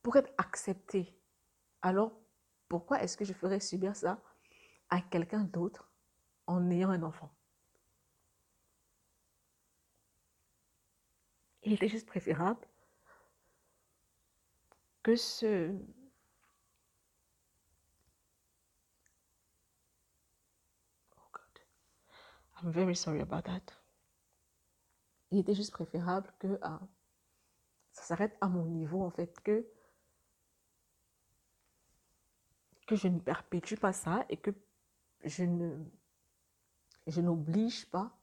[0.03, 1.15] pour être acceptée.
[1.83, 2.13] Alors,
[2.69, 4.21] pourquoi est-ce que je ferais subir ça
[4.91, 5.91] à quelqu'un d'autre
[6.47, 7.31] en ayant un enfant?
[11.63, 12.67] Il était juste préférable
[15.03, 15.71] que ce...
[21.17, 21.61] Oh God.
[22.63, 23.73] I'm very sorry about that.
[25.31, 26.81] Il était juste préférable que ah,
[27.93, 29.67] ça s'arrête à mon niveau, en fait, que,
[32.91, 34.51] je ne perpétue pas ça et que
[35.23, 35.77] je ne
[37.07, 38.19] je n'oblige pas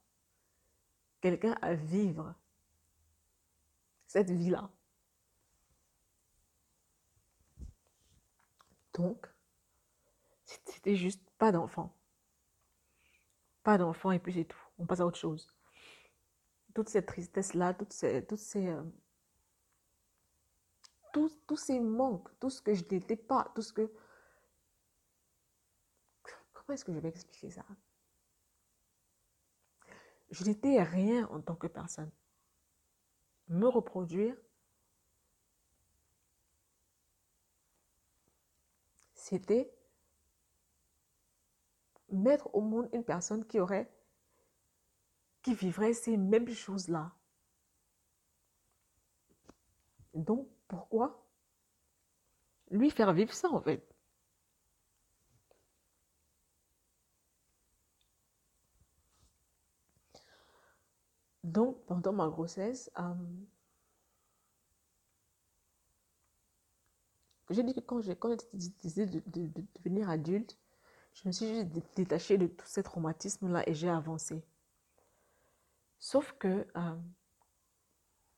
[1.22, 2.34] quelqu'un à vivre
[4.08, 4.70] cette vie-là.
[8.94, 9.28] Donc,
[10.46, 11.94] c'était juste pas d'enfant.
[13.66, 14.64] Pas d'enfant et puis c'est tout.
[14.78, 15.52] On passe à autre chose.
[16.76, 18.84] Toute cette tristesse-là, toutes ces, toutes ces, euh,
[21.12, 23.92] tous, tous ces manques, tout ce que je n'étais pas, tout ce que...
[26.54, 27.66] Comment est-ce que je vais expliquer ça?
[30.30, 32.12] Je n'étais rien en tant que personne.
[33.48, 34.38] Me reproduire,
[39.16, 39.75] c'était
[42.16, 43.90] mettre au monde une personne qui aurait,
[45.44, 47.12] qui vivrait ces mêmes choses-là.
[50.14, 51.26] Donc, pourquoi
[52.72, 53.86] lui faire vivre ça, en fait?
[61.46, 63.14] Donc, pendant ma grossesse, euh,
[67.50, 68.16] j'ai dit que quand j'ai
[68.82, 70.58] décidé de, de, devenir adulte,
[71.16, 74.44] je me suis juste détachée de tous ces traumatismes-là et j'ai avancé.
[75.98, 76.96] Sauf que euh,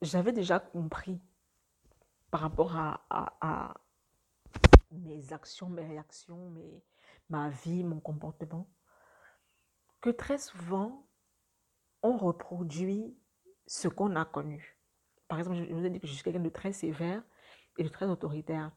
[0.02, 1.20] j'avais déjà compris
[2.30, 3.74] par rapport à,
[4.92, 6.54] mes actions, mes réactions,
[7.30, 8.70] ma vie, mon comportement,
[10.00, 11.08] que très souvent,
[12.04, 13.18] on reproduit
[13.66, 14.78] ce qu'on a connu.
[15.28, 17.24] Par exemple, je vous ai dit que je suis quelqu'un de très sévère
[17.78, 18.72] et de très autoritaire.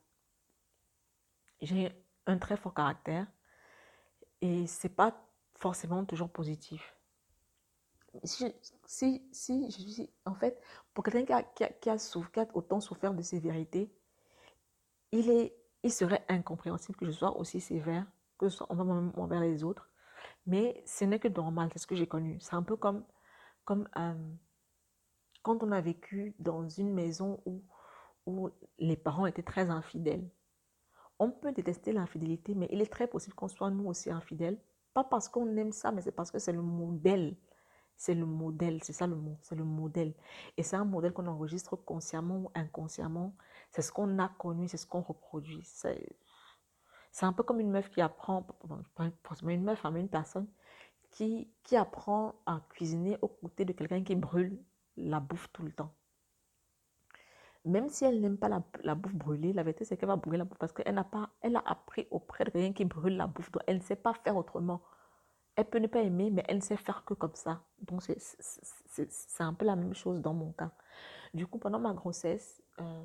[1.60, 1.92] J'ai
[2.26, 3.26] un très fort caractère
[4.40, 5.14] et c'est pas
[5.54, 6.96] forcément toujours positif.
[8.24, 8.52] Si,
[8.86, 10.60] si, si suis, en fait,
[10.94, 11.96] pour quelqu'un qui, a qui a,
[12.54, 13.92] autant souffert de sévérité,
[15.12, 18.06] il, est, il serait incompréhensible que je sois aussi sévère,
[18.38, 19.88] que ce soit envers les autres.
[20.46, 22.38] Mais ce n'est que normal, c'est ce que j'ai connu.
[22.40, 23.04] C'est un peu comme,
[23.64, 24.14] comme euh,
[25.42, 27.62] quand on a vécu dans une maison où,
[28.26, 30.28] où les parents étaient très infidèles.
[31.20, 34.58] On peut détester l'infidélité, mais il est très possible qu'on soit nous aussi infidèles.
[34.94, 37.36] Pas parce qu'on aime ça, mais c'est parce que c'est le modèle.
[37.94, 40.14] C'est le modèle, c'est ça le mot, c'est le modèle.
[40.56, 43.36] Et c'est un modèle qu'on enregistre consciemment ou inconsciemment.
[43.70, 45.60] C'est ce qu'on a connu, c'est ce qu'on reproduit.
[45.64, 48.46] C'est un peu comme une meuf qui apprend,
[49.22, 50.48] forcément une meuf, hein, mais une personne
[51.10, 54.58] qui apprend à cuisiner aux côtés de quelqu'un qui brûle
[54.96, 55.92] la bouffe tout le temps.
[57.64, 60.38] Même si elle n'aime pas la, la, bouffe brûlée, la vérité c'est qu'elle va brûler
[60.38, 63.26] la bouffe parce qu'elle n'a pas, elle a appris auprès de quelqu'un qui brûle la
[63.26, 63.50] bouffe.
[63.52, 64.80] Donc elle ne sait pas faire autrement.
[65.56, 67.62] Elle peut ne pas aimer, mais elle ne sait faire que comme ça.
[67.80, 70.72] Donc c'est un peu la même chose dans mon cas.
[71.34, 73.04] Du coup, pendant ma grossesse, euh,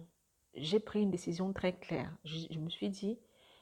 [0.53, 2.15] j'ai pris une décision très claire.
[2.23, 3.19] Je, me suis dit,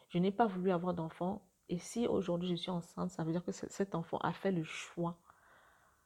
[0.09, 1.41] je n'ai pas voulu avoir d'enfant.
[1.69, 4.63] Et si aujourd'hui je suis enceinte, ça veut dire que cet enfant a fait le
[4.63, 5.17] choix.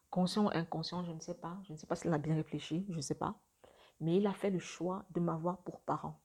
[0.10, 1.58] Conscient ou inconscient, je ne sais pas.
[1.64, 3.36] Je ne sais pas s'il a bien réfléchi, je ne sais pas.
[4.00, 6.20] Mais il a fait le choix de m'avoir pour parent.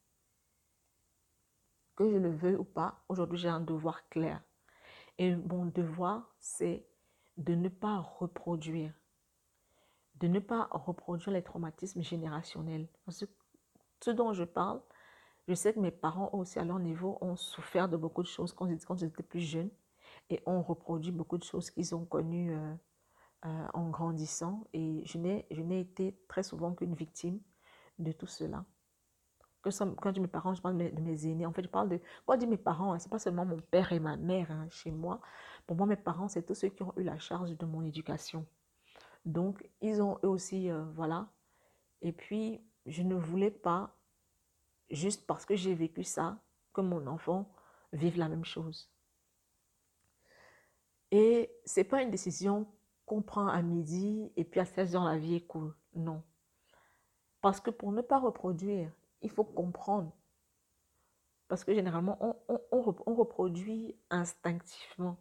[1.97, 4.43] Que je le veuille ou pas, aujourd'hui j'ai un devoir clair.
[5.19, 6.87] Et mon devoir, c'est
[7.37, 8.93] de ne pas reproduire,
[10.17, 12.89] de ne pas reproduire les traumatismes générationnels.
[13.09, 14.81] Ce dont je parle,
[15.49, 18.53] je sais que mes parents aussi à leur niveau ont souffert de beaucoup de choses
[18.53, 19.71] quand, ils étaient plus jeunes
[20.31, 22.75] et ont reproduit beaucoup de choses qu'ils ont connues euh,
[23.47, 24.65] euh, en grandissant.
[24.73, 27.41] Et je n'ai été très souvent qu'une victime
[28.03, 28.65] de tout cela.
[29.63, 31.47] Quand je dis mes parents, je parle de mes, aînés.
[31.47, 32.01] En fait, je parle de.
[32.27, 34.51] Quand je dis mes parents, hein, ce n'est pas seulement mon père et ma mère
[34.51, 35.21] hein, chez moi.
[35.67, 38.45] Pour moi, mes parents, c'est tous ceux qui ont eu la charge de mon éducation.
[39.25, 41.29] Donc, ils ont eux aussi, euh, voilà.
[42.01, 43.95] Et puis, je ne voulais pas,
[44.91, 46.39] juste parce que j'ai vécu ça,
[46.73, 47.49] que mon enfant
[47.93, 48.91] vive la même chose.
[51.13, 52.67] Et ce n'est pas une décision
[53.07, 55.75] qu'on prend à midi et puis à 16 heures, la vie est cool.
[55.95, 56.23] Non.
[57.43, 58.91] Parce que pour ne pas reproduire,
[59.21, 60.13] il faut comprendre.
[61.49, 65.19] Parce que généralement, on, reproduit instinctivement.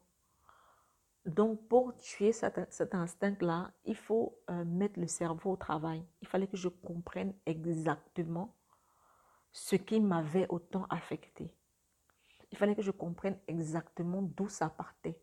[1.26, 6.06] Donc, pour tuer cet, instinct-là, il faut euh, mettre le cerveau au travail.
[6.22, 8.56] Il fallait que je comprenne exactement
[9.52, 11.54] ce qui m'avait autant affecté.
[12.52, 15.20] Il fallait que je comprenne exactement d'où ça partait.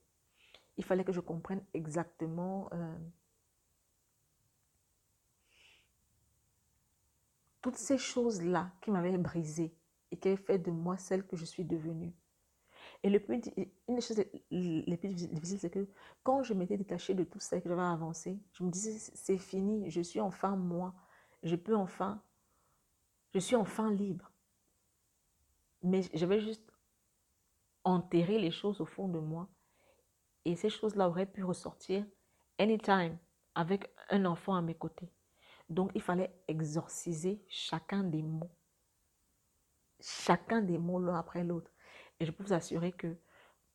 [0.76, 2.98] Il fallait que je comprenne exactement euh,
[7.60, 9.74] toutes ces choses-là qui m'avaient brisé
[10.10, 12.14] et qui avaient fait de moi celle que je suis devenue.
[13.02, 13.40] Et le plus,
[13.88, 15.88] une des choses les plus difficiles, c'est que
[16.22, 19.38] quand je m'étais détachée de tout ça et que j'avais avancé, je me disais, c'est
[19.38, 20.94] fini, je suis enfin moi,
[21.42, 22.22] je peux enfin,
[23.34, 24.30] je suis enfin libre.
[25.82, 26.72] Mais j'avais juste
[27.84, 29.48] enterré les choses au fond de moi.
[30.44, 32.04] Et ces choses-là auraient pu ressortir
[32.58, 33.16] anytime
[33.54, 35.12] avec un enfant à mes côtés.
[35.68, 38.50] Donc, il fallait exorciser chacun des mots.
[40.00, 41.70] Chacun des mots l'un après l'autre.
[42.20, 43.16] Et je peux vous assurer que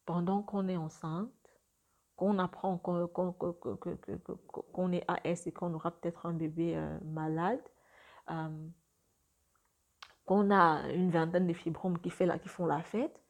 [0.05, 1.29] pendant qu'on est enceinte,
[2.15, 3.01] qu'on apprend qu'on
[4.91, 7.61] est AS et qu'on aura peut-être un bébé euh, malade,
[8.29, 8.67] euh,
[10.25, 13.21] qu'on a une vingtaine de fibromes qui, qui font la fête,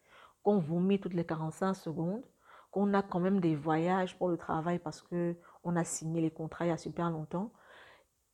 [0.44, 2.24] qu'on vomit toutes les 45 secondes,
[2.72, 6.66] qu'on a quand même des voyages pour le travail parce qu'on a signé les contrats
[6.66, 7.52] il y a super longtemps,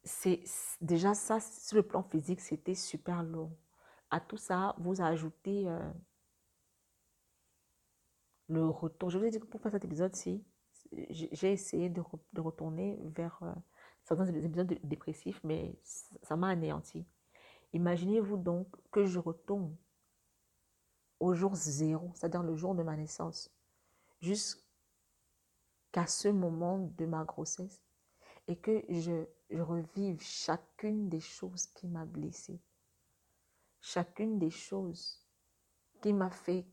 [0.04, 0.44] c'est
[0.82, 3.52] déjà ça, sur le plan physique, c'était super lourd.
[4.10, 5.92] À tout ça, vous ajoutez euh,
[8.48, 9.10] le retour.
[9.10, 10.44] Je vous ai dit que pour faire cet épisode-ci,
[11.12, 12.02] j'ai essayé de,
[12.38, 13.54] retourner vers euh,
[14.04, 17.06] certains épisodes dépressifs, mais ça m'a anéanti.
[17.74, 19.76] Imaginez-vous donc que je retourne
[21.20, 23.52] au jour zéro, c'est-à-dire le jour de ma naissance,
[24.22, 24.64] jusqu'à
[26.08, 27.84] ce moment de ma grossesse,
[28.50, 32.60] et que je, revive chacune des choses qui m'a blessée,
[33.80, 35.24] chacune des choses
[36.02, 36.66] qui m'a fait,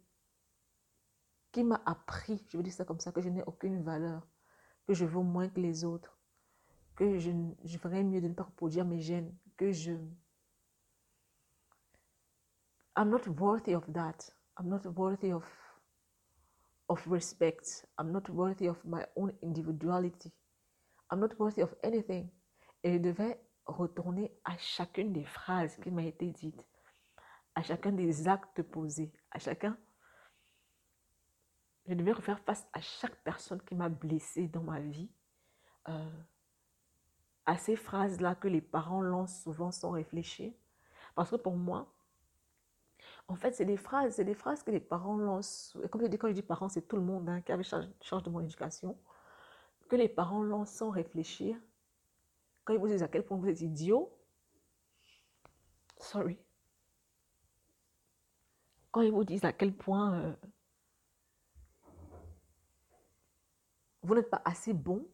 [1.53, 4.27] qui m'a appris, je veux dire ça comme ça, que je n'ai aucune valeur,
[4.86, 6.19] que je vaux moins que les autres,
[6.97, 7.31] que je,
[7.65, 9.93] je ferais mieux de ne pas reproduire mes gènes, que je...
[12.97, 14.32] I'm not worthy of that.
[14.59, 15.47] I'm not worthy of
[17.07, 17.86] respect.
[17.98, 20.32] I'm not worthy of my own individuality.
[21.11, 22.28] I'm not worthy of anything.
[22.83, 26.65] Et je devais retourner à chacune des phrases qui m'a été dites,
[27.55, 29.77] à chacun des actes posés, à chacun.
[31.87, 35.11] Je devais refaire face à chaque personne qui m'a blessé dans ma vie,
[35.89, 36.11] euh,
[37.45, 40.53] à ces phrases-là que les parents lancent souvent sans réfléchir.
[41.15, 41.93] Parce que pour moi,
[43.28, 45.77] en fait, c'est des phrases, c'est des phrases que les parents lancent.
[45.83, 47.62] Et comme je dis, quand je dis parents, c'est tout le monde hein, qui avait
[47.62, 48.97] charge, charge de mon éducation.
[49.89, 51.57] Que les parents lancent sans réfléchir.
[52.65, 54.13] Quand ils vous disent à quel point vous êtes idiot.
[55.99, 56.39] Sorry.
[58.91, 60.35] Quand ils vous disent à quel point euh,
[64.03, 65.07] vous n'êtes pas assez bon.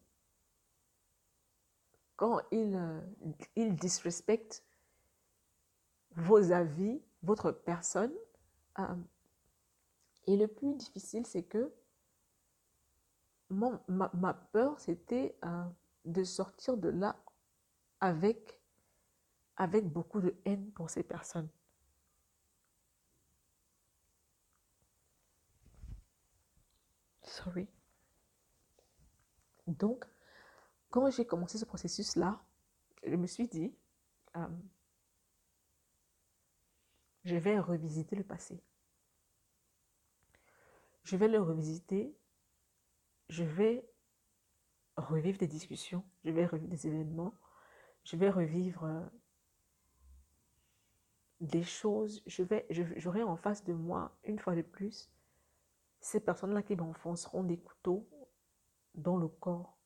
[2.16, 4.64] Quand ils, euh, disrespectent
[6.14, 8.12] vos avis, votre personne.
[8.78, 8.94] Euh,
[10.26, 11.72] et le plus difficile, c'est que
[13.52, 15.64] ma, peur, c'était euh,
[16.04, 17.16] de sortir de là
[18.00, 18.60] avec,
[19.56, 21.48] avec beaucoup de haine pour ces personnes.
[27.22, 27.68] Sorry.
[29.66, 30.04] Donc,
[30.90, 32.42] quand j'ai commencé ce processus-là,
[33.04, 33.74] je me suis dit,
[34.36, 34.46] euh,
[37.24, 38.62] je vais revisiter le passé.
[41.04, 42.14] Je vais le revisiter.
[43.32, 43.82] Je vais
[44.98, 46.04] revivre des discussions.
[46.22, 47.32] Je vais revivre des événements.
[48.04, 49.00] Je vais revivre euh,
[51.40, 52.22] des choses.
[52.26, 55.10] Je vais, j'aurai en face de moi, une fois de plus,
[55.98, 58.06] ces personnes-là qui m'enfonceront des couteaux
[58.94, 59.78] dans le corps.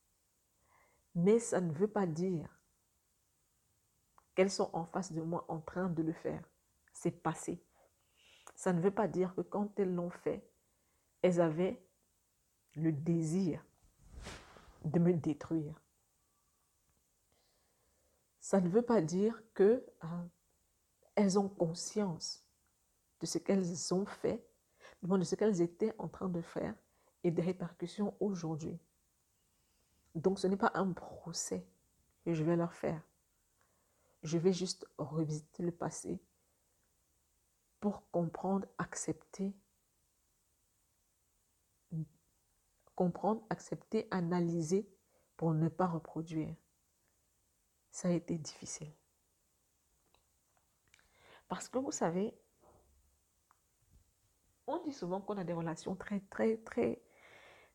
[1.14, 2.50] Mais ça ne veut pas dire
[4.34, 6.42] qu'elles sont en face de moi en train de le faire
[6.92, 7.62] c'est passé.
[8.56, 10.50] Ça ne veut pas dire que quand elles l'ont fait,
[11.22, 11.85] elles avaient
[12.76, 13.64] le désir
[14.84, 15.80] de me détruire.
[18.38, 20.06] Ça ne veut pas dire que euh,
[21.16, 22.44] elles ont conscience
[23.20, 24.46] de ce qu'elles ont fait,
[25.02, 26.74] de ce qu'elles étaient en train de faire
[27.24, 28.78] et des répercussions aujourd'hui.
[30.14, 31.66] Donc ce n'est pas un procès
[32.24, 33.02] que je vais leur faire.
[34.22, 36.20] Je vais juste revisiter le passé
[37.80, 39.54] pour comprendre, accepter,
[42.96, 44.88] comprendre, accepter, analyser
[45.36, 46.54] pour ne pas reproduire.
[47.90, 48.92] Ça a été difficile.
[51.48, 52.34] Parce que vous savez,
[54.66, 57.00] on dit souvent qu'on a des relations très, très, très,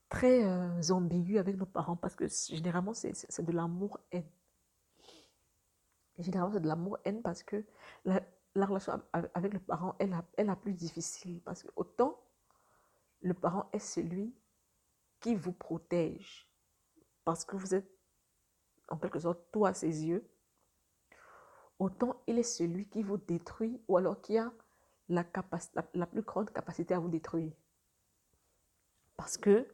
[0.10, 4.30] très euh, ambiguës avec nos parents parce que généralement, c'est de l'amour-haine.
[6.20, 7.66] Généralement, c'est de l'amour-haine parce que
[8.04, 8.22] la,
[8.56, 12.20] la relation avec le parent est est la plus difficile parce que autant
[13.22, 14.36] le parent est celui
[15.22, 16.50] qui vous protège
[17.24, 17.90] parce que vous êtes
[18.90, 20.30] en quelque sorte tout à ses yeux,
[21.80, 24.52] autant il est celui qui vous détruit ou alors qui a
[25.08, 25.26] la,
[25.76, 27.54] la, la plus grande capacité à vous détruire.
[29.16, 29.68] Parce que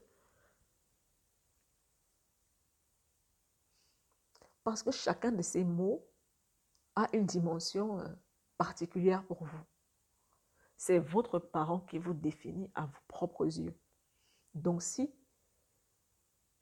[4.63, 6.05] parce que chacun de ces mots
[6.95, 8.07] a une dimension euh,
[8.57, 9.63] particulière pour vous.
[10.75, 13.73] C'est votre parent qui vous définit à vos propres yeux.
[14.53, 15.13] Donc si,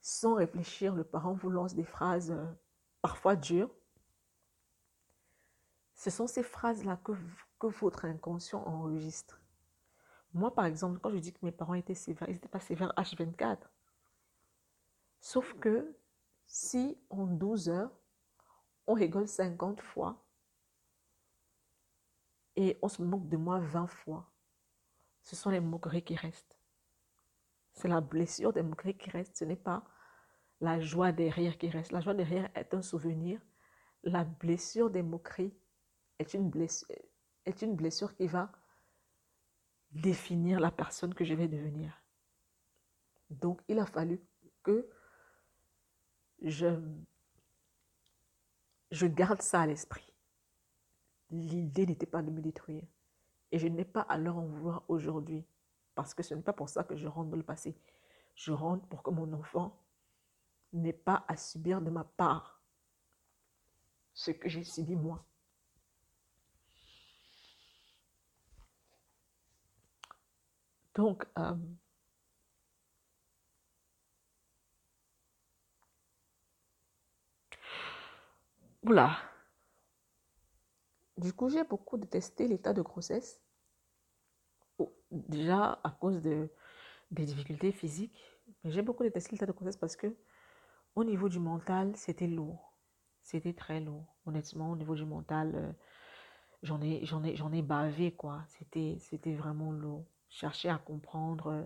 [0.06, 2.46] sans réfléchir, le parent vous lance des phrases euh,
[3.02, 3.74] parfois dures,
[5.94, 7.10] ce sont ces phrases-là que,
[7.58, 9.40] que votre inconscient enregistre.
[10.32, 12.92] Moi, par exemple, quand je dis que mes parents étaient sévères, ils n'étaient pas sévères
[12.96, 13.58] H24.
[15.18, 15.96] Sauf que
[16.46, 17.90] si en 12 heures,
[18.86, 20.24] on rigole 50 fois,
[22.54, 24.30] et on se moque de moi 20 fois.
[25.24, 26.60] Ce sont les moqueries qui restent.
[27.72, 29.36] C'est la blessure des moqueries qui reste.
[29.36, 29.82] Ce n'est pas
[30.60, 31.92] la joie des rires qui reste.
[31.92, 33.40] La joie des rires est un souvenir.
[34.02, 35.54] La blessure des moqueries
[36.18, 36.88] est une blessure,
[37.44, 38.52] est une blessure qui va
[39.90, 42.02] définir la personne que je vais devenir.
[43.30, 44.20] Donc, il a fallu
[44.62, 44.88] que
[46.42, 46.66] je,
[48.90, 50.12] je garde ça à l'esprit.
[51.30, 52.84] L'idée n'était pas de me détruire.
[53.52, 55.44] Et je n'ai pas à leur en vouloir aujourd'hui.
[55.94, 57.76] Parce que ce n'est pas pour ça que je rentre dans le passé.
[58.34, 59.85] Je rentre pour que mon enfant
[60.72, 62.62] n'ait pas à subir de ma part
[64.14, 65.24] ce que j'ai subi moi.
[70.94, 71.54] Donc, euh.
[81.18, 83.40] Du coup, j'ai beaucoup détesté l'état de grossesse.
[85.10, 86.48] Déjà à cause de,
[87.10, 88.22] des difficultés physiques.
[88.62, 90.14] Mais j'ai beaucoup détesté l'état de grossesse parce que
[90.96, 92.72] au niveau du mental, c'était lourd.
[93.22, 94.16] C'était très lourd.
[94.24, 95.72] Honnêtement, au niveau du mental, euh,
[96.62, 98.42] j'en ai, ai, ai bavé, quoi.
[98.48, 100.06] C'était, vraiment lourd.
[100.30, 101.64] Chercher à comprendre, euh,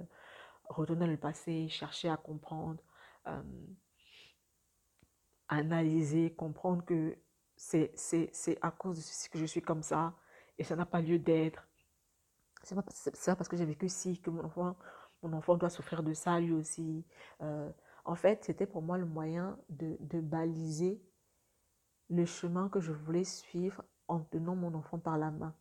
[0.65, 2.83] retourner dans le passé, chercher à comprendre,
[3.29, 3.43] euh,
[5.49, 7.17] analyser, comprendre que
[7.57, 7.93] c'est,
[8.63, 10.15] à cause de ceci que je suis comme ça
[10.59, 11.69] et ça n'a pas lieu d'être.
[12.63, 14.77] C'est pas, parce que j'ai vécu ci que mon enfant,
[15.23, 17.05] mon enfant doit souffrir de ça lui aussi.
[18.05, 21.03] En fait, c'était pour moi le moyen de, baliser
[22.09, 25.55] le chemin que je voulais suivre en tenant mon enfant par la main.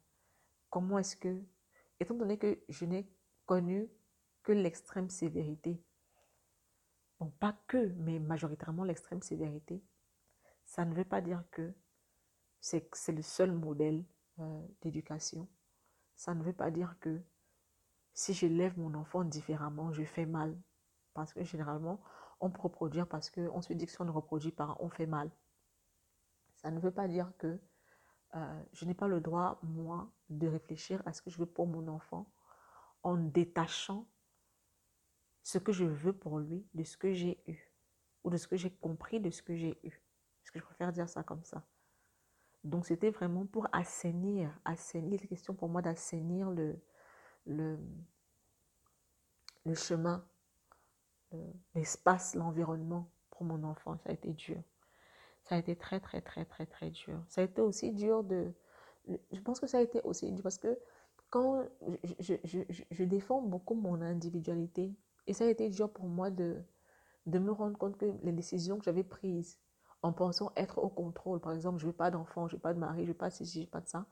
[0.69, 1.41] Comment est-ce que,
[1.99, 3.07] étant donné que je n'ai
[3.45, 3.89] connu
[4.43, 5.83] que l'extrême sévérité,
[7.19, 9.83] bon, pas que, mais majoritairement l'extrême sévérité,
[10.65, 11.73] ça ne veut pas dire que
[12.61, 14.03] c'est le seul modèle
[14.39, 15.47] euh, d'éducation.
[16.15, 17.21] Ça ne veut pas dire que
[18.13, 20.57] si j'élève mon enfant différemment, je fais mal.
[21.13, 22.01] Parce que généralement,
[22.39, 25.05] on peut reproduire parce qu'on se dit que si on ne reproduit pas, on fait
[25.05, 25.29] mal.
[26.55, 27.59] Ça ne veut pas dire que
[28.35, 31.67] euh, je n'ai pas le droit, moi, de réfléchir à ce que je veux pour
[31.67, 32.31] mon enfant
[33.03, 34.07] en détachant
[35.41, 37.73] ce que je veux pour lui de ce que j'ai eu
[38.23, 39.87] ou de ce que j'ai compris de ce que j'ai eu.
[40.43, 41.65] Est-ce que je préfère dire ça comme ça?
[42.63, 46.77] Donc c'était vraiment pour assainir, assainir, question pour moi d'assainir le
[49.73, 50.25] chemin,
[51.75, 53.97] l'espace, l'environnement pour mon enfant.
[53.97, 54.61] Ça a été dur.
[55.43, 57.23] Ça a été très, très, très, très, très dur.
[57.27, 58.51] Ça a été aussi dur de...
[59.31, 60.77] Je pense que ça a été aussi dur parce que
[61.29, 61.63] quand
[62.19, 62.59] je, je,
[62.91, 64.93] je, défends beaucoup mon individualité,
[65.27, 66.57] et ça a été dur pour moi de,
[67.25, 69.59] de me rendre compte que les décisions que j'avais prises
[70.01, 72.79] en pensant être au contrôle, par exemple, je veux pas d'enfant, je veux pas de
[72.79, 74.05] mari, je veux pas ceci, je veux pas de ça,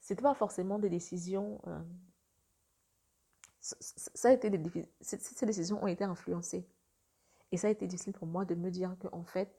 [0.00, 1.60] ce n'était pas forcément des décisions...
[1.66, 1.80] Euh,
[3.80, 4.50] ça a été
[5.00, 6.68] ces décisions ont été influencées.
[7.52, 9.52] Et ça a été difficile pour moi de me dire que en fait,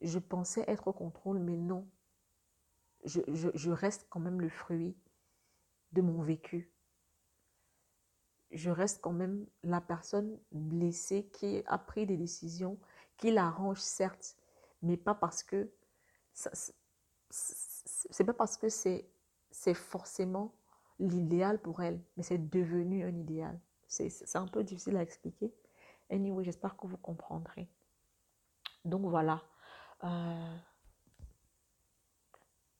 [0.00, 1.88] je pensais être au contrôle, mais non.
[3.04, 4.96] Je, je, reste quand même le fruit
[5.92, 6.72] de mon vécu.
[8.50, 12.78] Je reste quand même la personne blessée qui a pris des décisions
[13.18, 14.36] qui l'arrangent, certes,
[14.80, 15.70] mais pas parce que
[17.30, 20.54] c'est pas parce que c'est forcément
[20.98, 23.58] l'idéal pour elle, mais c'est devenu un idéal.
[23.86, 25.52] C'est un peu difficile à expliquer.
[26.10, 27.68] Anyway, j'espère que vous comprendrez.
[28.84, 29.42] Donc voilà.
[30.02, 30.56] Euh,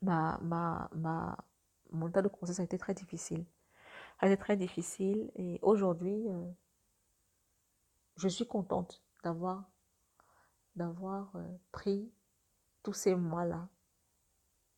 [0.02, 1.36] ma, ma,
[1.90, 3.44] mon tas de conseils a été très difficile.
[4.20, 6.50] Ça a très difficile et aujourd'hui, euh,
[8.16, 9.70] je suis contente d'avoir
[11.36, 12.10] euh, pris
[12.82, 13.68] tous ces mois-là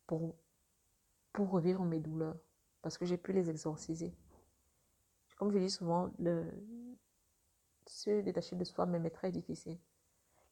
[0.07, 0.35] pour
[1.37, 2.37] revivre mes douleurs
[2.81, 4.13] parce que j'ai pu les exorciser.
[5.37, 6.11] Comme je dis souvent,
[7.85, 9.77] se détacher de soi-même est très difficile.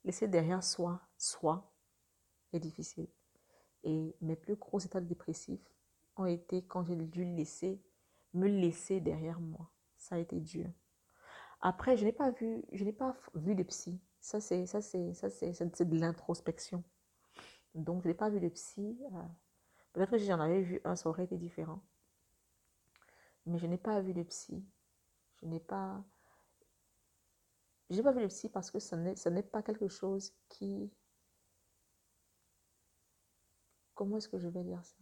[0.03, 1.73] Laisser derrière soi, soi,
[2.53, 3.07] est difficile.
[3.83, 5.67] Et mes plus gros états dépressifs
[6.17, 7.81] ont été quand j'ai dû laisser,
[8.33, 9.71] me laisser derrière moi.
[9.97, 10.69] Ça a été dur.
[11.61, 14.01] Après, je n'ai pas vu, je n'ai pas vu de psy.
[14.19, 16.83] Ça, c'est, ça, c'est, ça, c'est, c'est de l'introspection.
[17.73, 18.99] Donc, je n'ai pas vu de psy.
[19.13, 19.21] Euh,
[19.93, 21.81] peut-être que j'en avais vu un, ça aurait été différent.
[23.45, 24.63] Mais je n'ai pas vu de psy.
[25.35, 26.03] Je n'ai pas,
[27.89, 28.95] je n'ai pas vu de psy parce que ce
[29.29, 30.91] n'est, pas quelque chose qui,
[33.93, 34.95] comment est-ce que je vais dire ça?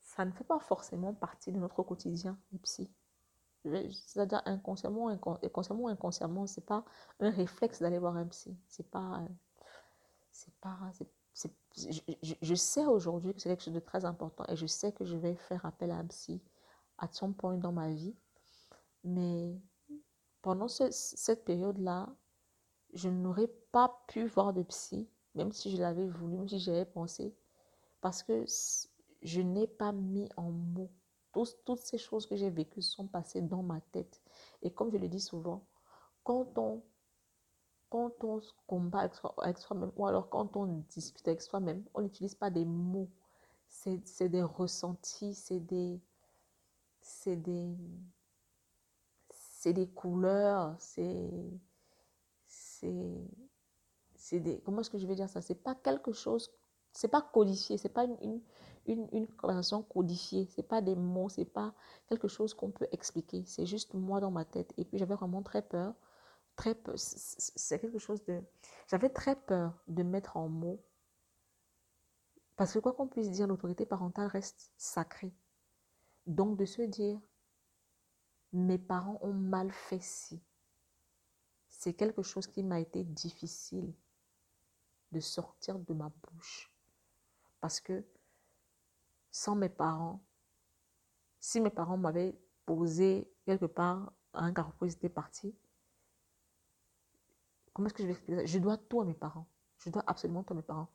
[0.00, 2.90] Ça ne fait pas forcément partie de notre quotidien, les psy.
[3.64, 6.84] C'est-à-dire inconsciemment, inconsciemment, inconsciemment, c'est pas
[7.20, 8.56] un réflexe d'aller voir un psy.
[8.66, 9.22] C'est pas,
[10.32, 10.78] c'est pas,
[12.42, 15.16] je, sais aujourd'hui que c'est quelque chose de très important et je sais que je
[15.16, 16.42] vais faire appel à un psy
[16.98, 18.14] à son point dans ma vie.
[19.04, 19.56] Mais
[20.42, 22.08] pendant cette période-là,
[22.92, 26.84] je n'aurais pas pu voir de psy, même si je l'avais voulu, même si j'avais
[26.84, 27.34] pensé,
[28.00, 28.44] parce que
[29.22, 30.90] je n'ai pas mis en mots.
[31.64, 34.20] toutes ces choses que j'ai vécues sont passées dans ma tête.
[34.62, 35.64] Et comme je le dis souvent,
[36.24, 36.82] quand on,
[37.88, 39.08] quand on se combat
[39.38, 43.08] avec soi-même, ou alors quand on discute avec soi-même, on n'utilise pas des mots.
[43.68, 45.98] C'est des ressentis, c'est des,
[47.02, 47.76] c'est des,
[49.30, 51.30] c'est des couleurs, c'est,
[52.46, 53.28] c'est,
[54.14, 55.42] c'est des, comment est-ce que je vais dire ça?
[55.42, 56.50] C'est pas quelque chose,
[56.92, 58.40] c'est pas codifié, c'est pas une,
[58.86, 61.74] une, une, conversation codifiée, c'est pas des mots, c'est pas
[62.08, 64.72] quelque chose qu'on peut expliquer, c'est juste moi dans ma tête.
[64.78, 65.94] Et puis j'avais vraiment très peur,
[66.56, 68.42] très peur, c'est quelque chose de,
[68.88, 70.80] j'avais très peur de mettre en mots,
[72.56, 75.32] parce que quoi qu'on puisse dire, l'autorité parentale reste sacrée.
[76.26, 77.20] Donc de se dire,
[78.52, 80.40] mes parents ont mal fait ci.
[81.68, 83.92] C'est quelque chose qui m'a été difficile
[85.10, 86.70] de sortir de ma bouche.
[87.60, 88.04] Parce que
[89.30, 90.20] sans mes parents,
[91.40, 95.54] si mes parents m'avaient posé quelque part un carrefour, ils étaient partis,
[97.72, 98.46] comment est-ce que je vais expliquer ça?
[98.46, 99.46] Je dois tout à mes parents.
[99.78, 100.88] Je dois absolument tout à mes parents.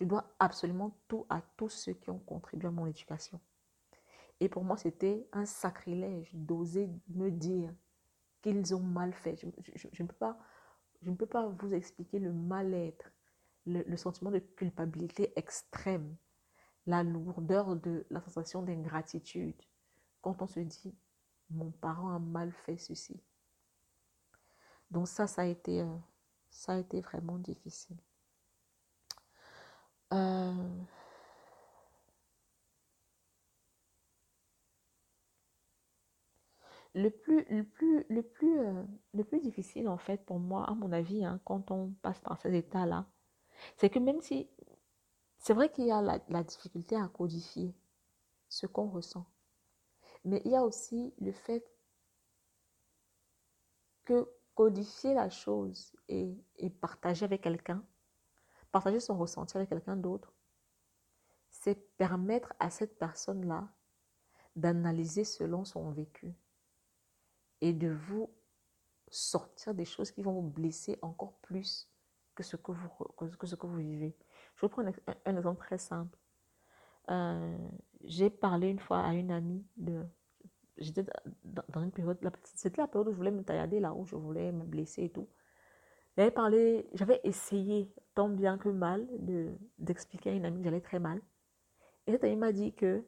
[0.00, 3.40] Je dois absolument tout à tous ceux qui ont contribué à mon éducation.
[4.40, 7.72] Et pour moi, c'était un sacrilège d'oser me dire
[8.42, 9.36] qu'ils ont mal fait.
[9.36, 10.38] Je, ne peux pas,
[11.02, 13.10] je ne peux pas vous expliquer le mal-être,
[13.66, 16.16] le, sentiment de culpabilité extrême,
[16.86, 19.60] la lourdeur de la sensation d'ingratitude
[20.22, 20.94] quand on se dit
[21.50, 23.20] mon parent a mal fait ceci.
[24.90, 25.96] Donc ça, ça a été, euh,
[26.50, 27.96] ça a été vraiment difficile.
[30.12, 30.84] Euh,
[36.98, 38.84] Euh,
[39.14, 42.40] le plus difficile, en fait, pour moi, à mon avis, hein, quand on passe par
[42.40, 43.06] ces états-là,
[43.76, 44.48] c'est que même si
[45.38, 47.74] c'est vrai qu'il y a la, difficulté à codifier
[48.48, 49.26] ce qu'on ressent,
[50.24, 51.64] mais il y a aussi le fait
[54.04, 56.34] que codifier la chose et
[56.80, 57.84] partager avec quelqu'un,
[58.72, 60.32] partager son ressenti avec quelqu'un d'autre,
[61.50, 63.68] c'est permettre à cette personne-là
[64.56, 66.34] d'analyser selon son vécu
[67.60, 68.30] et de vous
[69.10, 71.90] sortir des choses qui vont vous blesser encore plus
[72.34, 74.16] que ce que vous, que ce que vous vivez.
[74.56, 74.92] Je vais prendre
[75.24, 76.16] un, exemple très simple.
[77.10, 77.56] Euh,
[78.04, 80.04] j'ai parlé une fois à une amie de.
[80.76, 81.04] J'étais
[81.44, 82.18] dans une période.
[82.44, 85.10] C'était la période où je voulais me taillader, là où je voulais me blesser et
[85.10, 85.28] tout.
[86.16, 89.08] J'avais parlé, j'avais essayé, tant bien que mal,
[89.78, 91.20] d'expliquer à une amie que j'allais très mal.
[92.06, 93.04] Et cette amie m'a dit que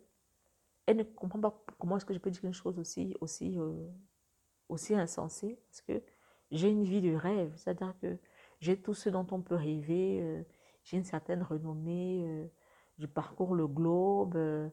[0.86, 3.88] elle ne comprend pas comment est-ce que je peux dire une chose aussi, aussi euh,
[4.70, 6.02] aussi insensé parce que
[6.50, 8.18] j'ai une vie de rêve, c'est-à-dire que
[8.60, 10.42] j'ai tout ce dont on peut rêver, euh,
[10.84, 12.46] j'ai une certaine renommée, euh,
[12.98, 14.68] je parcours le globe, euh,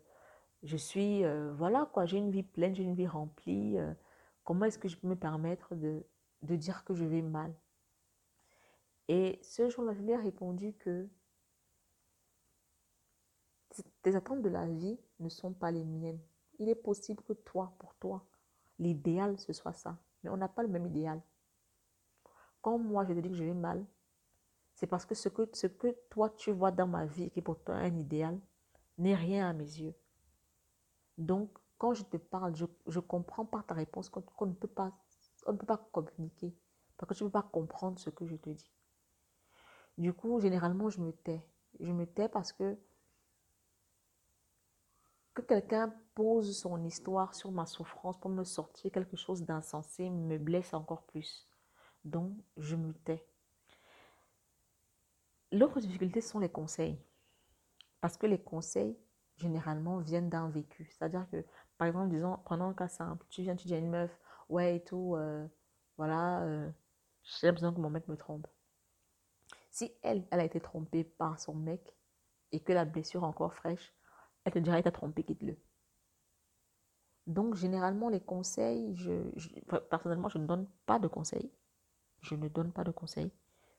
[0.64, 1.24] je suis,
[1.56, 3.78] voilà quoi, j'ai une vie pleine, j'ai une vie remplie.
[4.44, 6.04] comment est-ce que je peux me permettre de,
[6.42, 7.54] de dire que je vais mal?
[9.08, 11.08] Et ce jour-là, je lui ai répondu que
[14.02, 16.20] tes attentes de la vie ne sont pas les miennes.
[16.58, 18.26] Il est possible que toi, pour toi,
[18.80, 19.98] l'idéal, ce soit ça.
[20.24, 21.22] Mais on n'a pas le même idéal.
[22.62, 23.86] Quand moi, je te dis que je vais mal,
[24.74, 27.42] c'est parce que ce, que ce que toi, tu vois dans ma vie, qui est
[27.42, 28.40] pour toi un idéal,
[28.98, 29.96] n'est rien à mes yeux.
[31.18, 34.92] Donc, quand je te parle, je, comprends par ta réponse qu'on ne, peut pas,
[35.46, 36.56] on ne peut pas communiquer.
[36.98, 38.72] Parce que tu ne peux pas comprendre ce que je te dis.
[39.98, 41.44] Du coup, généralement, je me tais.
[41.80, 42.78] Je me tais parce que
[45.38, 50.40] que quelqu'un pose son histoire sur ma souffrance pour me sortir quelque chose d'insensé me
[50.40, 51.48] blesse encore plus.
[52.04, 53.24] Donc, je me tais.
[55.52, 57.00] L'autre difficulté sont les conseils.
[58.02, 58.98] Parce que les conseils,
[59.36, 60.90] généralement, viennent d'un vécu.
[60.90, 61.46] C'est-à-dire que,
[61.78, 63.24] par exemple, disons, prenons un cas simple.
[63.30, 64.20] Tu viens, tu dis à une meuf,
[64.50, 65.46] ouais et tout, euh,
[65.98, 66.68] voilà, euh,
[67.42, 68.48] j'ai besoin que mon mec me trompe.
[69.70, 71.96] Si elle, elle a été trompée par son mec
[72.52, 73.94] et que la blessure est encore fraîche,
[74.48, 75.58] elle te dira, il t'a trompé, quitte-le.
[77.28, 79.12] Donc, généralement, les conseils, je,
[79.90, 81.52] personnellement, je ne donne pas de conseils.
[82.22, 83.30] Je ne donne pas de conseils.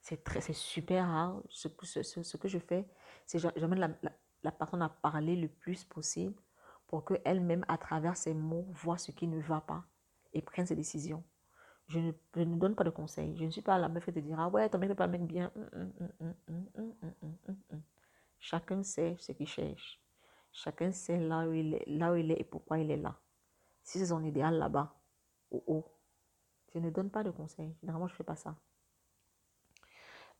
[0.03, 1.43] C'est super rare.
[1.49, 2.87] Ce, que je fais,
[3.25, 3.97] c'est j'amène
[4.43, 6.35] la, personne à parler le plus possible
[6.87, 9.85] pour qu'elle-même, à travers ses mots, voit ce qui ne va pas
[10.35, 11.25] et prenne ses décisions.
[11.87, 13.35] Je ne, je ne, donne pas de conseils.
[13.39, 15.09] Je ne suis pas la meuf qui te dira, ouais, ton mec n'est pas un
[15.09, 15.51] mec bien.
[18.39, 19.99] Chacun sait ce qu'il cherche.
[20.59, 23.17] Chacun sait là où il est, là où il est et pourquoi il est là.
[23.85, 24.93] Si c'est son idéal là-bas,
[25.53, 25.85] ou haut,
[26.75, 27.77] je ne donne pas de conseils.
[27.81, 28.57] Généralement, je ne fais pas ça.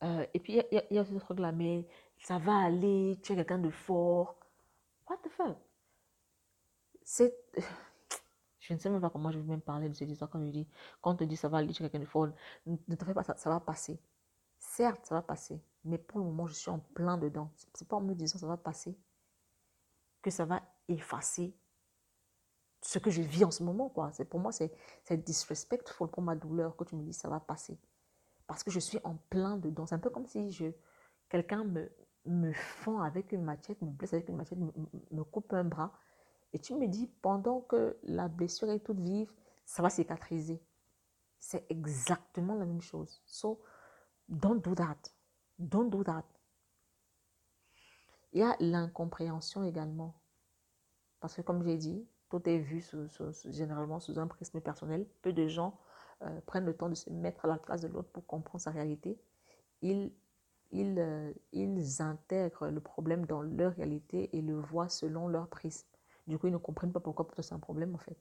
[0.03, 1.87] Euh, et puis, il y, a ce truc-là, mais
[2.17, 4.35] ça va aller, tu es quelqu'un de fort.
[5.07, 5.57] What the fuck?
[8.59, 10.51] Je ne sais même pas comment je vais même parler de cette histoire quand je
[10.51, 10.67] dis,
[11.01, 12.27] quand on te dit ça va aller chez quelqu'un de fort,
[12.67, 13.99] ne te fais pas ça, ça va passer.
[14.59, 17.51] Certes, ça va passer, mais pour le moment, je suis en plein dedans.
[17.73, 18.95] C'est pas en me disant ça va passer
[20.21, 21.55] que ça va effacer
[22.81, 24.11] ce que je vis en ce moment, quoi.
[24.29, 24.71] Pour moi, c'est
[25.25, 27.77] disrespectful pour ma douleur que tu me dis ça va passer.
[28.47, 29.85] Parce que je suis en plein dedans.
[29.85, 30.49] C'est un peu comme si
[31.29, 31.91] quelqu'un me,
[32.25, 35.93] me fend avec une machette, me blesse avec une machette, me, coupe un bras.
[36.53, 39.31] Et tu me dis, pendant que la blessure est toute vive,
[39.65, 40.61] ça va cicatriser.
[41.37, 43.21] C'est exactement la même chose.
[43.25, 43.61] So,
[44.27, 44.97] don't do that.
[45.57, 46.25] Don't do that.
[48.33, 50.15] Il y a l'incompréhension également.
[51.19, 52.83] Parce que comme j'ai dit, tout est vu
[53.45, 55.07] généralement sous un prisme personnel.
[55.21, 55.79] Peu de gens
[56.21, 58.71] euh, prennent le temps de se mettre à la place de l'autre pour comprendre sa
[58.71, 59.19] réalité.
[59.81, 60.11] Ils,
[60.71, 65.87] ils, euh, ils intègrent le problème dans leur réalité et le voient selon leur prisme.
[66.27, 68.17] Du coup, ils ne comprennent pas pourquoi c'est un problème en fait.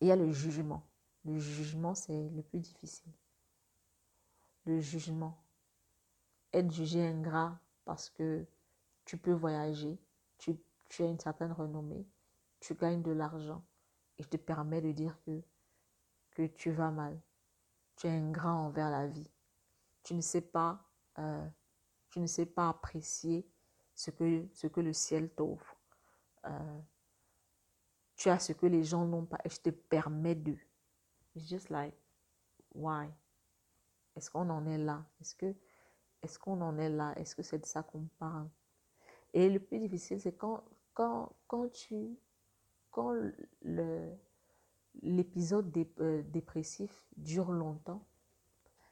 [0.00, 0.86] Il y a le jugement.
[1.24, 3.10] Le jugement, c'est le plus difficile.
[4.66, 5.42] Le jugement.
[6.52, 8.46] Être jugé ingrat parce que
[9.04, 9.98] tu peux voyager,
[10.38, 10.56] tu,
[10.88, 12.06] tu as une certaine renommée,
[12.60, 13.64] tu gagnes de l'argent
[14.18, 15.42] et je te permets de dire que,
[16.32, 17.20] que tu vas mal.
[17.96, 19.30] Tu es ingrat envers la vie.
[20.02, 20.82] Tu ne sais pas,
[21.18, 21.46] euh,
[22.10, 23.46] tu ne sais pas apprécier
[23.94, 25.76] ce que, ce que le ciel t'offre.
[26.46, 26.80] Euh,
[28.16, 30.56] tu as ce que les gens n'ont pas et je te permets de.
[31.34, 31.94] It's just like,
[32.74, 33.08] why?
[34.16, 35.04] Est-ce qu'on en est là?
[35.20, 35.54] Est-ce que,
[36.24, 37.12] est-ce qu'on en est là?
[37.16, 38.48] Est-ce que c'est de ça qu'on parle?
[39.32, 40.62] Et le plus difficile, c'est quand,
[40.94, 42.16] quand, quand tu
[42.94, 43.12] quand
[45.02, 48.06] l'épisode euh, dépressif dure longtemps,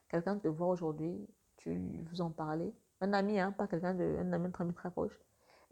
[0.08, 4.32] quelqu'un te voit aujourd'hui, tu vous en parlais, un ami, hein, pas quelqu'un de, un
[4.32, 5.16] ami, très, très proche,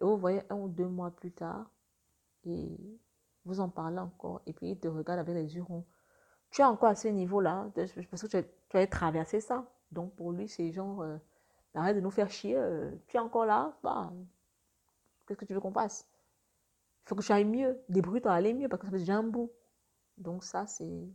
[0.01, 1.69] et vous voyez un ou deux mois plus tard,
[2.45, 2.78] et
[3.45, 5.85] vous en parlez encore, et puis il te regarde avec les yeux ronds.
[6.51, 9.69] Tu es encore à ce niveau-là, parce que tu as, tu as, traversé ça.
[9.91, 11.16] Donc pour lui, c'est genre, euh,
[11.75, 14.13] arrête de nous faire chier, euh, tu es encore là, bah,
[15.27, 16.09] qu'est-ce que tu veux qu'on fasse?
[17.05, 17.81] Il faut que tu ailles mieux.
[17.89, 19.51] Débrouille-toi aller mieux parce que ça fait déjà un bout.
[20.17, 21.09] Donc ça, c'est...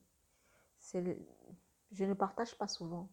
[1.91, 3.09] Je ne partage pas souvent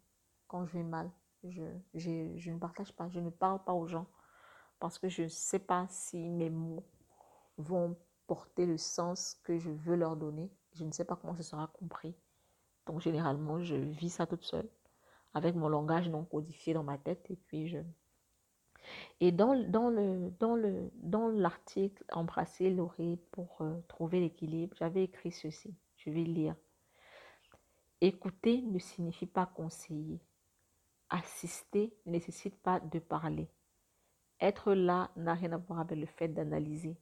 [0.47, 1.11] quand je vais mal.
[1.45, 1.63] Je,
[1.95, 4.07] je, je, ne partage pas, je ne parle pas aux gens
[4.79, 6.85] parce que je ne sais pas si mes mots
[7.59, 7.97] vont
[8.27, 10.51] porter le sens que je veux leur donner.
[10.75, 12.15] Je ne sais pas comment ce sera compris.
[12.87, 14.69] Donc généralement, je vis ça toute seule
[15.35, 17.79] avec mon langage non codifié dans ma tête et puis je,
[19.21, 25.05] et dans, dans, le, dans, le, dans l'article Embrasser l'oreille pour euh, trouver l'équilibre, j'avais
[25.05, 25.75] écrit ceci.
[25.97, 26.57] Je vais lire.
[28.01, 30.21] Écouter ne signifie pas conseiller.
[31.11, 33.49] Assister ne nécessite pas de parler.
[34.41, 36.97] Être là n'a rien à voir avec le fait d'analyser.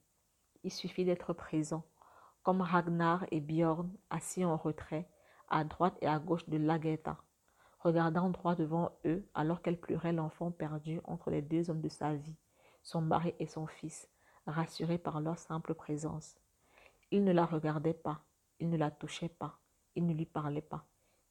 [0.62, 1.84] Il suffit d'être présent,
[2.42, 5.08] comme Ragnar et Bjorn assis en retrait,
[5.48, 7.16] à droite et à gauche de Lagertha
[7.80, 12.14] regardant droit devant eux alors qu'elle pleurait l'enfant perdu entre les deux hommes de sa
[12.14, 12.36] vie,
[12.82, 14.08] son mari et son fils,
[14.46, 16.36] rassurés par leur simple présence.
[17.10, 18.22] Ils ne la regardaient pas,
[18.58, 19.58] ils ne la touchaient pas,
[19.94, 20.86] ils ne lui parlaient pas.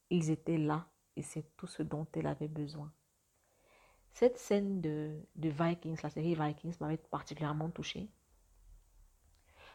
[0.10, 2.92] Ils étaient là et c'est tout ce dont elle avait besoin.
[4.12, 8.10] Cette scène de, de Vikings, la série Vikings, m'avait particulièrement touchée.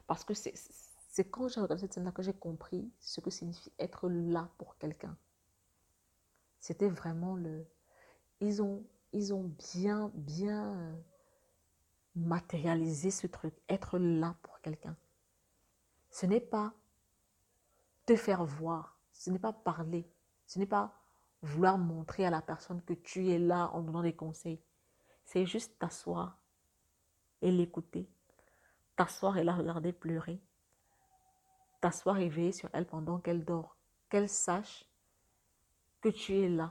[0.06, 4.08] Parce que c'est quand j'ai regardé cette scène-là que j'ai compris ce que signifie être
[4.08, 5.16] là pour quelqu'un.
[6.64, 7.66] C'était vraiment le...
[8.40, 10.96] Ils ont, ils ont bien, bien euh,
[12.16, 14.96] matérialisé ce truc, être là pour quelqu'un.
[16.10, 16.72] Ce n'est pas
[18.06, 20.10] te faire voir, ce n'est pas parler,
[20.46, 20.98] ce n'est pas
[21.42, 24.62] vouloir montrer à la personne que tu es là en donnant des conseils.
[25.26, 26.38] C'est juste t'asseoir
[27.42, 28.08] et l'écouter.
[28.96, 30.40] T'asseoir et la regarder pleurer.
[31.82, 33.76] T'asseoir et veiller sur elle pendant qu'elle dort.
[34.08, 34.88] Qu'elle sache
[36.04, 36.70] que tu es là.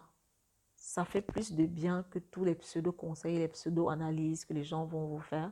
[0.75, 5.07] Ça fait plus de bien que tous les pseudo-conseils, les pseudo-analyses que les gens vont
[5.07, 5.51] vous faire,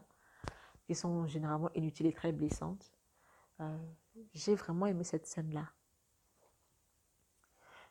[0.85, 2.91] qui sont généralement inutiles et très blessantes.
[3.59, 3.77] Euh,
[4.35, 5.71] j'ai vraiment aimé cette scène-là.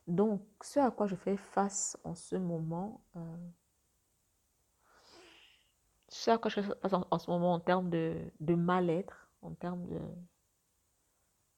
[0.07, 3.49] Donc, ce à quoi je fais face en ce moment, euh,
[6.09, 9.55] ce à quoi je fais face en, ce moment en termes de, de mal-être, en
[9.55, 10.01] termes de,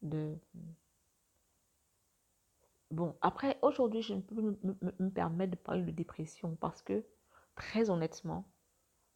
[0.00, 0.38] de
[2.92, 7.02] Bon, après, aujourd'hui, je ne peux me, permettre de parler de dépression parce que,
[7.54, 8.46] très honnêtement,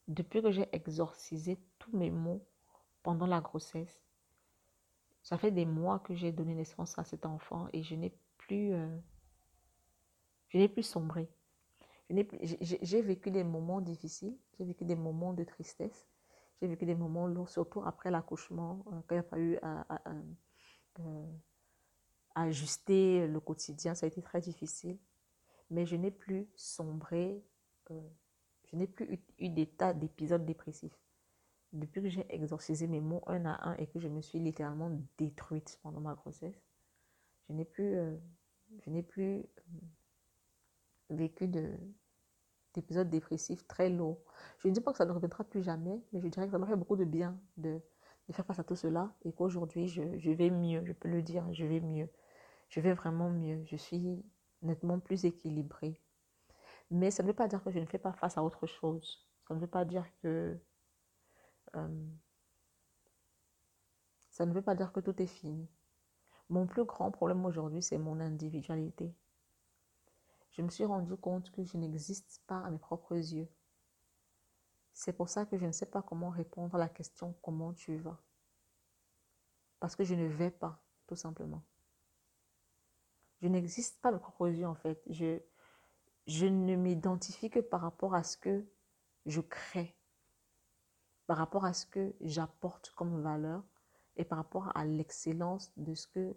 [0.09, 2.43] depuis que j'ai exorcisé tous mes maux
[3.03, 4.01] pendant la grossesse,
[5.23, 8.73] ça fait des mois que j'ai donné naissance à cet enfant et je n'ai plus,
[8.73, 8.97] euh,
[10.49, 11.29] je n'ai plus sombré.
[12.09, 16.09] J'ai vécu des moments difficiles, j'ai vécu des moments de tristesse,
[16.63, 21.33] j'ai vécu des moments lourds, surtout après l'accouchement, euh, quand il a fallu euh,
[22.37, 24.99] ajuster le quotidien, ça a été très difficile.
[25.71, 27.43] Mais je n'ai plus sombré,
[27.91, 28.01] euh,
[28.67, 30.93] je n'ai plus eu, eu d'état d'épisode dépressif.
[31.73, 34.91] Depuis que j'ai exorcisé mes mots un à un et que je me suis littéralement
[35.19, 36.63] détruite pendant ma grossesse,
[37.49, 38.17] je n'ai plus, euh,
[38.85, 39.45] je n'ai plus
[41.11, 41.73] vécu de,
[42.75, 44.21] d'épisodes dépressifs très lourds.
[44.59, 46.59] Je ne dis pas que ça ne reviendra plus jamais, mais je dirais que ça
[46.59, 47.81] m'a fait beaucoup de bien de,
[48.29, 51.23] de faire face à tout cela et qu'aujourd'hui, je, je, vais mieux, je peux le
[51.23, 52.09] dire, je vais mieux.
[52.69, 53.65] Je vais vraiment mieux.
[53.65, 54.25] Je suis
[54.63, 56.01] nettement plus équilibrée.
[56.91, 59.27] Mais ça ne veut pas dire que je ne fais pas face à autre chose.
[59.47, 60.59] Ça ne veut pas dire que...
[61.75, 62.07] Euh,
[64.31, 65.69] ça ne veut pas dire que tout est fini.
[66.49, 69.15] Mon plus grand problème aujourd'hui, c'est mon individualité
[70.57, 73.49] je me suis rendu compte que je n'existe pas à mes propres yeux.
[74.95, 77.97] C'est pour ça que je ne sais pas comment répondre à la question comment tu
[77.99, 78.19] vas.
[79.79, 81.63] Parce que je ne vais pas, tout simplement.
[83.47, 85.01] Je n'existe pas propres yeux, en fait.
[85.09, 85.39] Je,
[86.27, 88.67] je ne m'identifie que par rapport à ce que
[89.25, 89.97] je crée,
[91.29, 93.63] par rapport à ce que j'apporte comme valeur
[94.17, 96.37] et par rapport à l'excellence de ce que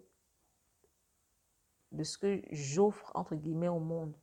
[1.90, 4.16] de ce que j'offre, entre guillemets, au monde.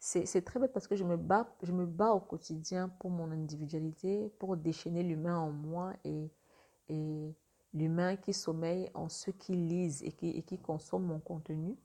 [0.00, 3.30] C'est très bête parce que je me, bats, je me bats au quotidien pour mon
[3.30, 6.32] individualité, pour déchaîner l'humain en moi et,
[6.88, 7.36] et
[7.72, 11.76] l'humain qui sommeille en ceux qui lisent et qui, et qui consomment mon contenu.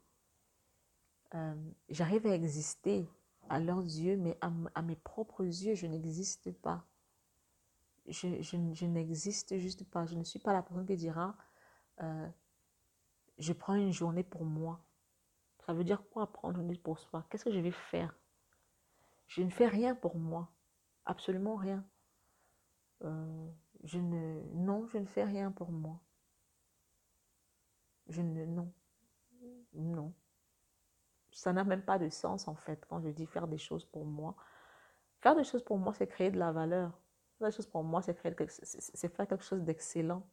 [1.34, 1.56] Euh,
[1.90, 3.08] J'arrive à exister
[3.50, 6.86] à leurs yeux, mais à, mes propres yeux, je n'existe pas.
[8.08, 10.06] Je, je, je n'existe juste pas.
[10.06, 11.36] Je ne suis pas la personne qui dira
[12.02, 12.28] euh,
[13.38, 14.80] je prends une journée pour moi.
[15.66, 17.26] Ça veut dire quoi prendre une journée pour soi?
[17.30, 18.16] Qu'est-ce que je vais faire?
[19.28, 20.50] Je ne fais rien pour moi.
[21.06, 21.84] Absolument rien.
[23.04, 23.48] Euh,
[23.86, 26.00] je ne, non, je ne fais rien pour moi.
[28.10, 28.72] Je ne, non,
[29.74, 30.14] non.
[31.32, 34.06] Ça n'a même pas de sens en fait quand je dis faire des choses pour
[34.06, 34.36] moi.
[35.22, 37.00] Faire des choses pour moi, c'est créer de la valeur.
[37.38, 40.26] Faire des choses pour moi, c'est faire quelque chose d'excellent.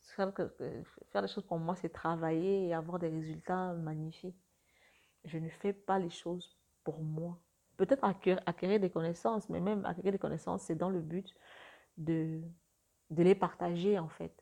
[0.00, 4.38] Faire, des choses pour moi, c'est travailler et avoir des résultats magnifiques.
[5.24, 7.38] Je ne fais pas les choses pour moi.
[7.76, 11.34] Peut-être acquérir, des connaissances, mais même acquérir des connaissances, c'est dans le but
[11.98, 12.40] de,
[13.10, 14.34] de les partager en fait.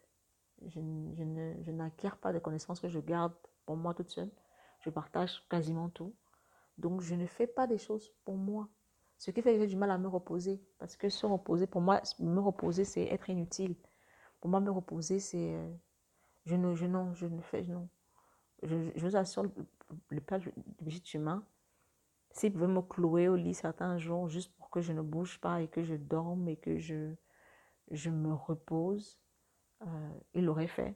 [0.67, 0.81] Je,
[1.15, 3.35] je, je n'acquiers pas des connaissances que je garde
[3.67, 4.31] pour moi toute seule.
[4.81, 6.15] Je partage quasiment tout.
[6.79, 8.69] Donc je ne fais pas des choses pour moi.
[9.19, 10.63] Ce qui fait que j'ai du mal à me reposer.
[10.79, 13.75] Parce que se reposer, pour moi, me reposer, c'est être inutile.
[14.41, 15.55] Pour moi, me reposer, c'est.
[15.55, 15.73] Euh,
[16.45, 17.63] je ne, je, non, je ne fais.
[17.63, 17.89] Non.
[18.63, 19.45] Je, je vous assure,
[20.11, 21.45] le Père du humain,
[22.31, 25.63] s'il pouvait me clouer au lit certains jours juste pour que je ne bouge pas
[25.63, 27.15] et que je dorme et que je,
[27.91, 29.19] je me repose,
[29.83, 30.95] euh, il l'aurait fait.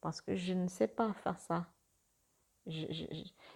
[0.00, 1.66] Parce que je ne sais pas faire ça.
[2.66, 2.86] Je,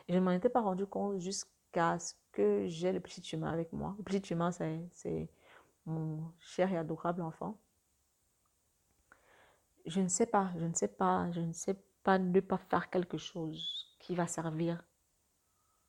[0.08, 3.94] ne m'en étais pas rendu compte jusqu'à ce que j'ai le petit humain avec moi.
[3.98, 5.28] Le petit humain, c'est
[5.86, 7.58] mon cher et adorable enfant
[9.86, 12.90] je ne sais pas, je ne sais pas, je ne sais pas ne pas faire
[12.90, 14.82] quelque chose qui va servir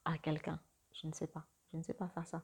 [0.05, 0.59] à quelqu'un.
[0.93, 2.43] Je ne sais pas, je ne sais pas faire ça.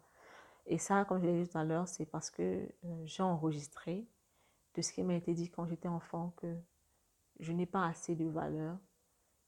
[0.67, 2.43] Et ça, comme je l'ai dit tout à l'heure, c'est parce que
[2.85, 4.07] euh, j'ai enregistré
[4.75, 6.55] de ce qui m'a été dit quand j'étais enfant que
[7.39, 8.77] je n'ai pas assez de valeur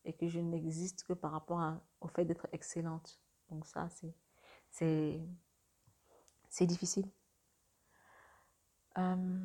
[0.05, 1.61] et que je n'existe que par rapport
[2.01, 3.21] au fait d'être excellente.
[3.49, 4.13] Donc ça, c'est
[4.69, 5.21] c'est
[6.49, 7.07] c'est difficile.
[8.97, 9.39] Euh,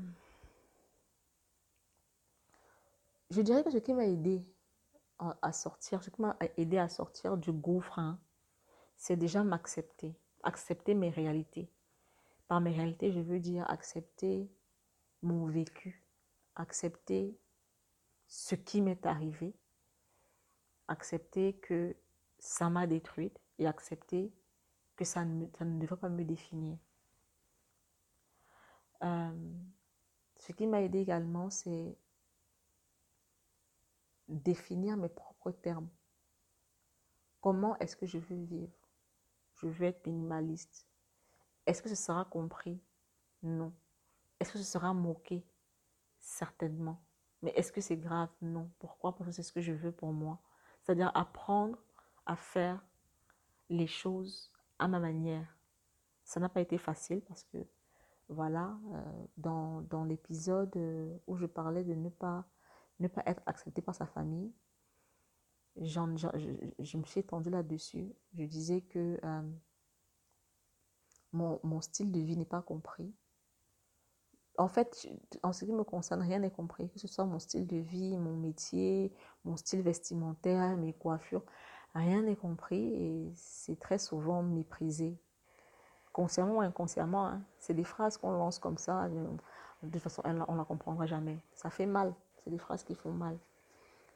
[3.34, 4.46] Je dirais que ce qui m'a aidé
[5.18, 8.00] à sortir, ce qui m'a aidé à sortir du gouffre,
[8.96, 10.14] c'est déjà m'accepter,
[10.44, 11.68] accepter mes réalités.
[12.48, 14.48] Par mes réalités, je veux dire accepter
[15.22, 16.04] mon vécu,
[16.54, 17.36] accepter
[18.26, 19.54] ce qui m'est arrivé,
[20.88, 21.96] accepter que
[22.38, 24.32] ça m'a détruite et accepter
[24.96, 25.46] que ça ne,
[25.80, 26.78] devrait pas me définir.
[29.02, 29.52] Euh,
[30.36, 31.96] ce qui m'a aidé également, c'est
[34.28, 35.88] définir mes propres termes.
[37.40, 38.83] Comment est-ce que je veux vivre?
[39.64, 40.86] Je veux être minimaliste.
[41.66, 42.80] Est-ce que ce sera compris?
[43.42, 43.72] Non.
[44.38, 45.46] Est-ce que ce sera moqué?
[46.20, 47.02] Certainement.
[47.42, 48.30] Mais est-ce que c'est grave?
[48.42, 48.70] Non.
[48.78, 49.14] Pourquoi?
[49.14, 50.38] Parce que c'est ce que je veux pour moi.
[50.82, 51.78] C'est-à-dire apprendre
[52.26, 52.84] à faire
[53.70, 55.56] les choses à ma manière.
[56.24, 57.58] Ça n'a pas été facile parce que,
[58.28, 62.46] voilà, euh, dans, dans l'épisode euh, où je parlais de ne pas
[63.00, 64.52] ne pas être accepté par sa famille.
[65.80, 68.12] Je, me suis étendue là-dessus.
[68.34, 69.42] Je disais que euh,
[71.32, 73.12] mon, style de vie n'est pas compris.
[74.56, 75.08] en fait,
[75.42, 78.16] en ce qui me concerne, rien n'est compris, que ce soit mon style de vie,
[78.16, 79.12] mon métier,
[79.44, 81.44] mon style vestimentaire, mes coiffures,
[81.94, 85.18] rien n'est compris et c'est très souvent méprisé.
[86.12, 87.42] Consciemment ou inconsciemment, hein.
[87.58, 91.38] c'est des phrases qu'on lance comme ça, de toute façon, on ne la comprendra jamais.
[91.54, 93.36] Ça fait mal, c'est des phrases qui font mal.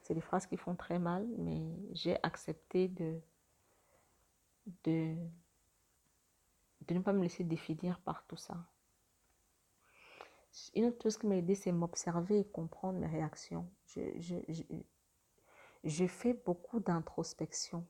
[0.09, 1.61] C'est des phrases qui font très mal, mais
[1.91, 3.21] j'ai accepté de,
[4.83, 5.15] de,
[6.87, 8.57] de ne pas me laisser définir par tout ça.
[10.73, 13.69] Une autre chose qui m'a aidé, c'est m'observer et comprendre mes réactions.
[13.85, 14.37] Je, je,
[15.83, 17.85] je, fais beaucoup d'introspection.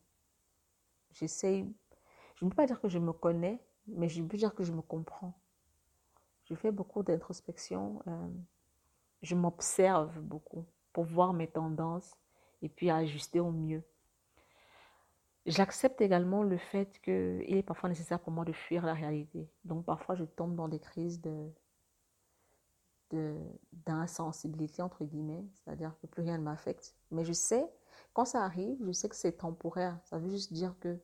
[1.12, 1.74] J'essaye,
[2.36, 4.74] je ne peux pas dire que je me connais, mais je peux dire que je
[4.74, 5.40] me comprends.
[6.44, 8.04] Je fais beaucoup d'introspection.
[8.08, 8.28] Euh,
[9.22, 10.66] je m'observe beaucoup
[11.00, 12.18] pour voir mes tendances
[12.62, 13.82] et puis ajuster au mieux.
[15.46, 19.50] J'accepte également le fait qu'il est parfois nécessaire pour moi de fuir la réalité.
[19.64, 21.54] Donc parfois je tombe dans des crises de,
[23.72, 26.98] d'insensibilité, entre guillemets, c'est-à-dire que plus rien ne m'affecte.
[27.12, 27.66] Mais je sais,
[28.12, 29.98] quand ça arrive, je sais que c'est temporaire.
[30.04, 31.00] Ça veut juste dire que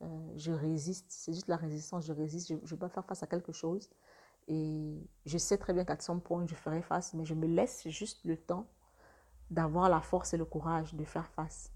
[0.00, 3.22] euh, je résiste, c'est juste la résistance, je résiste, je ne veux pas faire face
[3.22, 3.90] à quelque chose.
[4.48, 7.86] Et je sais très bien qu'à son point, je ferai face, mais je me laisse
[7.90, 8.70] juste le temps
[9.50, 11.72] d'avoir la force et le courage de faire face.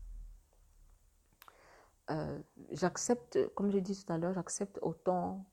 [2.11, 2.41] Euh,
[2.71, 5.45] j'accepte, comme j'ai dit tout à l'heure, j'accepte autant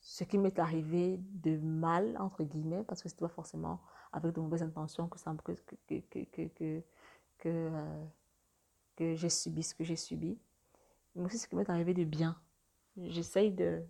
[0.00, 3.80] ce qui m'est arrivé de mal, entre guillemets, parce que ce pas forcément
[4.12, 5.52] avec de mauvaises intentions que, ça, que,
[5.86, 6.82] que, que,
[7.38, 8.04] que, euh,
[8.96, 10.38] que j'ai subi ce que j'ai subi,
[11.14, 12.40] mais aussi ce qui m'est arrivé de bien.
[12.96, 13.84] J'essaye de,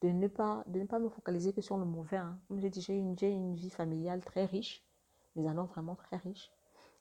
[0.00, 2.16] de, ne pas, de ne pas me focaliser que sur le mauvais.
[2.16, 2.38] Hein.
[2.48, 4.84] Comme j'ai dit, j'ai une vie familiale très riche,
[5.36, 6.50] mais alors vraiment très riche,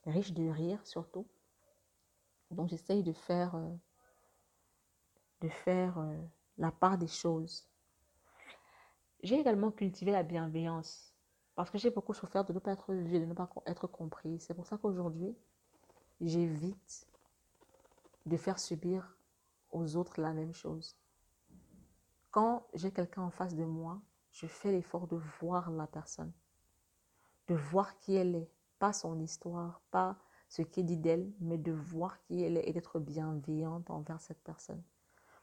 [0.06, 1.28] riche de rire surtout.
[2.52, 3.70] Donc j'essaye de faire, euh,
[5.42, 6.18] de faire euh,
[6.58, 7.72] la part des choses
[9.24, 11.14] j'ai également cultivé la bienveillance
[11.56, 14.40] parce que j'ai beaucoup souffert de ne pas être vu, de ne pas être compris.
[14.40, 15.36] C'est pour ça qu'aujourd'hui,
[16.22, 17.08] j'évite
[18.26, 19.16] de faire subir
[19.72, 20.96] aux autres la même chose.
[22.32, 24.02] Quand j'ai quelqu'un en face de moi,
[24.32, 26.32] je fais l'effort de voir la personne,
[27.48, 30.18] de voir qui elle est, pas son histoire, pas
[30.50, 34.44] ce qu'elle dit d'elle, mais de voir qui elle est et d'être bienveillante envers cette
[34.44, 34.84] personne.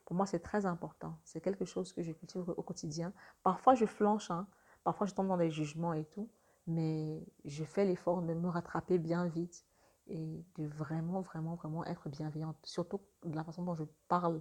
[0.04, 1.18] Pour moi, c'est très important.
[1.24, 3.12] C'est quelque chose que je cultive au quotidien.
[3.42, 4.46] Parfois, je flanche, hein.
[4.84, 6.30] parfois, je tombe dans des jugements et tout,
[6.66, 9.66] mais je fais l'effort de me rattraper bien vite
[10.06, 12.56] et de vraiment, vraiment, vraiment être bienveillante.
[12.64, 14.40] Surtout de la façon dont je parle.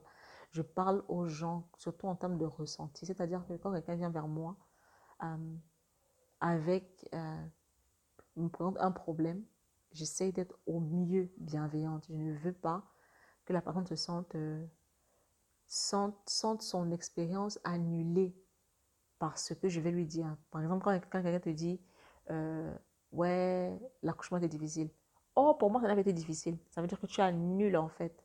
[0.52, 3.06] Je parle aux gens, surtout en termes de ressenti.
[3.06, 4.56] C'est-à-dire que quand quelqu'un vient vers moi
[5.24, 5.56] euh,
[6.40, 7.48] avec, euh,
[8.80, 9.44] un problème,
[9.92, 12.06] j'essaie d'être au mieux bienveillante.
[12.10, 12.84] Je ne veux pas
[13.46, 14.66] que la personne se sente euh,
[15.68, 18.36] sente, son expérience annulée
[19.20, 20.36] par ce que je vais lui dire.
[20.52, 21.80] Par exemple, quand, quelqu'un te dit
[22.30, 22.74] euh,
[23.12, 24.90] Ouais, l'accouchement était difficile.
[25.36, 26.58] Oh, pour moi, ça n'avait été difficile.
[26.72, 28.24] Ça veut dire que tu annules en fait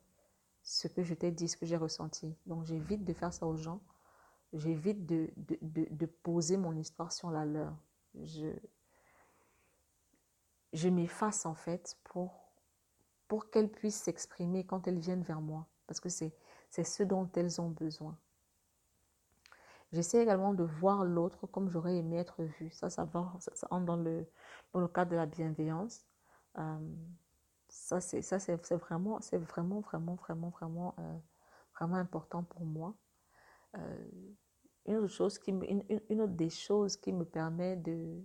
[0.62, 2.34] ce que je t'ai dit, ce que j'ai ressenti.
[2.46, 3.80] Donc, j'évite de faire ça aux gens.
[4.52, 5.58] J'évite de, de,
[5.90, 7.74] de, poser mon histoire sur la leur.
[8.14, 8.48] Je,
[10.88, 12.52] m'efface en fait pour,
[13.28, 15.66] pour qu'elles puissent s'exprimer quand elles viennent vers moi.
[15.86, 16.34] Parce que c'est
[16.70, 18.16] ce dont elles ont besoin.
[19.92, 22.70] J'essaie également de voir l'autre comme j'aurais aimé être vu.
[22.70, 24.26] Ça, ça, va, ça, dans le,
[24.72, 26.06] dans le cadre de la bienveillance.
[26.58, 26.78] Euh,
[27.68, 28.20] ça, c'est,
[28.76, 31.18] vraiment, vraiment, vraiment, vraiment, vraiment, euh,
[31.74, 32.94] vraiment important pour moi.
[33.76, 34.08] Euh,
[34.86, 38.22] une, autre chose qui une, une, autre des choses qui me permet de,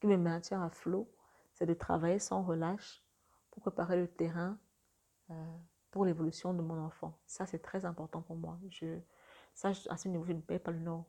[0.00, 1.10] qui me maintient à flot,
[1.54, 3.04] c'est de travailler sans relâche
[3.50, 4.58] pour préparer le terrain
[5.90, 7.18] pour l'évolution de mon enfant.
[7.26, 8.58] Ça, c'est très important pour moi.
[8.68, 8.98] Je,
[9.54, 11.04] ça, à ce niveau, je ne paie pas le nom.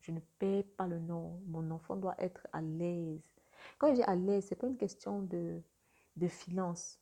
[0.00, 1.40] Je ne paie pas le nom.
[1.46, 3.20] Mon enfant doit être à l'aise.
[3.78, 5.60] Quand je dis à l'aise, ce n'est pas une question de,
[6.16, 6.98] de finances.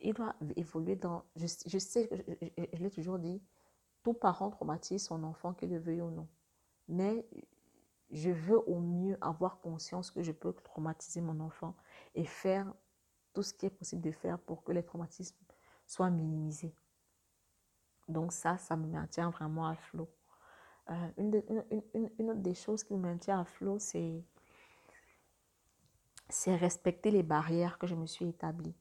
[0.00, 1.24] Il doit évoluer dans...
[1.36, 2.08] Je, je sais,
[2.72, 3.40] je, l'ai toujours dit,
[4.02, 6.28] tout parent traumatise son enfant, qu'il le veuille ou non.
[6.88, 7.26] Mais
[8.10, 11.74] je veux au mieux avoir conscience que je peux traumatiser mon enfant
[12.14, 12.72] et faire
[13.32, 15.36] tout ce qui est possible de faire pour que les traumatismes
[15.86, 16.74] soit minimisé.
[18.08, 20.10] Donc ça, ça me maintient vraiment à flot.
[20.90, 21.42] Euh, une,
[22.18, 24.24] une, autre des choses qui me maintient à flot, c'est
[26.46, 28.74] respecter les barrières que je me suis établie.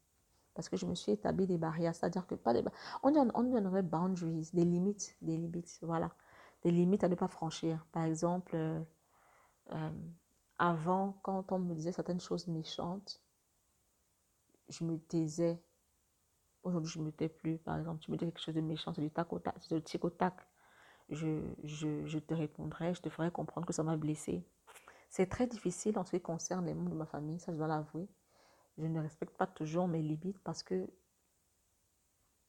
[0.62, 2.64] Parce que je me suis établi des barrières, c'est-à-dire que pas des
[3.02, 6.12] on on donnerait boundaries, des limites, des limites, voilà,
[6.64, 7.84] des limites à ne pas franchir.
[7.92, 8.80] Par exemple, euh,
[9.72, 9.90] euh,
[10.60, 13.20] avant, quand on me disait certaines choses méchantes,
[14.70, 15.60] je me taisais
[16.64, 17.58] Aujourd'hui, je ne me tais plus.
[17.58, 19.76] Par exemple, tu me dis quelque chose de méchant, c'est du tac au tac, c'est
[19.76, 20.36] du tac
[21.10, 24.46] Je, je, je, te répondrai, je te ferai comprendre que ça m'a blessé.
[25.10, 27.68] C'est très difficile en ce qui concerne les membres de ma famille, ça je dois
[27.68, 28.08] l'avouer.
[28.78, 30.90] Je ne respecte pas toujours mes limites parce que,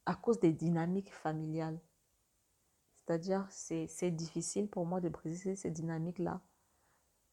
[0.05, 1.79] à cause des dynamiques familiales,
[3.05, 6.41] c'est-à-dire c'est difficile pour moi de briser ces dynamiques-là.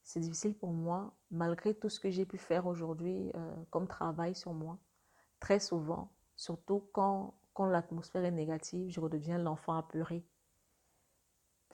[0.02, 4.34] C'est difficile pour moi, malgré tout ce que j'ai pu faire aujourd'hui euh, comme travail
[4.34, 4.78] sur moi.
[5.38, 10.24] Très souvent, surtout quand, quand l'atmosphère est négative, je redeviens l'enfant apeuré.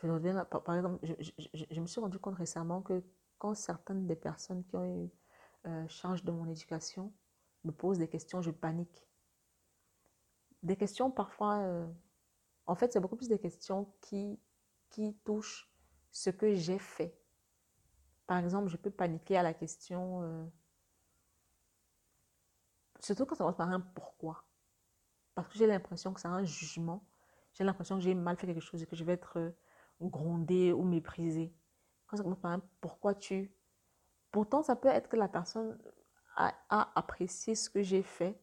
[0.02, 3.02] Je par, exemple, je, me suis rendu compte récemment que
[3.38, 5.10] quand certaines des personnes qui ont eu
[5.66, 7.12] euh, charge de mon éducation
[7.64, 9.06] me posent des questions, je panique.
[10.62, 11.86] Des questions parfois, euh,
[12.66, 14.38] en fait, c'est beaucoup plus des questions qui,
[14.90, 15.70] qui touchent
[16.10, 17.18] ce que j'ai fait.
[18.26, 20.44] Par exemple, je peux paniquer à la question, euh,
[23.01, 24.44] surtout quand ça commence par un pourquoi?
[25.34, 27.05] Parce que j'ai l'impression que c'est un jugement.
[27.52, 29.55] J'ai l'impression que j'ai mal fait quelque chose et que je vais être
[30.01, 31.52] grondé ou méprisé.
[32.06, 33.52] Quand ça commence par un pourquoi tu.
[34.36, 35.78] Pourtant, ça peut être que la personne
[36.36, 36.52] a,
[36.94, 38.38] apprécié ce que j'ai fait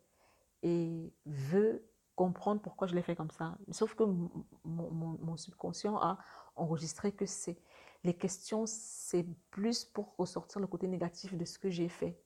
[0.63, 3.55] et veut comprendre pourquoi je l'ai fait comme ça.
[3.69, 4.03] Sauf que
[4.63, 6.17] mon, subconscient a
[6.55, 7.59] enregistré que c'est
[8.03, 12.19] les questions, c'est plus pour ressortir le côté négatif de ce que j'ai fait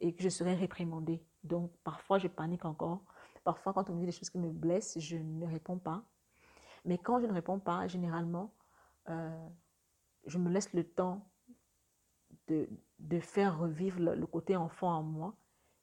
[0.00, 1.24] et que je serai réprimandée.
[1.44, 3.04] Donc, parfois, je panique encore.
[3.44, 6.02] Parfois, quand on me dit des choses qui me blessent, je ne réponds pas.
[6.84, 8.52] Mais quand je ne réponds pas, généralement,
[9.10, 9.48] euh,
[10.26, 11.28] je me laisse le temps
[12.48, 15.34] de, de faire revivre le, côté enfant en moi.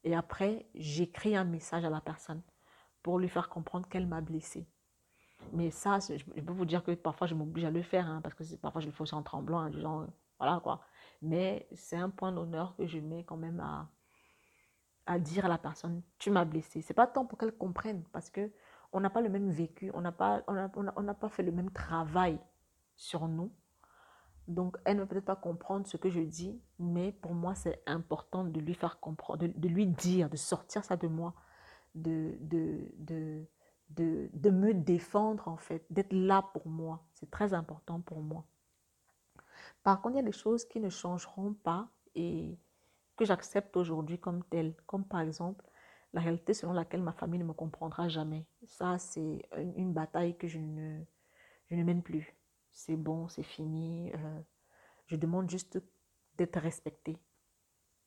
[0.04, 2.42] Et après, j'écris un message à la personne
[3.04, 4.68] pour lui faire comprendre qu'elle m'a blessé.
[5.54, 8.36] Mais ça, je, peux vous dire que parfois je m'oblige à le faire, hein, parce
[8.36, 10.06] que parfois je le fais en tremblant, hein, genre,
[10.38, 10.82] voilà quoi.
[11.22, 13.90] Mais c'est un point d'honneur que je mets quand même à,
[15.06, 16.82] à dire à la personne, tu m'as blessé.
[16.82, 18.52] C'est pas tant pour qu'elle comprenne, parce que
[18.92, 21.52] on n'a pas le même vécu, on n'a pas, on on n'a pas fait le
[21.52, 22.40] même travail
[22.96, 23.52] sur nous.
[24.50, 27.84] Donc, elle ne peut peut-être pas comprendre ce que je dis, mais pour moi, c'est
[27.86, 31.36] important de lui faire comprendre, de, lui dire, de sortir ça de moi,
[31.94, 32.36] de
[33.96, 37.06] me défendre, en fait, d'être là pour moi.
[37.14, 38.44] C'est très important pour moi.
[39.84, 42.58] Par contre, il y a des choses qui ne changeront pas et
[43.16, 45.64] que j'accepte aujourd'hui comme telles, comme par exemple
[46.14, 48.48] la réalité selon laquelle ma famille ne me comprendra jamais.
[48.66, 49.44] Ça, c'est
[49.76, 51.04] une, bataille que je ne,
[51.70, 52.36] je ne mène plus
[52.72, 54.12] c'est bon, c'est fini.
[54.14, 54.42] Euh,
[55.08, 55.82] je demande juste
[56.38, 57.18] d'être respecté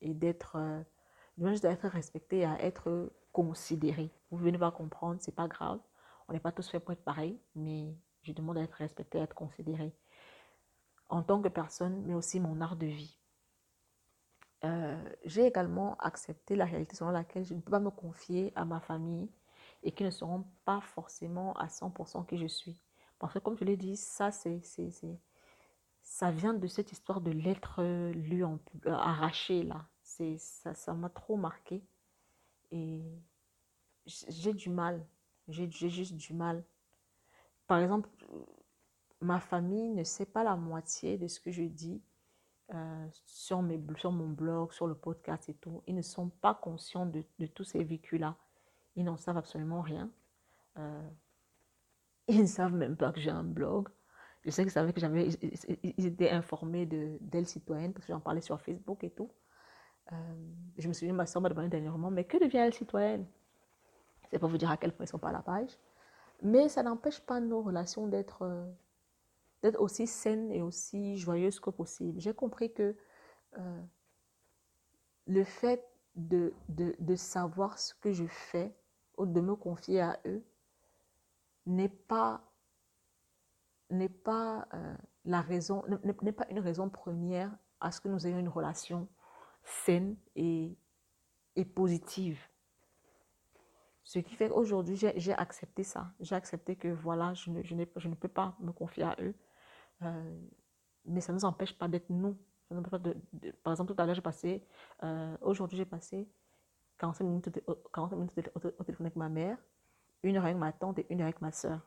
[0.01, 0.83] et d'être euh,
[1.39, 4.13] juste d'être respecté et à être considéré.
[4.31, 5.81] Vous venez pas comprendre, c'est pas grave.
[6.29, 9.25] On n'est pas tous faits pour être pareil, mais je demande à être respecté, à
[9.25, 9.95] être considéré
[11.13, 13.19] en tant que personne, mais aussi mon art de vie.
[14.65, 18.65] Euh, j'ai également accepté la réalité selon laquelle je ne peux pas me confier à
[18.65, 19.29] ma famille
[19.83, 22.81] et qui ne seront pas forcément à 100% qui je suis.
[23.23, 24.61] Parce que comme je l'ai dit, ça, c'est,
[26.03, 27.81] ça vient de cette histoire de l'être
[28.11, 29.87] lu en, euh, arraché, là.
[30.03, 31.85] C'est, ça, ça m'a trop marqué.
[32.73, 33.01] Et
[34.07, 35.07] j'ai du mal.
[35.47, 36.65] J'ai, juste du mal.
[37.69, 38.11] Par exemple,
[39.21, 42.03] ma famille ne sait pas la moitié de ce que je dis
[42.75, 45.81] euh, sur, mes, sur mon blog, sur le podcast et tout.
[45.87, 48.35] Ils ne sont pas conscients de, de tous ces vécus-là.
[48.97, 50.11] Ils n'en savent absolument rien.
[50.77, 51.09] Euh,
[52.29, 53.89] ils ne savent même pas que j'ai un blog.
[54.45, 58.21] Je sais qu'ils savaient que j'avais, ils étaient informés de d'elle citoyenne parce que j'en
[58.21, 59.31] parlais sur Facebook et tout.
[60.13, 60.17] Euh,
[60.79, 63.27] je me souviens, ma soeur m'a demandé dernièrement, mais que devient elle citoyenne?
[64.31, 65.71] C'est pour vous dire à quel point ils ne sont pas à la page.
[66.43, 72.21] Mais ça n'empêche pas nos relations d'être euh, aussi saines et aussi joyeuses que possible.
[72.21, 72.97] J'ai compris que
[73.59, 73.83] euh,
[75.27, 75.85] le fait
[76.17, 78.75] de, de, de savoir ce que je fais
[79.19, 80.43] ou de me confier à eux,
[81.67, 82.43] n'est pas,
[83.91, 85.85] n'est pas euh, la raison,
[86.23, 89.09] n'est pas une raison première à ce que nous ayons une relation
[89.63, 90.77] saine et,
[91.57, 92.41] et positive.
[94.05, 96.13] Ce qui fait qu'aujourd'hui, j'ai accepté ça.
[96.21, 99.35] J'ai accepté que voilà, je ne, je, je ne, peux pas me confier à eux.
[100.03, 100.41] Euh,
[101.05, 102.37] mais ça ne nous empêche pas d'être nous.
[102.71, 103.17] de,
[103.63, 104.67] par exemple, tout à l'heure, j'ai passé,
[105.05, 106.29] euh, aujourd'hui, j'ai passé
[106.99, 107.61] 45 minutes,
[107.95, 109.59] 45 minutes au téléphone avec ma mère
[110.23, 111.81] une heure avec ma tante et une heure avec ma soeur.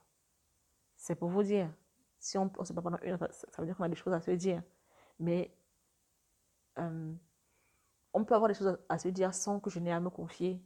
[0.95, 1.71] C'est pour vous dire.
[2.19, 4.13] Si on ne sait pas pendant une heure, ça veut dire qu'on a des choses
[4.13, 4.63] à se dire.
[5.19, 5.55] Mais
[6.79, 7.13] euh,
[8.13, 10.61] on peut avoir des choses à, se dire sans que je n'ai à me confier,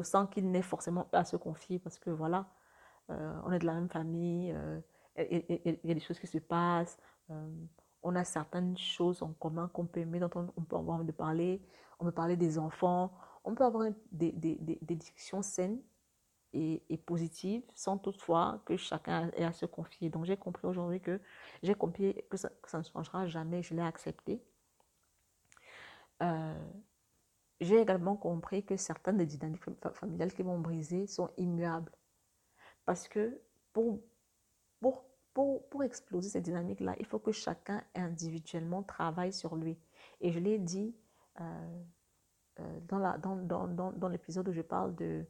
[0.00, 2.48] sans qu'il n'ait forcément à se confier, parce que voilà,
[3.10, 4.80] euh, on est de la même famille, euh,
[5.18, 6.98] il y, a des choses qui se passent,
[8.02, 11.12] on a certaines choses en commun qu'on peut aimer, dont on, peut avoir envie de
[11.12, 11.62] parler,
[11.98, 13.12] on peut parler des enfants,
[13.44, 14.32] on peut avoir des
[14.82, 15.80] discussions saines
[16.88, 20.10] et, positive, sans toutefois que chacun ait à se confier.
[20.10, 21.20] Donc j'ai compris aujourd'hui que
[21.62, 24.42] j'ai compris que ça, ne changera jamais, je l'ai accepté.
[26.22, 26.54] euh,
[27.60, 29.64] j'ai également compris que certaines des dynamiques
[29.94, 31.92] familiales qui vont briser sont immuables.
[32.84, 33.40] Parce que
[33.72, 34.00] pour,
[34.80, 39.78] pour, pour, pour exploser ces dynamiques-là, il faut que chacun individuellement travaille sur lui.
[40.20, 40.94] Et je l'ai dit
[41.40, 41.82] euh,
[42.60, 45.26] euh, dans, la, dans, dans, dans, l'épisode où je parle de,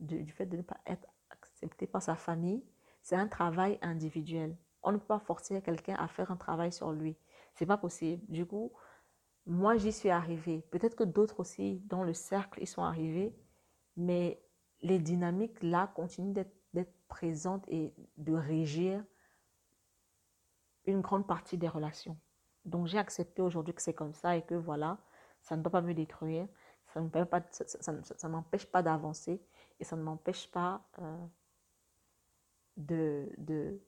[0.00, 2.64] du fait de ne pas être accepté par sa famille,
[3.02, 4.56] c'est un travail individuel.
[4.82, 7.16] On ne peut pas forcer quelqu'un à faire un travail sur lui.
[7.54, 8.24] C'est pas possible.
[8.28, 8.72] Du coup,
[9.46, 10.62] moi, j'y suis arrivée.
[10.70, 13.34] Peut-être que d'autres aussi, dans le cercle, ils sont arrivés.
[13.96, 14.42] Mais
[14.82, 19.02] les dynamiques là continuent d'être présentes et de régir
[20.84, 22.18] une grande partie des relations.
[22.64, 24.98] Donc, j'ai accepté aujourd'hui que c'est comme ça et que voilà,
[25.40, 26.48] ça ne doit pas me détruire.
[26.92, 29.40] Ça ne m'empêche pas d'avancer
[29.80, 31.26] et ça ne m'empêche pas euh,
[32.76, 33.80] de, de,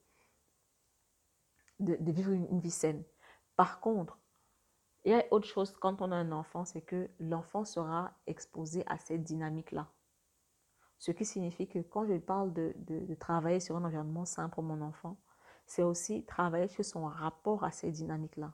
[1.80, 3.02] de, vivre une vie saine.
[3.56, 4.18] Par contre,
[5.04, 8.84] il y a autre chose quand on a un enfant, c'est que l'enfant sera exposé
[8.86, 9.88] à cette dynamique-là.
[10.98, 14.64] Ce qui signifie que quand je parle de, de, travailler sur un environnement sain pour
[14.64, 15.16] mon enfant,
[15.64, 18.52] c'est aussi travailler sur son rapport à ces dynamiques-là.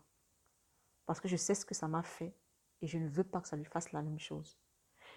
[1.06, 2.34] Parce que je sais ce que ça m'a fait
[2.82, 4.58] et je ne veux pas que ça lui fasse la même chose.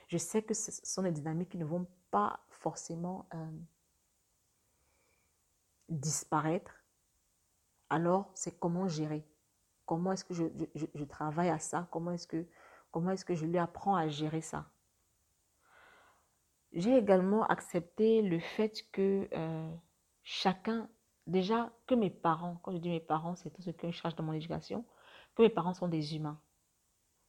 [0.08, 3.52] Je sais que ce sont des dynamiques qui ne vont pas forcément euh,
[5.90, 6.74] disparaître.
[7.90, 9.26] Alors, c'est comment gérer.
[9.86, 11.88] Comment est-ce que je, travaille à ça?
[11.92, 14.70] Comment est-ce que, est que je lui apprends à gérer ça?
[16.74, 19.76] J'ai également accepté le fait que euh,
[20.24, 20.90] chacun,
[21.26, 24.16] déjà que mes parents, quand je dis mes parents, c'est tout ce que je cherche
[24.16, 24.86] dans mon éducation,
[25.36, 26.42] que mes parents sont des humains.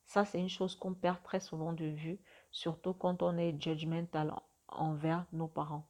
[0.06, 2.18] Ça, c'est une chose qu'on perd très souvent de vue,
[2.50, 4.34] surtout quand on est judgmental
[4.68, 5.86] envers nos parents.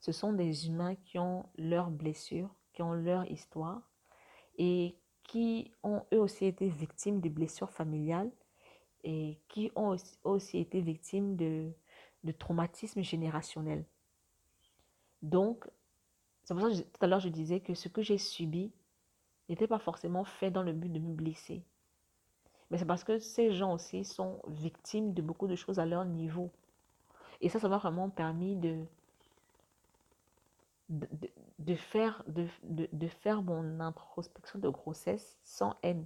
[0.00, 3.80] Ce sont des humains qui ont leurs blessures, qui ont leur histoire
[4.58, 8.30] et qui ont eux aussi été victimes de blessures familiales
[9.02, 11.72] et qui ont aussi, été victimes de,
[12.24, 13.84] de traumatismes générationnels.
[15.22, 15.64] Donc,
[16.44, 18.72] c'est pour ça que tout à l'heure je disais que ce que j'ai subi
[19.48, 21.62] n'était pas forcément fait dans le but de me blesser.
[22.74, 26.04] Mais c'est parce que ces gens aussi sont victimes de beaucoup de choses à leur
[26.04, 26.50] niveau.
[27.40, 28.84] Et ça, ça m'a vraiment permis de,
[30.88, 36.04] de, faire, de, de, faire mon introspection de grossesse sans haine.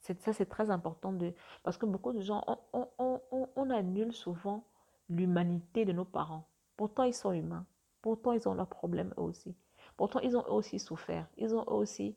[0.00, 1.32] Ça, c'est très important de,
[1.62, 2.44] parce que beaucoup de gens,
[2.74, 3.22] on, on,
[3.56, 4.64] on, annule souvent
[5.08, 6.46] l'humanité de nos parents.
[6.76, 7.64] Pourtant, ils sont humains.
[8.02, 9.56] Pourtant, ils ont leurs problèmes eux aussi.
[9.96, 11.26] Pourtant, ils ont aussi souffert.
[11.38, 12.14] Ils ont aussi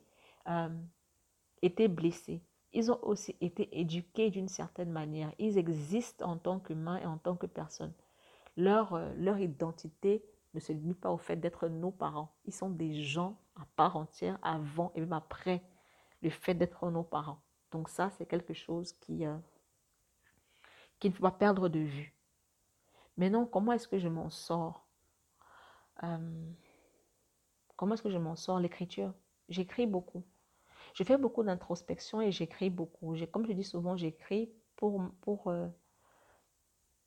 [0.49, 0.67] euh,
[1.61, 2.41] été blessés.
[2.73, 5.33] Ils ont aussi été éduqués d'une certaine manière.
[5.39, 7.93] Ils existent en tant qu'humains et en tant que personnes.
[8.57, 10.23] Leur, euh, leur identité
[10.53, 12.33] ne se limite pas au fait d'être nos parents.
[12.45, 15.61] Ils sont des gens à part entière avant et même après
[16.21, 17.41] le fait d'être nos parents.
[17.71, 19.37] Donc ça, c'est quelque chose qui, euh,
[21.03, 22.13] ne faut pas perdre de vue.
[23.17, 24.85] Maintenant, comment est-ce que je m'en sors?
[26.03, 26.51] Euh,
[27.79, 28.59] Comment est-ce que je m'en sors?
[28.59, 29.13] L'écriture.
[29.47, 30.25] J'écris beaucoup.
[30.93, 33.15] Je fais beaucoup d'introspection et j'écris beaucoup.
[33.31, 35.67] Comme je dis souvent, j'écris pour, pour, euh,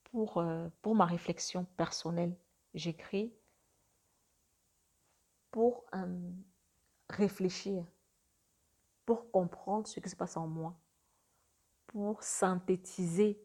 [0.04, 0.44] pour,
[0.82, 2.34] pour ma réflexion personnelle
[2.74, 3.32] j'écris
[5.50, 6.30] pour euh,
[7.10, 7.84] réfléchir,
[9.04, 10.74] pour comprendre ce qui se passe en moi,
[11.88, 13.38] pour synthétiser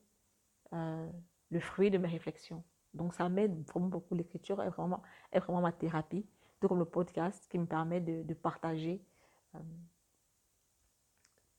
[0.74, 1.10] euh,
[1.50, 2.64] le fruit de mes réflexions.
[2.94, 4.16] Donc ça m'aide vraiment beaucoup.
[4.16, 5.02] L'écriture est vraiment,
[5.32, 6.26] est vraiment ma thérapie,
[6.60, 9.04] tout comme le podcast qui me permet de, partager
[9.56, 9.60] euh,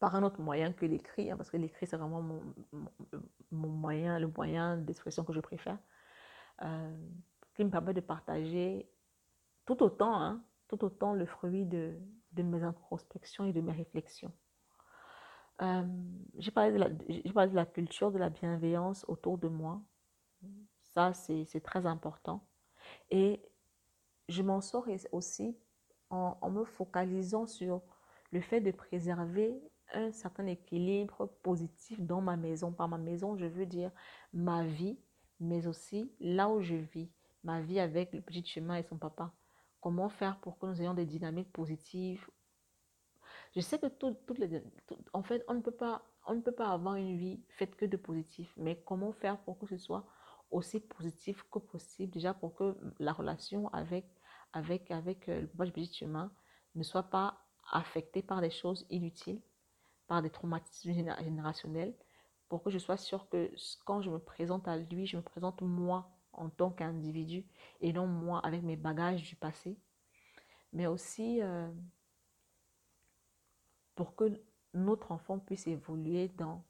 [0.01, 2.43] par un autre moyen que l'écrit, hein, parce que l'écrit c'est vraiment mon,
[3.51, 5.79] mon, moyen, le moyen d'expression que je préfère
[7.55, 8.89] qui me permet de partager
[9.65, 11.99] tout autant, hein, tout autant le fruit de,
[12.33, 14.33] de, mes introspections et de mes réflexions.
[15.61, 15.83] Euh,
[16.39, 16.89] j'ai parlé, de la,
[17.35, 19.83] parlé de la culture de la bienveillance autour de moi.
[20.83, 22.47] Ça, c'est très important.
[23.11, 23.43] Et
[24.29, 25.57] je m'en sors aussi
[26.11, 27.83] en, me focalisant sur
[28.31, 29.61] le fait de préserver
[29.95, 32.73] un certain équilibre positif dans ma maison.
[32.73, 33.91] Par ma maison, je veux dire
[34.33, 34.99] ma vie,
[35.41, 37.11] mais aussi là où je vis
[37.45, 39.33] ma vie avec le petit chemin et son papa.
[39.81, 42.29] Comment faire pour que nous ayons des dynamiques positives?
[43.55, 44.63] Je sais que toutes les,
[45.13, 47.87] en fait, on ne peut pas, on ne peut pas avoir une vie faite que
[47.87, 48.53] de positif.
[48.57, 50.05] Mais comment faire pour que ce soit
[50.51, 52.13] aussi positif que possible?
[52.13, 54.07] Déjà pour que la relation avec
[54.53, 56.33] avec avec euh, le petit chemin
[56.75, 57.39] ne soit pas
[57.71, 59.41] affectée par des choses inutiles,
[60.09, 61.95] par des traumatismes générationnels,
[62.49, 63.51] pour que je sois sûre que
[63.85, 67.47] quand je me présente à lui, je me présente moi en tant qu'individu
[67.81, 69.79] et non moi avec mes bagages du passé,
[70.73, 71.69] mais aussi euh,
[73.95, 74.41] pour que
[74.75, 76.65] notre enfant puisse évoluer dans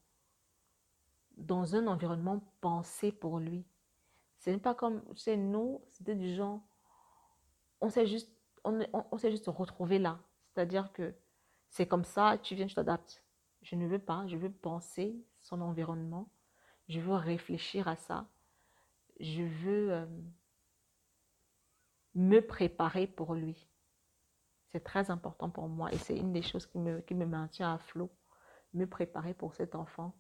[1.39, 3.65] dans un environnement pensé pour lui.
[4.41, 6.61] Ce n'est pas comme chez nous, c'était du genre,
[7.81, 8.31] on s'est juste,
[8.65, 10.19] on, on, s'est juste retrouvé là.
[10.49, 11.15] C'est-à-dire que
[11.71, 13.23] c'est comme ça, tu viens, tu t'adaptes.
[13.63, 16.31] Je ne veux pas, je veux penser son environnement,
[16.89, 18.29] je veux réfléchir à ça,
[19.21, 20.07] je veux euh,
[22.15, 23.69] me préparer pour lui.
[24.71, 27.75] C'est très important pour moi et c'est une des choses qui me, qui me maintient
[27.75, 28.11] à flot.
[28.75, 30.15] Me préparer pour cet enfant,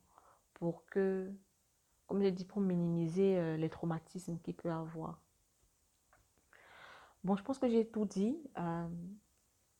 [0.54, 1.30] pour que,
[2.06, 5.20] comme je dit, pour minimiser euh, les traumatismes qu'il peut avoir.
[7.24, 8.38] Bon, je pense que j'ai tout dit.
[8.56, 8.88] Euh,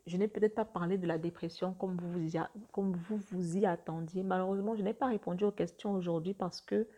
[0.09, 2.40] je n'ai peut-être pas parlé de la dépression comme vous vous y,
[2.72, 4.22] comme vous, vous y attendiez.
[4.22, 6.89] Malheureusement, je n'ai pas répondu aux questions aujourd'hui parce que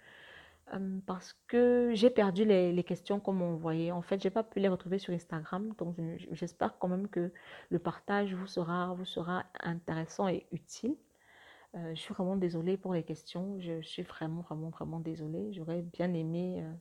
[0.74, 1.00] euh,
[1.48, 3.90] que j'ai perdu les, questions comme on voyait.
[3.90, 5.74] En fait, je n'ai pas pu les retrouver sur Instagram.
[5.78, 5.96] Donc,
[6.30, 7.32] j'espère quand même que
[7.70, 10.96] le partage vous sera, vous sera intéressant et utile.
[11.76, 13.58] Euh, je suis vraiment désolée pour les questions.
[13.60, 15.52] Je suis vraiment, vraiment, vraiment désolée.
[15.52, 16.72] J'aurais bien aimé euh,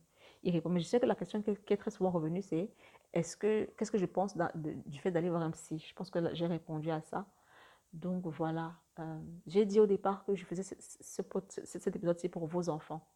[0.43, 0.76] y répondre.
[0.76, 2.69] Mais je sais que la question qui, est très souvent revenue, c'est
[3.14, 5.80] est-ce que, qu'est-ce que je pense du fait d'aller voir un psy?
[5.80, 7.26] Je pense que j'ai répondu à ça.
[7.94, 8.76] Donc voilà.
[9.48, 13.07] j'ai dit au départ que je faisais ce, cet épisode-ci pour vos enfants.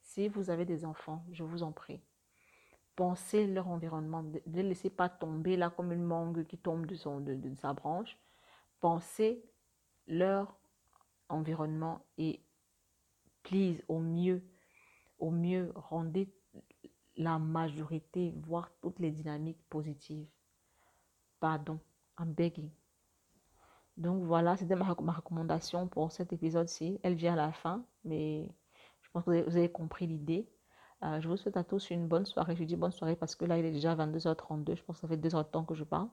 [0.00, 2.00] Si vous avez des enfants, je vous en prie,
[2.96, 4.22] pensez leur environnement.
[4.22, 8.16] Ne les laissez pas tomber là comme une mangue qui tombe de, sa branche.
[8.80, 9.44] Pensez
[10.06, 10.56] leur
[11.28, 12.40] environnement et
[13.42, 14.42] please, au mieux,
[15.18, 16.32] au mieux, rendez
[17.16, 20.26] la majorité, voire toutes les dynamiques positives.
[21.40, 21.78] Pardon,
[22.18, 22.70] I'm begging.
[23.96, 26.98] Donc voilà, c'était ma, ma, recommandation pour cet épisode-ci.
[27.02, 28.48] Elle vient à la fin, mais
[29.14, 30.46] pense que vous avez compris l'idée.
[31.02, 32.56] Euh, je vous souhaite à tous une bonne soirée.
[32.56, 34.76] Je dis bonne soirée parce que là, il est déjà 22h32.
[34.76, 36.08] Je pense que ça fait deux heures de temps que je parle.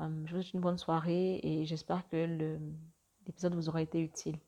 [0.00, 2.16] Euh, je vous souhaite une bonne soirée et j'espère que
[3.24, 4.38] l'épisode vous aura été utile.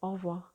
[0.00, 0.53] Au revoir.